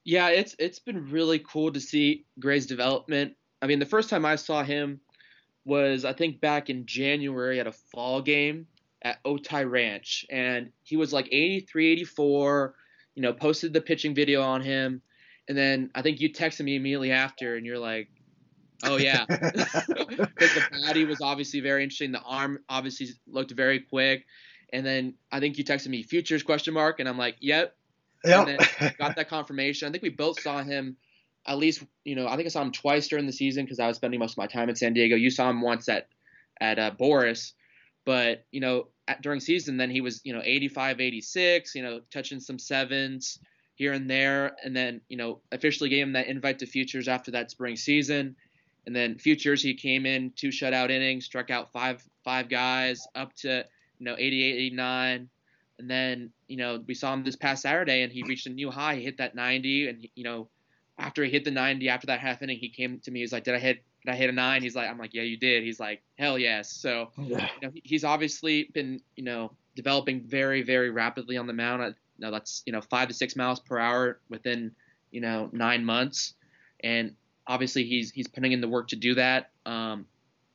Yeah, 0.04 0.28
it's 0.28 0.56
it's 0.58 0.78
been 0.78 1.10
really 1.10 1.38
cool 1.38 1.72
to 1.72 1.80
see 1.80 2.24
Gray's 2.38 2.66
development. 2.66 3.34
I 3.60 3.66
mean, 3.66 3.78
the 3.78 3.86
first 3.86 4.10
time 4.10 4.24
I 4.24 4.36
saw 4.36 4.62
him 4.62 5.00
was 5.64 6.04
I 6.04 6.12
think 6.12 6.40
back 6.40 6.70
in 6.70 6.86
January 6.86 7.60
at 7.60 7.66
a 7.66 7.72
fall 7.72 8.20
game 8.20 8.66
at 9.02 9.22
Otay 9.24 9.68
Ranch, 9.68 10.26
and 10.30 10.70
he 10.82 10.96
was 10.96 11.12
like 11.12 11.28
83, 11.30 11.92
84. 11.92 12.74
You 13.14 13.22
know, 13.22 13.32
posted 13.32 13.72
the 13.72 13.80
pitching 13.80 14.14
video 14.14 14.42
on 14.42 14.62
him, 14.62 15.02
and 15.48 15.56
then 15.56 15.90
I 15.94 16.02
think 16.02 16.20
you 16.20 16.32
texted 16.32 16.64
me 16.64 16.76
immediately 16.76 17.12
after, 17.12 17.56
and 17.56 17.64
you're 17.64 17.78
like, 17.78 18.08
"Oh 18.82 18.96
yeah," 18.96 19.24
because 19.28 20.54
the 20.54 20.82
body 20.86 21.04
was 21.04 21.20
obviously 21.20 21.60
very 21.60 21.82
interesting. 21.84 22.10
The 22.10 22.22
arm 22.22 22.58
obviously 22.68 23.08
looked 23.28 23.52
very 23.52 23.80
quick, 23.80 24.24
and 24.72 24.84
then 24.84 25.14
I 25.30 25.40
think 25.40 25.58
you 25.58 25.64
texted 25.64 25.88
me 25.88 26.02
futures 26.02 26.42
question 26.42 26.74
mark, 26.74 26.98
and 26.98 27.08
I'm 27.08 27.18
like, 27.18 27.36
"Yep." 27.40 27.76
Yep. 28.24 28.48
And 28.48 28.58
then 28.80 28.94
got 28.98 29.16
that 29.16 29.28
confirmation. 29.28 29.88
I 29.88 29.90
think 29.90 30.02
we 30.02 30.10
both 30.10 30.40
saw 30.40 30.62
him 30.62 30.96
at 31.46 31.58
least 31.58 31.82
you 32.04 32.14
know 32.14 32.28
I 32.28 32.36
think 32.36 32.46
I 32.46 32.50
saw 32.50 32.62
him 32.62 32.72
twice 32.72 33.08
during 33.08 33.26
the 33.26 33.32
season 33.32 33.64
because 33.64 33.80
I 33.80 33.88
was 33.88 33.96
spending 33.96 34.20
most 34.20 34.32
of 34.32 34.38
my 34.38 34.46
time 34.46 34.68
in 34.68 34.76
San 34.76 34.92
Diego. 34.92 35.16
You 35.16 35.30
saw 35.30 35.50
him 35.50 35.60
once 35.60 35.88
at 35.88 36.08
at 36.60 36.78
uh, 36.78 36.92
Boras, 36.98 37.52
but 38.04 38.44
you 38.50 38.60
know 38.60 38.88
at, 39.08 39.22
during 39.22 39.40
season 39.40 39.76
then 39.76 39.90
he 39.90 40.00
was 40.00 40.20
you 40.24 40.32
know 40.32 40.42
85, 40.44 41.00
86, 41.00 41.74
you 41.74 41.82
know 41.82 42.00
touching 42.12 42.40
some 42.40 42.58
sevens 42.58 43.38
here 43.74 43.92
and 43.92 44.08
there, 44.08 44.54
and 44.62 44.76
then 44.76 45.00
you 45.08 45.16
know 45.16 45.40
officially 45.50 45.90
gave 45.90 46.06
him 46.06 46.12
that 46.12 46.28
invite 46.28 46.60
to 46.60 46.66
Futures 46.66 47.08
after 47.08 47.32
that 47.32 47.50
spring 47.50 47.76
season, 47.76 48.36
and 48.86 48.94
then 48.94 49.18
Futures 49.18 49.62
he 49.62 49.74
came 49.74 50.06
in 50.06 50.32
two 50.36 50.48
shutout 50.48 50.90
innings, 50.90 51.24
struck 51.24 51.50
out 51.50 51.72
five 51.72 52.02
five 52.24 52.48
guys 52.48 53.06
up 53.14 53.34
to 53.36 53.64
you 53.98 54.06
know 54.06 54.14
88, 54.16 54.56
89. 54.66 55.28
And 55.82 55.90
then, 55.90 56.30
you 56.46 56.56
know, 56.56 56.80
we 56.86 56.94
saw 56.94 57.12
him 57.12 57.24
this 57.24 57.34
past 57.34 57.62
Saturday 57.62 58.02
and 58.02 58.12
he 58.12 58.22
reached 58.22 58.46
a 58.46 58.50
new 58.50 58.70
high. 58.70 58.94
He 58.94 59.02
hit 59.02 59.18
that 59.18 59.34
90 59.34 59.88
and, 59.88 60.08
you 60.14 60.22
know, 60.22 60.48
after 60.96 61.24
he 61.24 61.30
hit 61.30 61.44
the 61.44 61.50
90 61.50 61.88
after 61.88 62.06
that 62.06 62.20
half 62.20 62.40
inning, 62.40 62.56
he 62.56 62.68
came 62.68 63.00
to 63.00 63.10
me. 63.10 63.20
He's 63.20 63.32
like, 63.32 63.42
"Did 63.42 63.56
I 63.56 63.58
hit? 63.58 63.82
Did 64.04 64.12
I 64.12 64.14
hit 64.14 64.30
a 64.30 64.32
nine? 64.32 64.62
He's 64.62 64.76
like, 64.76 64.88
"I'm 64.88 64.98
like, 64.98 65.14
yeah, 65.14 65.22
you 65.22 65.36
did." 65.36 65.64
He's 65.64 65.80
like, 65.80 66.00
"Hell 66.16 66.38
yes." 66.38 66.70
So 66.70 67.10
yeah. 67.18 67.48
you 67.60 67.68
know, 67.68 67.74
he's 67.82 68.04
obviously 68.04 68.70
been 68.72 69.00
you 69.16 69.24
know 69.24 69.52
developing 69.74 70.22
very 70.22 70.62
very 70.62 70.90
rapidly 70.90 71.36
on 71.36 71.46
the 71.46 71.52
mound. 71.52 71.82
You 72.18 72.26
know, 72.26 72.30
that's 72.30 72.62
you 72.66 72.72
know 72.72 72.82
five 72.82 73.08
to 73.08 73.14
six 73.14 73.34
miles 73.34 73.58
per 73.58 73.78
hour 73.78 74.20
within 74.28 74.72
you 75.10 75.20
know 75.20 75.48
nine 75.52 75.84
months, 75.84 76.34
and 76.80 77.16
obviously 77.46 77.84
he's 77.84 78.10
he's 78.10 78.28
putting 78.28 78.52
in 78.52 78.60
the 78.60 78.68
work 78.68 78.88
to 78.88 78.96
do 78.96 79.14
that. 79.14 79.50
Um, 79.66 80.06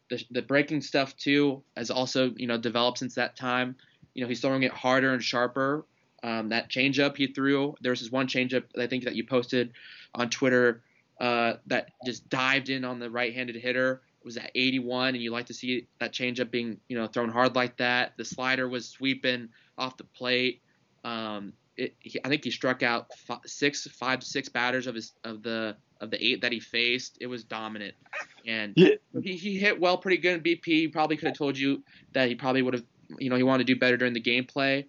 the 0.10 0.24
the 0.32 0.42
breaking 0.42 0.82
stuff 0.82 1.18
too 1.18 1.64
has 1.76 1.92
also 1.92 2.32
you 2.38 2.48
know 2.48 2.58
developed 2.58 3.00
since 3.00 3.16
that 3.16 3.36
time. 3.36 3.76
You 4.18 4.24
know, 4.24 4.28
he's 4.28 4.42
throwing 4.42 4.64
it 4.64 4.72
harder 4.72 5.14
and 5.14 5.24
sharper. 5.24 5.86
Um, 6.24 6.50
that 6.50 6.70
changeup 6.70 7.16
he 7.16 7.28
threw, 7.28 7.76
there 7.80 7.92
was 7.92 8.02
this 8.02 8.12
one 8.12 8.28
changeup 8.28 8.64
I 8.78 8.88
think 8.88 9.04
that 9.04 9.16
you 9.16 9.24
posted 9.24 9.74
on 10.16 10.32
Twitter 10.32 10.82
uh, 11.20 11.54
that 11.68 11.92
just 12.06 12.28
dived 12.28 12.70
in 12.70 12.84
on 12.84 12.98
the 13.00 13.10
right-handed 13.10 13.56
hitter. 13.56 14.02
It 14.22 14.26
was 14.26 14.38
at 14.38 14.52
81, 14.56 15.10
and 15.10 15.18
you 15.24 15.32
like 15.32 15.46
to 15.46 15.54
see 15.54 15.88
that 16.00 16.14
changeup 16.14 16.50
being 16.50 16.80
you 16.90 16.98
know 16.98 17.06
thrown 17.06 17.30
hard 17.30 17.56
like 17.56 17.78
that. 17.78 18.14
The 18.18 18.26
slider 18.26 18.68
was 18.68 18.90
sweeping 18.90 19.50
off 19.78 19.96
the 19.96 20.04
plate. 20.06 20.62
Um, 21.04 21.54
it, 21.78 21.96
he, 22.00 22.20
I 22.26 22.30
think 22.30 22.44
he 22.44 22.52
struck 22.52 22.82
out 22.82 23.14
five, 23.16 23.42
six, 23.46 23.88
five 23.88 24.20
to 24.20 24.26
six 24.26 24.50
batters 24.50 24.88
of 24.88 24.96
his 24.96 25.14
of 25.24 25.44
the 25.44 25.78
of 26.02 26.12
the 26.12 26.24
eight 26.24 26.42
that 26.42 26.52
he 26.52 26.60
faced. 26.60 27.18
It 27.22 27.28
was 27.28 27.44
dominant, 27.44 27.94
and 28.46 28.74
yeah. 28.76 28.96
he, 29.22 29.36
he 29.38 29.58
hit 29.58 29.80
well, 29.80 29.98
pretty 29.98 30.18
good 30.18 30.34
in 30.34 30.42
BP. 30.42 30.66
He 30.66 30.88
probably 30.88 31.18
could 31.18 31.28
have 31.28 31.38
told 31.38 31.58
you 31.58 31.84
that 32.14 32.28
he 32.28 32.36
probably 32.36 32.64
would 32.64 32.74
have, 32.74 32.84
you 33.20 33.30
know, 33.30 33.36
he 33.36 33.44
wanted 33.44 33.68
to 33.68 33.74
do 33.74 33.80
better 33.80 33.98
during 33.98 34.14
the 34.14 34.22
gameplay, 34.22 34.86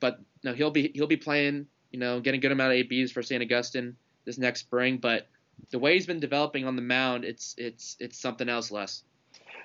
but 0.00 0.20
no, 0.42 0.54
he'll 0.54 0.70
be 0.70 0.90
he'll 0.94 1.06
be 1.06 1.16
playing, 1.16 1.66
you 1.90 1.98
know, 1.98 2.20
getting 2.20 2.38
a 2.38 2.42
good 2.42 2.52
amount 2.52 2.72
of 2.72 2.78
ABs 2.78 3.12
for 3.12 3.22
St. 3.22 3.42
Augustine 3.42 3.96
this 4.24 4.38
next 4.38 4.60
spring. 4.60 4.98
But 4.98 5.28
the 5.70 5.78
way 5.78 5.94
he's 5.94 6.06
been 6.06 6.20
developing 6.20 6.66
on 6.66 6.76
the 6.76 6.82
mound, 6.82 7.24
it's 7.24 7.54
it's 7.58 7.96
it's 8.00 8.18
something 8.18 8.48
else, 8.48 8.70
Les. 8.70 9.02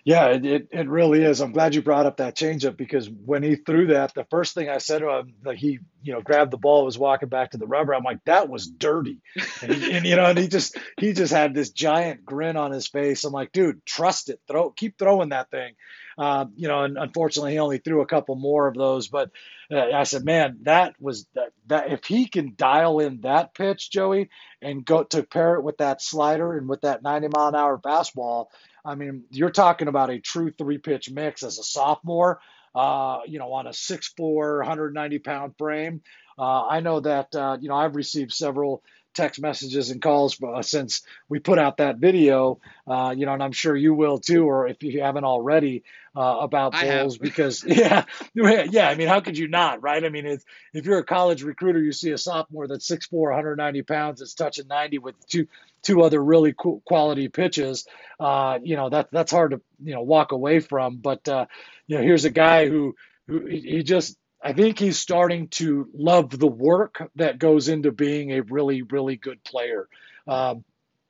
Yeah, 0.06 0.28
it, 0.28 0.46
it, 0.46 0.68
it 0.72 0.88
really 0.88 1.24
is. 1.24 1.42
I'm 1.42 1.52
glad 1.52 1.74
you 1.74 1.82
brought 1.82 2.06
up 2.06 2.18
that 2.18 2.36
changeup 2.36 2.78
because 2.78 3.10
when 3.10 3.42
he 3.42 3.56
threw 3.56 3.88
that, 3.88 4.14
the 4.14 4.26
first 4.26 4.54
thing 4.54 4.70
I 4.70 4.78
said 4.78 5.00
to 5.00 5.10
him, 5.10 5.34
like 5.44 5.58
he, 5.58 5.80
you 6.04 6.14
know, 6.14 6.22
grabbed 6.22 6.52
the 6.52 6.58
ball, 6.58 6.86
was 6.86 6.98
walking 6.98 7.28
back 7.28 7.52
to 7.52 7.58
the 7.58 7.66
rubber. 7.66 7.96
I'm 7.96 8.04
like, 8.04 8.24
that 8.26 8.48
was 8.48 8.68
dirty, 8.68 9.18
and, 9.64 9.74
he, 9.74 9.92
and 9.94 10.06
you 10.06 10.16
know, 10.16 10.26
and 10.26 10.38
he 10.38 10.48
just 10.48 10.78
he 11.00 11.14
just 11.14 11.34
had 11.34 11.56
this 11.56 11.72
giant 11.72 12.24
grin 12.24 12.56
on 12.56 12.72
his 12.72 12.88
face. 12.88 13.24
I'm 13.24 13.34
like, 13.34 13.52
dude, 13.52 13.84
trust 13.84 14.30
it, 14.30 14.40
throw, 14.48 14.70
keep 14.70 15.00
throwing 15.00 15.30
that 15.30 15.50
thing. 15.50 15.74
Uh, 16.18 16.46
you 16.56 16.68
know, 16.68 16.84
and 16.84 16.98
unfortunately, 16.98 17.54
he 17.54 17.60
only 17.60 17.78
threw 17.78 18.02
a 18.02 18.06
couple 18.06 18.36
more 18.36 18.68
of 18.68 18.76
those. 18.76 19.08
But 19.08 19.32
uh, 19.72 19.92
I 19.94 20.04
said, 20.04 20.24
man, 20.24 20.60
that 20.64 20.96
was 21.00 21.28
that, 21.36 21.52
that. 21.68 21.92
If 21.92 22.06
he 22.06 22.28
can 22.28 22.54
dial 22.56 23.00
in 23.00 23.22
that 23.22 23.54
pitch, 23.54 23.92
Joey, 23.92 24.30
and 24.62 24.86
go 24.86 25.04
to 25.04 25.24
pair 25.24 25.56
it 25.56 25.64
with 25.64 25.78
that 25.78 26.02
slider 26.02 26.58
and 26.58 26.70
with 26.70 26.82
that 26.82 27.04
90 27.04 27.30
mile 27.36 27.50
an 27.50 27.56
hour 27.56 27.78
fastball, 27.78 28.48
I 28.86 28.96
mean, 28.96 29.24
you're 29.30 29.50
talking 29.50 29.88
about 29.88 30.10
a 30.10 30.20
true 30.20 30.52
three 30.52 30.78
pitch 30.78 31.10
mix 31.10 31.44
as 31.44 31.60
a 31.60 31.64
sophomore. 31.64 32.40
Uh, 32.74 33.20
you 33.26 33.40
know, 33.40 33.54
on 33.54 33.68
a 33.68 33.70
6'4", 33.70 34.58
190 34.58 35.20
pound 35.20 35.54
frame. 35.58 36.02
Uh, 36.38 36.66
I 36.66 36.82
know 36.82 37.00
that, 37.00 37.34
uh, 37.34 37.58
you 37.62 37.70
know, 37.70 37.76
I've 37.76 37.96
received 37.96 38.34
several 38.34 38.84
text 39.16 39.42
messages 39.42 39.90
and 39.90 40.02
calls 40.02 40.38
uh, 40.44 40.62
since 40.62 41.02
we 41.30 41.40
put 41.40 41.58
out 41.58 41.78
that 41.78 41.98
video, 41.98 42.60
uh, 42.88 43.14
you 43.18 43.26
know, 43.26 43.34
and 43.34 43.42
I'm 43.42 43.52
sure 43.52 43.76
you 43.76 43.94
will 43.94 44.20
too, 44.20 44.46
or 44.46 44.68
if 44.68 44.84
you 44.84 45.02
haven't 45.02 45.24
already, 45.24 45.84
uh, 46.16 46.38
about 46.42 46.74
Bolles 46.74 47.18
because 47.20 47.64
yeah, 47.64 48.06
yeah. 48.34 48.88
I 48.88 48.96
mean, 48.96 49.08
how 49.08 49.20
could 49.22 49.38
you 49.38 49.48
not, 49.48 49.82
right? 49.82 50.04
I 50.04 50.10
mean, 50.10 50.26
it's, 50.26 50.46
if 50.74 50.86
you're 50.86 51.00
a 51.00 51.04
college 51.04 51.44
recruiter, 51.44 51.82
you 51.82 51.92
see 51.92 52.12
a 52.12 52.18
sophomore 52.18 52.68
that's 52.68 52.88
6'4", 52.88 53.10
190 53.12 53.82
pounds, 53.84 54.20
that's 54.20 54.34
touching 54.34 54.68
90 54.68 55.00
with 55.00 55.28
two 55.28 55.48
two 55.82 56.02
other 56.02 56.22
really 56.22 56.54
cool 56.58 56.82
quality 56.86 57.30
pitches. 57.30 57.86
Uh, 58.20 58.60
you 58.64 58.76
know, 58.76 58.90
that 58.90 59.10
that's 59.12 59.32
hard 59.32 59.52
to 59.52 59.62
you 59.84 59.94
know 59.94 60.02
walk 60.02 60.32
away 60.32 60.60
from. 60.60 60.98
But 60.98 61.28
uh, 61.28 61.46
you 61.88 61.98
know, 61.98 62.04
here's 62.04 62.26
a 62.26 62.30
guy 62.30 62.68
who 62.68 62.96
who 63.28 63.46
he 63.46 63.84
just 63.84 64.18
I 64.46 64.54
think 64.54 64.78
he's 64.78 65.00
starting 65.00 65.48
to 65.50 65.90
love 65.96 66.30
the 66.30 66.46
work 66.46 67.10
that 67.16 67.40
goes 67.40 67.68
into 67.68 67.92
being 67.92 68.32
a 68.32 68.42
really, 68.42 68.84
really 68.84 69.16
good 69.16 69.44
player. 69.44 69.90
Um, 70.28 70.64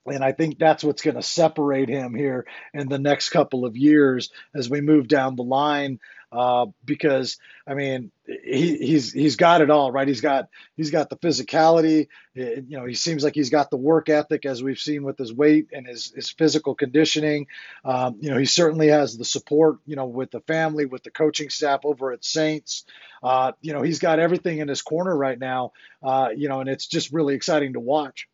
and 0.06 0.24
I 0.24 0.32
think 0.32 0.58
that's 0.58 0.86
what's 0.86 1.02
going 1.02 1.17
to 1.17 1.21
separate 1.21 1.89
him 1.89 2.15
here 2.15 2.45
in 2.74 2.88
the 2.88 2.98
next 2.98 3.32
couple 3.32 3.65
of 3.65 3.76
years 3.76 4.30
as 4.56 4.69
we 4.69 4.80
move 4.80 5.10
down 5.10 5.36
the 5.36 5.43
line. 5.43 6.00
Uh, 6.36 6.65
because 6.84 7.38
I 7.65 7.76
mean, 7.76 8.12
he, 8.26 8.78
he's 8.78 9.13
he's 9.13 9.38
got 9.38 9.62
it 9.62 9.69
all, 9.69 9.91
right? 9.91 10.08
He's 10.08 10.21
got 10.21 10.50
he's 10.76 10.91
got 10.91 11.10
the 11.10 11.15
physicality. 11.15 12.08
You 12.34 12.65
know, 12.69 12.86
he 12.86 12.93
seems 12.95 13.24
like 13.24 13.36
he's 13.36 13.50
got 13.50 13.69
the 13.69 13.78
work 13.78 14.10
ethic, 14.10 14.45
as 14.45 14.62
we've 14.62 14.80
seen 14.80 15.04
with 15.04 15.17
his 15.17 15.34
weight 15.34 15.67
and 15.71 15.88
his 15.88 16.12
his 16.13 16.30
physical 16.30 16.76
conditioning. 16.76 17.48
Um, 17.86 18.17
you 18.19 18.32
know, 18.32 18.38
he 18.38 18.45
certainly 18.45 18.89
has 18.89 19.17
the 19.17 19.26
support. 19.26 19.78
You 19.86 19.95
know, 19.95 20.06
with 20.06 20.32
the 20.32 20.41
family, 20.41 20.86
with 20.86 21.04
the 21.04 21.12
coaching 21.12 21.50
staff 21.50 21.82
over 21.86 22.12
at 22.12 22.26
Saints. 22.26 22.86
Uh, 23.24 23.54
you 23.62 23.74
know, 23.74 23.82
he's 23.82 24.00
got 24.00 24.19
everything 24.19 24.60
in 24.60 24.67
his 24.67 24.82
corner 24.82 25.15
right 25.15 25.39
now. 25.39 25.71
Uh, 26.04 26.30
you 26.36 26.50
know, 26.50 26.60
and 26.60 26.69
it's 26.69 26.88
just 26.88 27.13
really 27.13 27.34
exciting 27.34 27.74
to 27.74 27.80
watch. 27.80 28.28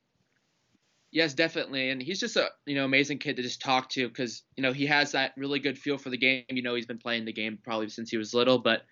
Yes, 1.11 1.33
definitely, 1.33 1.89
and 1.89 2.01
he's 2.01 2.21
just 2.21 2.37
a 2.37 2.49
you 2.65 2.75
know 2.75 2.85
amazing 2.85 3.19
kid 3.19 3.35
to 3.35 3.41
just 3.41 3.61
talk 3.61 3.89
to 3.89 4.07
because 4.07 4.43
you 4.55 4.63
know 4.63 4.71
he 4.71 4.85
has 4.85 5.11
that 5.11 5.33
really 5.35 5.59
good 5.59 5.77
feel 5.77 5.97
for 5.97 6.09
the 6.09 6.17
game. 6.17 6.45
You 6.47 6.61
know 6.61 6.73
he's 6.73 6.85
been 6.85 6.97
playing 6.97 7.25
the 7.25 7.33
game 7.33 7.59
probably 7.61 7.89
since 7.89 8.09
he 8.09 8.17
was 8.17 8.33
little, 8.33 8.57
but 8.57 8.83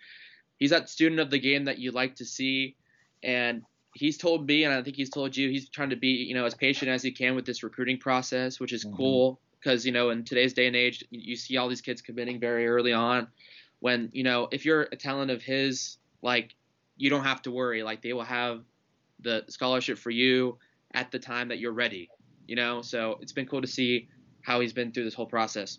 he's 0.58 0.71
that 0.71 0.89
student 0.89 1.21
of 1.21 1.29
the 1.29 1.39
game 1.39 1.65
that 1.65 1.79
you 1.79 1.91
like 1.91 2.15
to 2.15 2.25
see. 2.25 2.75
And 3.23 3.63
he's 3.95 4.17
told 4.17 4.45
me, 4.45 4.65
and 4.65 4.73
I 4.73 4.84
think 4.84 4.97
he's 4.97 5.10
told 5.10 5.36
you, 5.36 5.49
he's 5.49 5.69
trying 5.69 5.91
to 5.91 5.95
be 5.95 6.10
you 6.10 6.34
know 6.34 6.43
as 6.43 6.53
patient 6.53 6.91
as 6.91 7.01
he 7.01 7.12
can 7.12 7.36
with 7.36 7.45
this 7.45 7.63
recruiting 7.63 7.97
process, 7.97 8.60
which 8.60 8.73
is 8.73 8.86
mm-hmm. 8.86 8.97
cool 8.97 9.39
because 9.60 9.86
you 9.86 9.93
know 9.93 10.10
in 10.10 10.25
today's 10.25 10.53
day 10.53 10.67
and 10.67 10.75
age 10.75 11.05
you 11.12 11.38
see 11.38 11.55
all 11.55 11.69
these 11.69 11.82
kids 11.82 12.01
committing 12.01 12.38
very 12.38 12.67
early 12.67 12.91
on. 12.91 13.27
When 13.79 14.10
you 14.12 14.23
know 14.23 14.49
if 14.51 14.65
you're 14.65 14.82
a 14.82 14.97
talent 14.97 15.32
of 15.32 15.41
his, 15.41 15.95
like 16.21 16.53
you 16.97 17.10
don't 17.10 17.23
have 17.23 17.41
to 17.43 17.51
worry. 17.51 17.82
Like 17.82 18.01
they 18.01 18.12
will 18.12 18.23
have 18.23 18.62
the 19.21 19.45
scholarship 19.47 19.97
for 19.97 20.10
you 20.10 20.58
at 20.93 21.12
the 21.12 21.19
time 21.19 21.49
that 21.49 21.60
you're 21.60 21.73
ready. 21.73 22.10
You 22.47 22.56
know, 22.56 22.82
so 22.82 23.19
it's 23.21 23.32
been 23.32 23.45
cool 23.45 23.62
to 23.62 23.67
see 23.67 24.08
how 24.41 24.60
he's 24.60 24.73
been 24.73 24.91
through 24.91 25.04
this 25.04 25.13
whole 25.13 25.28
process. 25.28 25.78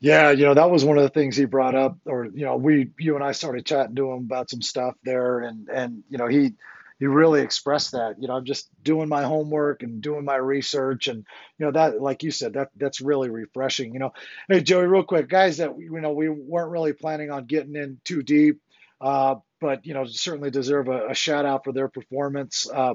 Yeah, 0.00 0.30
you 0.30 0.44
know, 0.44 0.54
that 0.54 0.70
was 0.70 0.84
one 0.84 0.96
of 0.96 1.04
the 1.04 1.10
things 1.10 1.36
he 1.36 1.44
brought 1.44 1.74
up, 1.74 1.96
or 2.04 2.26
you 2.26 2.44
know, 2.44 2.56
we, 2.56 2.90
you 2.98 3.14
and 3.14 3.24
I 3.24 3.32
started 3.32 3.66
chatting 3.66 3.96
to 3.96 4.12
him 4.12 4.18
about 4.18 4.50
some 4.50 4.62
stuff 4.62 4.94
there, 5.04 5.40
and 5.40 5.68
and 5.68 6.02
you 6.08 6.18
know, 6.18 6.26
he 6.26 6.54
he 6.98 7.06
really 7.06 7.42
expressed 7.42 7.92
that. 7.92 8.16
You 8.20 8.28
know, 8.28 8.34
I'm 8.34 8.44
just 8.44 8.68
doing 8.82 9.08
my 9.08 9.22
homework 9.22 9.82
and 9.82 10.00
doing 10.00 10.24
my 10.24 10.36
research, 10.36 11.08
and 11.08 11.24
you 11.58 11.66
know, 11.66 11.72
that, 11.72 12.00
like 12.00 12.22
you 12.22 12.30
said, 12.30 12.54
that 12.54 12.70
that's 12.76 13.00
really 13.00 13.30
refreshing. 13.30 13.92
You 13.92 14.00
know, 14.00 14.12
hey 14.48 14.60
Joey, 14.60 14.86
real 14.86 15.04
quick, 15.04 15.28
guys, 15.28 15.58
that 15.58 15.76
you 15.78 16.00
know 16.00 16.12
we 16.12 16.28
weren't 16.28 16.70
really 16.70 16.92
planning 16.92 17.30
on 17.30 17.46
getting 17.46 17.76
in 17.76 18.00
too 18.04 18.22
deep 18.22 18.60
uh, 19.02 19.34
but 19.60 19.84
you 19.84 19.92
know 19.92 20.06
certainly 20.06 20.50
deserve 20.50 20.88
a, 20.88 21.08
a 21.08 21.14
shout 21.14 21.44
out 21.44 21.64
for 21.64 21.72
their 21.72 21.88
performance. 21.88 22.68
Uh, 22.72 22.94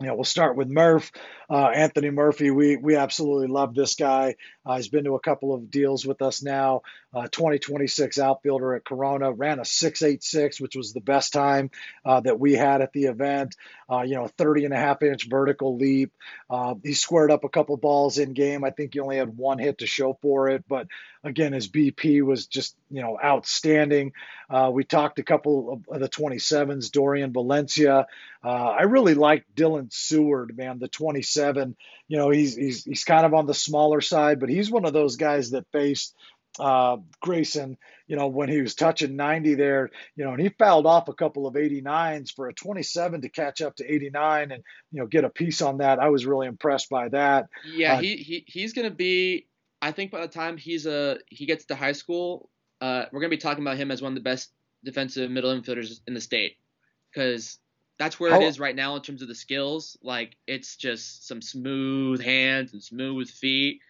you 0.00 0.08
know, 0.08 0.14
we'll 0.14 0.24
start 0.24 0.56
with 0.56 0.68
Murph, 0.68 1.10
uh, 1.48 1.68
Anthony 1.68 2.10
Murphy. 2.10 2.50
We 2.50 2.76
we 2.76 2.96
absolutely 2.96 3.46
love 3.46 3.74
this 3.74 3.94
guy. 3.94 4.36
Uh, 4.64 4.76
he's 4.76 4.88
been 4.88 5.04
to 5.04 5.14
a 5.14 5.20
couple 5.20 5.54
of 5.54 5.70
deals 5.70 6.04
with 6.04 6.20
us 6.20 6.42
now. 6.42 6.82
Uh, 7.14 7.28
2026 7.28 8.18
outfielder 8.18 8.74
at 8.74 8.84
Corona 8.84 9.32
ran 9.32 9.58
a 9.58 9.64
6.86, 9.64 10.60
which 10.60 10.76
was 10.76 10.92
the 10.92 11.00
best 11.00 11.32
time 11.32 11.70
uh, 12.04 12.20
that 12.20 12.38
we 12.38 12.52
had 12.52 12.82
at 12.82 12.92
the 12.92 13.04
event. 13.04 13.56
Uh, 13.90 14.02
you 14.02 14.16
know, 14.16 14.26
30 14.26 14.66
and 14.66 14.74
a 14.74 14.78
half 14.78 15.02
inch 15.02 15.28
vertical 15.30 15.76
leap. 15.78 16.12
Uh, 16.50 16.74
he 16.82 16.92
squared 16.92 17.30
up 17.30 17.44
a 17.44 17.48
couple 17.48 17.76
balls 17.78 18.18
in 18.18 18.34
game. 18.34 18.64
I 18.64 18.70
think 18.70 18.92
he 18.92 19.00
only 19.00 19.16
had 19.16 19.34
one 19.34 19.58
hit 19.58 19.78
to 19.78 19.86
show 19.86 20.18
for 20.20 20.50
it, 20.50 20.64
but 20.68 20.88
again, 21.26 21.52
his 21.52 21.68
BP 21.68 22.22
was 22.22 22.46
just 22.46 22.76
you 22.90 23.02
know 23.02 23.18
outstanding. 23.22 24.12
we 24.72 24.84
talked 24.84 25.18
a 25.18 25.22
couple 25.24 25.82
of 25.88 26.00
the 26.00 26.08
27s, 26.08 26.90
Dorian 26.90 27.32
Valencia. 27.32 28.06
I 28.42 28.82
really 28.82 29.14
like 29.14 29.44
Dylan 29.54 29.92
Seward, 29.92 30.56
man, 30.56 30.78
the 30.78 30.88
27. 30.88 31.76
You 32.08 32.16
know, 32.16 32.30
he's 32.30 32.54
he's 32.54 32.84
he's 32.84 33.04
kind 33.04 33.26
of 33.26 33.34
on 33.34 33.46
the 33.46 33.54
smaller 33.54 34.00
side, 34.00 34.40
but 34.40 34.48
he's 34.48 34.70
one 34.70 34.84
of 34.84 34.92
those 34.92 35.16
guys 35.16 35.50
that 35.50 35.66
faced 35.72 36.14
uh, 36.58 36.96
Grayson, 37.20 37.76
you 38.06 38.16
know, 38.16 38.28
when 38.28 38.48
he 38.48 38.60
was 38.60 38.74
touching 38.74 39.16
90 39.16 39.54
there, 39.54 39.90
you 40.16 40.24
know, 40.24 40.32
and 40.32 40.40
he 40.40 40.48
fouled 40.48 40.86
off 40.86 41.08
a 41.08 41.14
couple 41.14 41.46
of 41.46 41.54
89s 41.54 42.32
for 42.34 42.48
a 42.48 42.54
27 42.54 43.22
to 43.22 43.28
catch 43.28 43.60
up 43.60 43.76
to 43.76 43.92
89 43.92 44.52
and, 44.52 44.62
you 44.92 45.00
know, 45.00 45.06
get 45.06 45.24
a 45.24 45.30
piece 45.30 45.62
on 45.62 45.78
that. 45.78 45.98
I 45.98 46.08
was 46.08 46.26
really 46.26 46.46
impressed 46.46 46.88
by 46.88 47.08
that. 47.10 47.48
Yeah, 47.66 47.94
uh, 47.94 48.00
he, 48.00 48.16
he 48.16 48.44
he's 48.46 48.72
going 48.72 48.88
to 48.88 48.94
be, 48.94 49.46
I 49.82 49.92
think 49.92 50.10
by 50.10 50.20
the 50.20 50.28
time 50.28 50.56
he's 50.56 50.86
a, 50.86 51.18
he 51.28 51.46
gets 51.46 51.66
to 51.66 51.74
high 51.74 51.92
school, 51.92 52.50
uh, 52.80 53.04
we're 53.12 53.20
going 53.20 53.30
to 53.30 53.36
be 53.36 53.40
talking 53.40 53.62
about 53.62 53.76
him 53.76 53.90
as 53.90 54.02
one 54.02 54.12
of 54.12 54.16
the 54.16 54.22
best 54.22 54.52
defensive 54.84 55.30
middle 55.30 55.58
infielders 55.58 56.00
in 56.06 56.14
the 56.14 56.20
state 56.20 56.56
because 57.12 57.58
that's 57.98 58.20
where 58.20 58.34
it 58.34 58.42
is 58.42 58.60
right 58.60 58.76
now 58.76 58.94
in 58.96 59.02
terms 59.02 59.22
of 59.22 59.28
the 59.28 59.34
skills. 59.34 59.96
Like 60.02 60.36
it's 60.46 60.76
just 60.76 61.26
some 61.26 61.40
smooth 61.40 62.22
hands 62.22 62.72
and 62.72 62.82
smooth 62.82 63.28
feet 63.28 63.80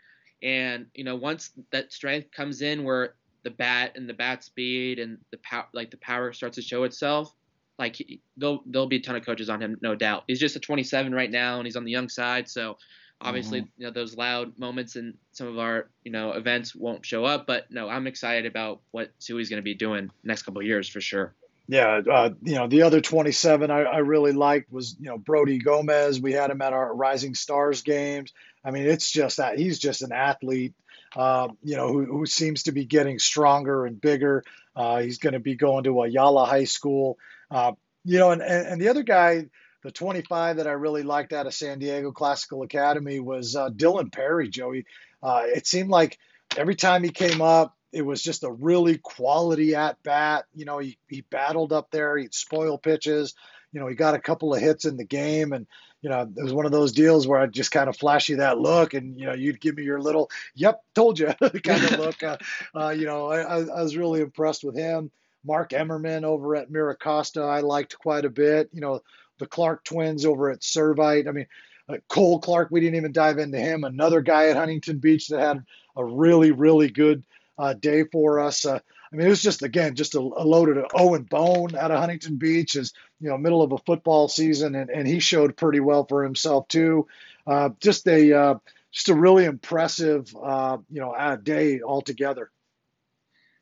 and 0.43 0.87
you 0.95 1.05
know, 1.05 1.17
once 1.17 1.51
that 1.73 1.93
strength 1.93 2.31
comes 2.31 2.63
in, 2.63 2.85
where 2.85 3.15
the 3.43 3.51
bat 3.51 3.93
and 3.97 4.09
the 4.09 4.15
bat 4.15 4.45
speed 4.45 4.99
and 4.99 5.19
the 5.31 5.39
power, 5.39 5.67
like 5.73 5.91
the 5.91 5.97
power 5.99 6.33
starts 6.33 6.57
to 6.57 6.63
show 6.63 6.85
itself, 6.85 7.35
like 7.79 7.97
there'll 8.37 8.63
there'll 8.67 8.87
be 8.87 8.97
a 8.97 9.01
ton 9.01 9.17
of 9.17 9.25
coaches 9.25 9.49
on 9.49 9.61
him, 9.61 9.77
no 9.81 9.95
doubt. 9.95 10.25
He's 10.27 10.41
just 10.41 10.57
a 10.57 10.61
27 10.61 11.15
right 11.15 11.31
now, 11.31 11.59
and 11.59 11.67
he's 11.67 11.77
on 11.77 11.85
the 11.85 11.91
young 11.91 12.09
side, 12.09 12.49
so 12.49 12.77
obviously 13.21 13.61
mm-hmm. 13.61 13.71
you 13.83 13.87
know 13.87 13.93
those 13.93 14.17
loud 14.17 14.59
moments 14.59 14.97
in 14.97 15.15
some 15.33 15.49
of 15.49 15.59
our 15.59 15.89
you 16.05 16.13
know 16.13 16.33
events 16.33 16.75
won't 16.75 17.05
show 17.05 17.25
up. 17.25 17.47
But 17.47 17.71
no, 17.71 17.89
I'm 17.89 18.07
excited 18.07 18.47
about 18.47 18.81
what 18.91 19.11
Sui's 19.19 19.49
going 19.49 19.59
to 19.59 19.65
be 19.65 19.75
doing 19.75 20.11
next 20.25 20.43
couple 20.43 20.61
of 20.61 20.67
years 20.67 20.89
for 20.89 21.01
sure. 21.01 21.35
Yeah, 21.69 22.01
uh, 22.11 22.31
you 22.43 22.55
know 22.55 22.69
the 22.69 22.83
other 22.83 23.01
27 23.01 23.71
I, 23.71 23.83
I 23.83 23.99
really 23.99 24.33
liked 24.33 24.73
was 24.73 24.97
you 25.01 25.07
know 25.07 25.19
Brody 25.19 25.59
Gomez. 25.59 26.21
We 26.21 26.33
had 26.33 26.51
him 26.51 26.63
at 26.63 26.73
our 26.73 26.95
Rising 26.95 27.35
Stars 27.35 27.83
games. 27.83 28.33
I 28.65 28.71
mean, 28.71 28.87
it's 28.87 29.11
just 29.11 29.37
that 29.37 29.59
he's 29.59 29.79
just 29.79 30.03
an 30.03 30.13
athlete, 30.13 30.75
uh, 31.15 31.49
you 31.63 31.77
know, 31.77 31.89
who, 31.93 32.05
who 32.05 32.27
seems 32.27 32.65
to 32.65 32.73
be 32.73 32.85
getting 32.85 33.21
stronger 33.21 33.87
and 33.87 34.01
bigger. 34.01 34.43
Uh, 34.75 35.01
he's 35.01 35.19
going 35.19 35.35
to 35.35 35.41
be 35.41 35.55
going 35.55 35.85
to 35.85 36.03
Ayala 36.03 36.47
High 36.47 36.65
School, 36.65 37.17
uh, 37.51 37.73
you 38.05 38.19
know, 38.19 38.33
and, 38.33 38.43
and, 38.43 38.67
and 38.67 38.81
the 38.81 38.89
other 38.89 39.05
guy, 39.05 39.47
the 39.87 39.93
25 39.93 40.57
that 40.57 40.67
I 40.67 40.73
really 40.73 41.05
liked 41.05 41.33
out 41.33 41.47
of 41.47 41.55
San 41.55 41.79
Diego 41.79 42.11
Classical 42.11 42.65
Academy 42.65 43.21
was 43.21 43.55
uh, 43.55 43.71
Dylan 43.71 44.11
Perry, 44.11 44.49
Joey. 44.49 44.85
Uh, 45.23 45.43
it 45.45 45.65
seemed 45.65 45.91
like 45.91 46.19
every 46.57 46.75
time 46.75 47.05
he 47.05 47.11
came 47.11 47.41
up, 47.41 47.77
it 47.93 48.05
was 48.05 48.21
just 48.21 48.43
a 48.43 48.51
really 48.51 48.99
quality 48.99 49.77
at 49.77 50.03
bat. 50.03 50.47
You 50.57 50.65
know, 50.65 50.79
he, 50.79 50.99
he 51.07 51.21
battled 51.21 51.73
up 51.73 51.93
there, 51.93 52.19
he'd 52.19 52.35
spoil 52.35 52.79
pitches. 52.79 53.35
You 53.73 53.79
know, 53.79 53.87
he 53.87 53.95
got 53.95 54.17
a 54.17 54.19
couple 54.19 54.53
of 54.53 54.61
hits 54.61 54.87
in 54.87 54.97
the 54.97 55.05
game, 55.05 55.53
and 55.53 55.69
you 56.03 56.11
know, 56.11 56.23
it 56.37 56.43
was 56.43 56.53
one 56.53 56.67
of 56.67 56.73
those 56.73 56.91
deals 56.91 57.29
where 57.29 57.39
I'd 57.39 57.53
just 57.53 57.71
kind 57.71 57.89
of 57.89 57.97
flash 57.97 58.29
you 58.29 58.39
that 58.39 58.59
look, 58.59 58.93
and 58.93 59.17
you 59.17 59.27
know, 59.27 59.35
you'd 59.35 59.61
give 59.61 59.77
me 59.77 59.85
your 59.85 60.01
little 60.01 60.31
"Yep, 60.57 60.83
told 60.97 61.17
you" 61.21 61.27
kind 61.63 61.85
of 61.85 61.99
look. 61.99 62.21
Uh, 62.25 62.39
uh, 62.75 62.89
you 62.89 63.07
know, 63.07 63.29
I, 63.31 63.61
I 63.61 63.83
was 63.83 63.97
really 63.97 64.21
impressed 64.21 64.65
with 64.65 64.77
him. 64.77 65.13
Mark 65.45 65.73
Emmerman 65.73 66.25
over 66.25 66.57
at 66.57 66.73
Miracosta, 66.73 67.49
I 67.49 67.61
liked 67.61 67.99
quite 67.99 68.25
a 68.25 68.31
bit. 68.31 68.69
You 68.73 68.81
know, 68.81 69.01
the 69.39 69.47
Clark 69.47 69.85
twins 69.85 70.25
over 70.25 70.51
at 70.51 70.61
Servite. 70.61 71.29
I 71.29 71.33
mean, 71.33 71.47
uh, 71.89 71.97
Cole 72.09 72.41
Clark, 72.41 72.69
we 72.71 72.81
didn't 72.81 72.97
even 72.97 73.13
dive 73.13 73.39
into 73.39 73.59
him. 73.59 73.85
Another 73.85 74.21
guy 74.21 74.49
at 74.49 74.57
Huntington 74.57 74.99
Beach 74.99 75.29
that 75.29 75.41
had 75.41 75.65
a 75.97 76.05
really, 76.05 76.51
really 76.51 76.91
good 76.91 77.25
uh, 77.59 77.75
day 77.75 78.05
for 78.05 78.41
us. 78.41 78.65
Uh, 78.65 78.81
I 79.13 79.17
mean, 79.17 79.27
it 79.27 79.31
was 79.31 79.43
just 79.43 79.63
again 79.63 79.95
just 79.95 80.15
a, 80.15 80.19
a 80.19 80.45
load 80.45 80.77
of 80.77 80.85
Owen 80.95 81.23
Bone 81.23 81.75
out 81.77 81.91
of 81.91 82.01
Huntington 82.01 82.37
Beach 82.37 82.77
is 82.77 82.93
you 83.21 83.29
know 83.29 83.39
middle 83.39 83.63
of 83.63 83.73
a 83.73 83.79
football 83.79 84.29
season, 84.29 84.75
and, 84.75 84.91
and 84.91 85.07
he 85.07 85.21
showed 85.21 85.57
pretty 85.57 85.81
well 85.81 86.05
for 86.07 86.25
himself 86.25 86.69
too. 86.69 87.07
Uh, 87.47 87.71
just 87.81 88.07
a 88.09 88.33
uh, 88.33 88.55
just 88.91 89.09
a 89.09 89.15
really 89.15 89.45
impressive 89.45 90.35
uh, 90.41 90.79
you 90.91 91.01
know 91.01 91.37
day 91.43 91.81
altogether. 91.83 92.51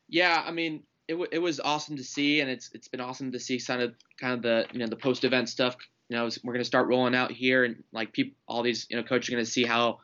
Yeah, 0.07 0.43
I 0.45 0.51
mean, 0.51 0.83
it, 1.07 1.13
w- 1.13 1.29
it 1.31 1.39
was 1.39 1.59
awesome 1.59 1.97
to 1.97 2.03
see, 2.03 2.41
and 2.41 2.49
it's 2.49 2.69
it's 2.73 2.87
been 2.87 3.01
awesome 3.01 3.31
to 3.31 3.39
see 3.39 3.59
kind 3.59 3.81
of 3.81 3.93
kind 4.19 4.33
of 4.33 4.41
the 4.41 4.65
you 4.71 4.79
know 4.79 4.87
the 4.87 4.95
post 4.95 5.23
event 5.23 5.49
stuff. 5.49 5.75
You 6.09 6.17
know, 6.17 6.29
we're 6.43 6.53
going 6.53 6.61
to 6.61 6.67
start 6.67 6.87
rolling 6.87 7.15
out 7.15 7.31
here, 7.31 7.63
and 7.63 7.83
like 7.91 8.13
people, 8.13 8.35
all 8.47 8.63
these 8.63 8.87
you 8.89 8.97
know 8.97 9.03
coaches 9.03 9.29
are 9.29 9.33
going 9.33 9.45
to 9.45 9.51
see 9.51 9.63
how 9.63 9.99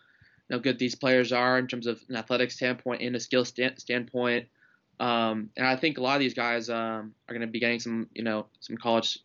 you 0.49 0.57
know, 0.57 0.59
good 0.59 0.77
these 0.79 0.95
players 0.95 1.31
are 1.31 1.57
in 1.57 1.67
terms 1.67 1.87
of 1.87 2.01
an 2.09 2.15
athletic 2.15 2.51
standpoint 2.51 3.01
and 3.01 3.15
a 3.15 3.19
skill 3.19 3.45
stand- 3.45 3.79
standpoint. 3.79 4.47
Um, 4.99 5.49
and 5.57 5.65
I 5.65 5.75
think 5.77 5.97
a 5.97 6.01
lot 6.01 6.15
of 6.15 6.19
these 6.19 6.33
guys 6.33 6.69
um, 6.69 7.15
are 7.27 7.33
going 7.33 7.41
to 7.41 7.47
be 7.47 7.59
getting 7.59 7.79
some, 7.79 8.07
you 8.13 8.23
know, 8.23 8.45
some 8.59 8.77
college, 8.77 9.17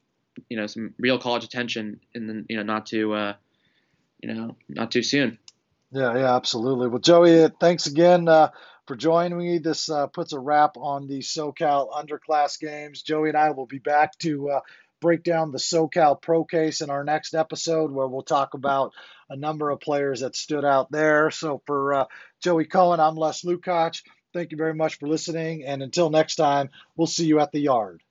you 0.49 0.57
know, 0.57 0.67
some 0.67 0.95
real 0.99 1.19
college 1.19 1.45
attention 1.45 2.01
and 2.15 2.29
the, 2.29 2.45
you 2.49 2.57
know, 2.57 2.63
not 2.63 2.87
too, 2.87 3.13
uh, 3.13 3.35
you 4.23 4.33
know, 4.33 4.57
not 4.69 4.91
too 4.91 5.03
soon. 5.03 5.39
Yeah, 5.91 6.17
yeah, 6.17 6.35
absolutely. 6.35 6.89
Well, 6.89 6.99
Joey, 6.99 7.49
thanks 7.61 7.87
again 7.87 8.29
uh, 8.29 8.51
for 8.87 8.97
joining 8.97 9.39
me. 9.39 9.59
This 9.59 9.91
uh, 9.91 10.07
puts 10.07 10.33
a 10.33 10.39
wrap 10.39 10.77
on 10.77 11.07
the 11.07 11.19
SoCal 11.19 11.91
Underclass 11.93 12.59
games. 12.59 13.03
Joey 13.03 13.29
and 13.29 13.39
I 13.39 13.51
will 13.51 13.67
be 13.67 13.79
back 13.79 14.17
to 14.19 14.51
uh, 14.51 14.61
break 15.01 15.23
down 15.23 15.53
the 15.53 15.59
SoCal 15.59 16.21
Pro 16.21 16.45
Case 16.45 16.81
in 16.81 16.91
our 16.91 17.05
next 17.05 17.35
episode, 17.35 17.91
where 17.91 18.07
we'll 18.07 18.23
talk 18.23 18.55
about 18.55 18.93
a 19.29 19.37
number 19.37 19.71
of 19.71 19.81
players 19.81 20.21
that 20.21 20.37
stood 20.37 20.65
out 20.65 20.91
there. 20.91 21.31
So 21.31 21.61
for 21.67 21.95
uh, 21.95 22.05
Joey 22.43 22.65
Cohen, 22.65 23.01
I'm 23.01 23.17
Les 23.17 23.43
Lukacs. 23.43 24.03
Thank 24.33 24.53
you 24.53 24.57
very 24.57 24.75
much 24.75 24.99
for 24.99 25.09
listening. 25.09 25.65
And 25.65 25.83
until 25.83 26.11
next 26.11 26.37
time, 26.37 26.71
we'll 26.97 27.07
see 27.07 27.27
you 27.27 27.41
at 27.41 27.53
the 27.53 27.61
yard. 27.61 28.03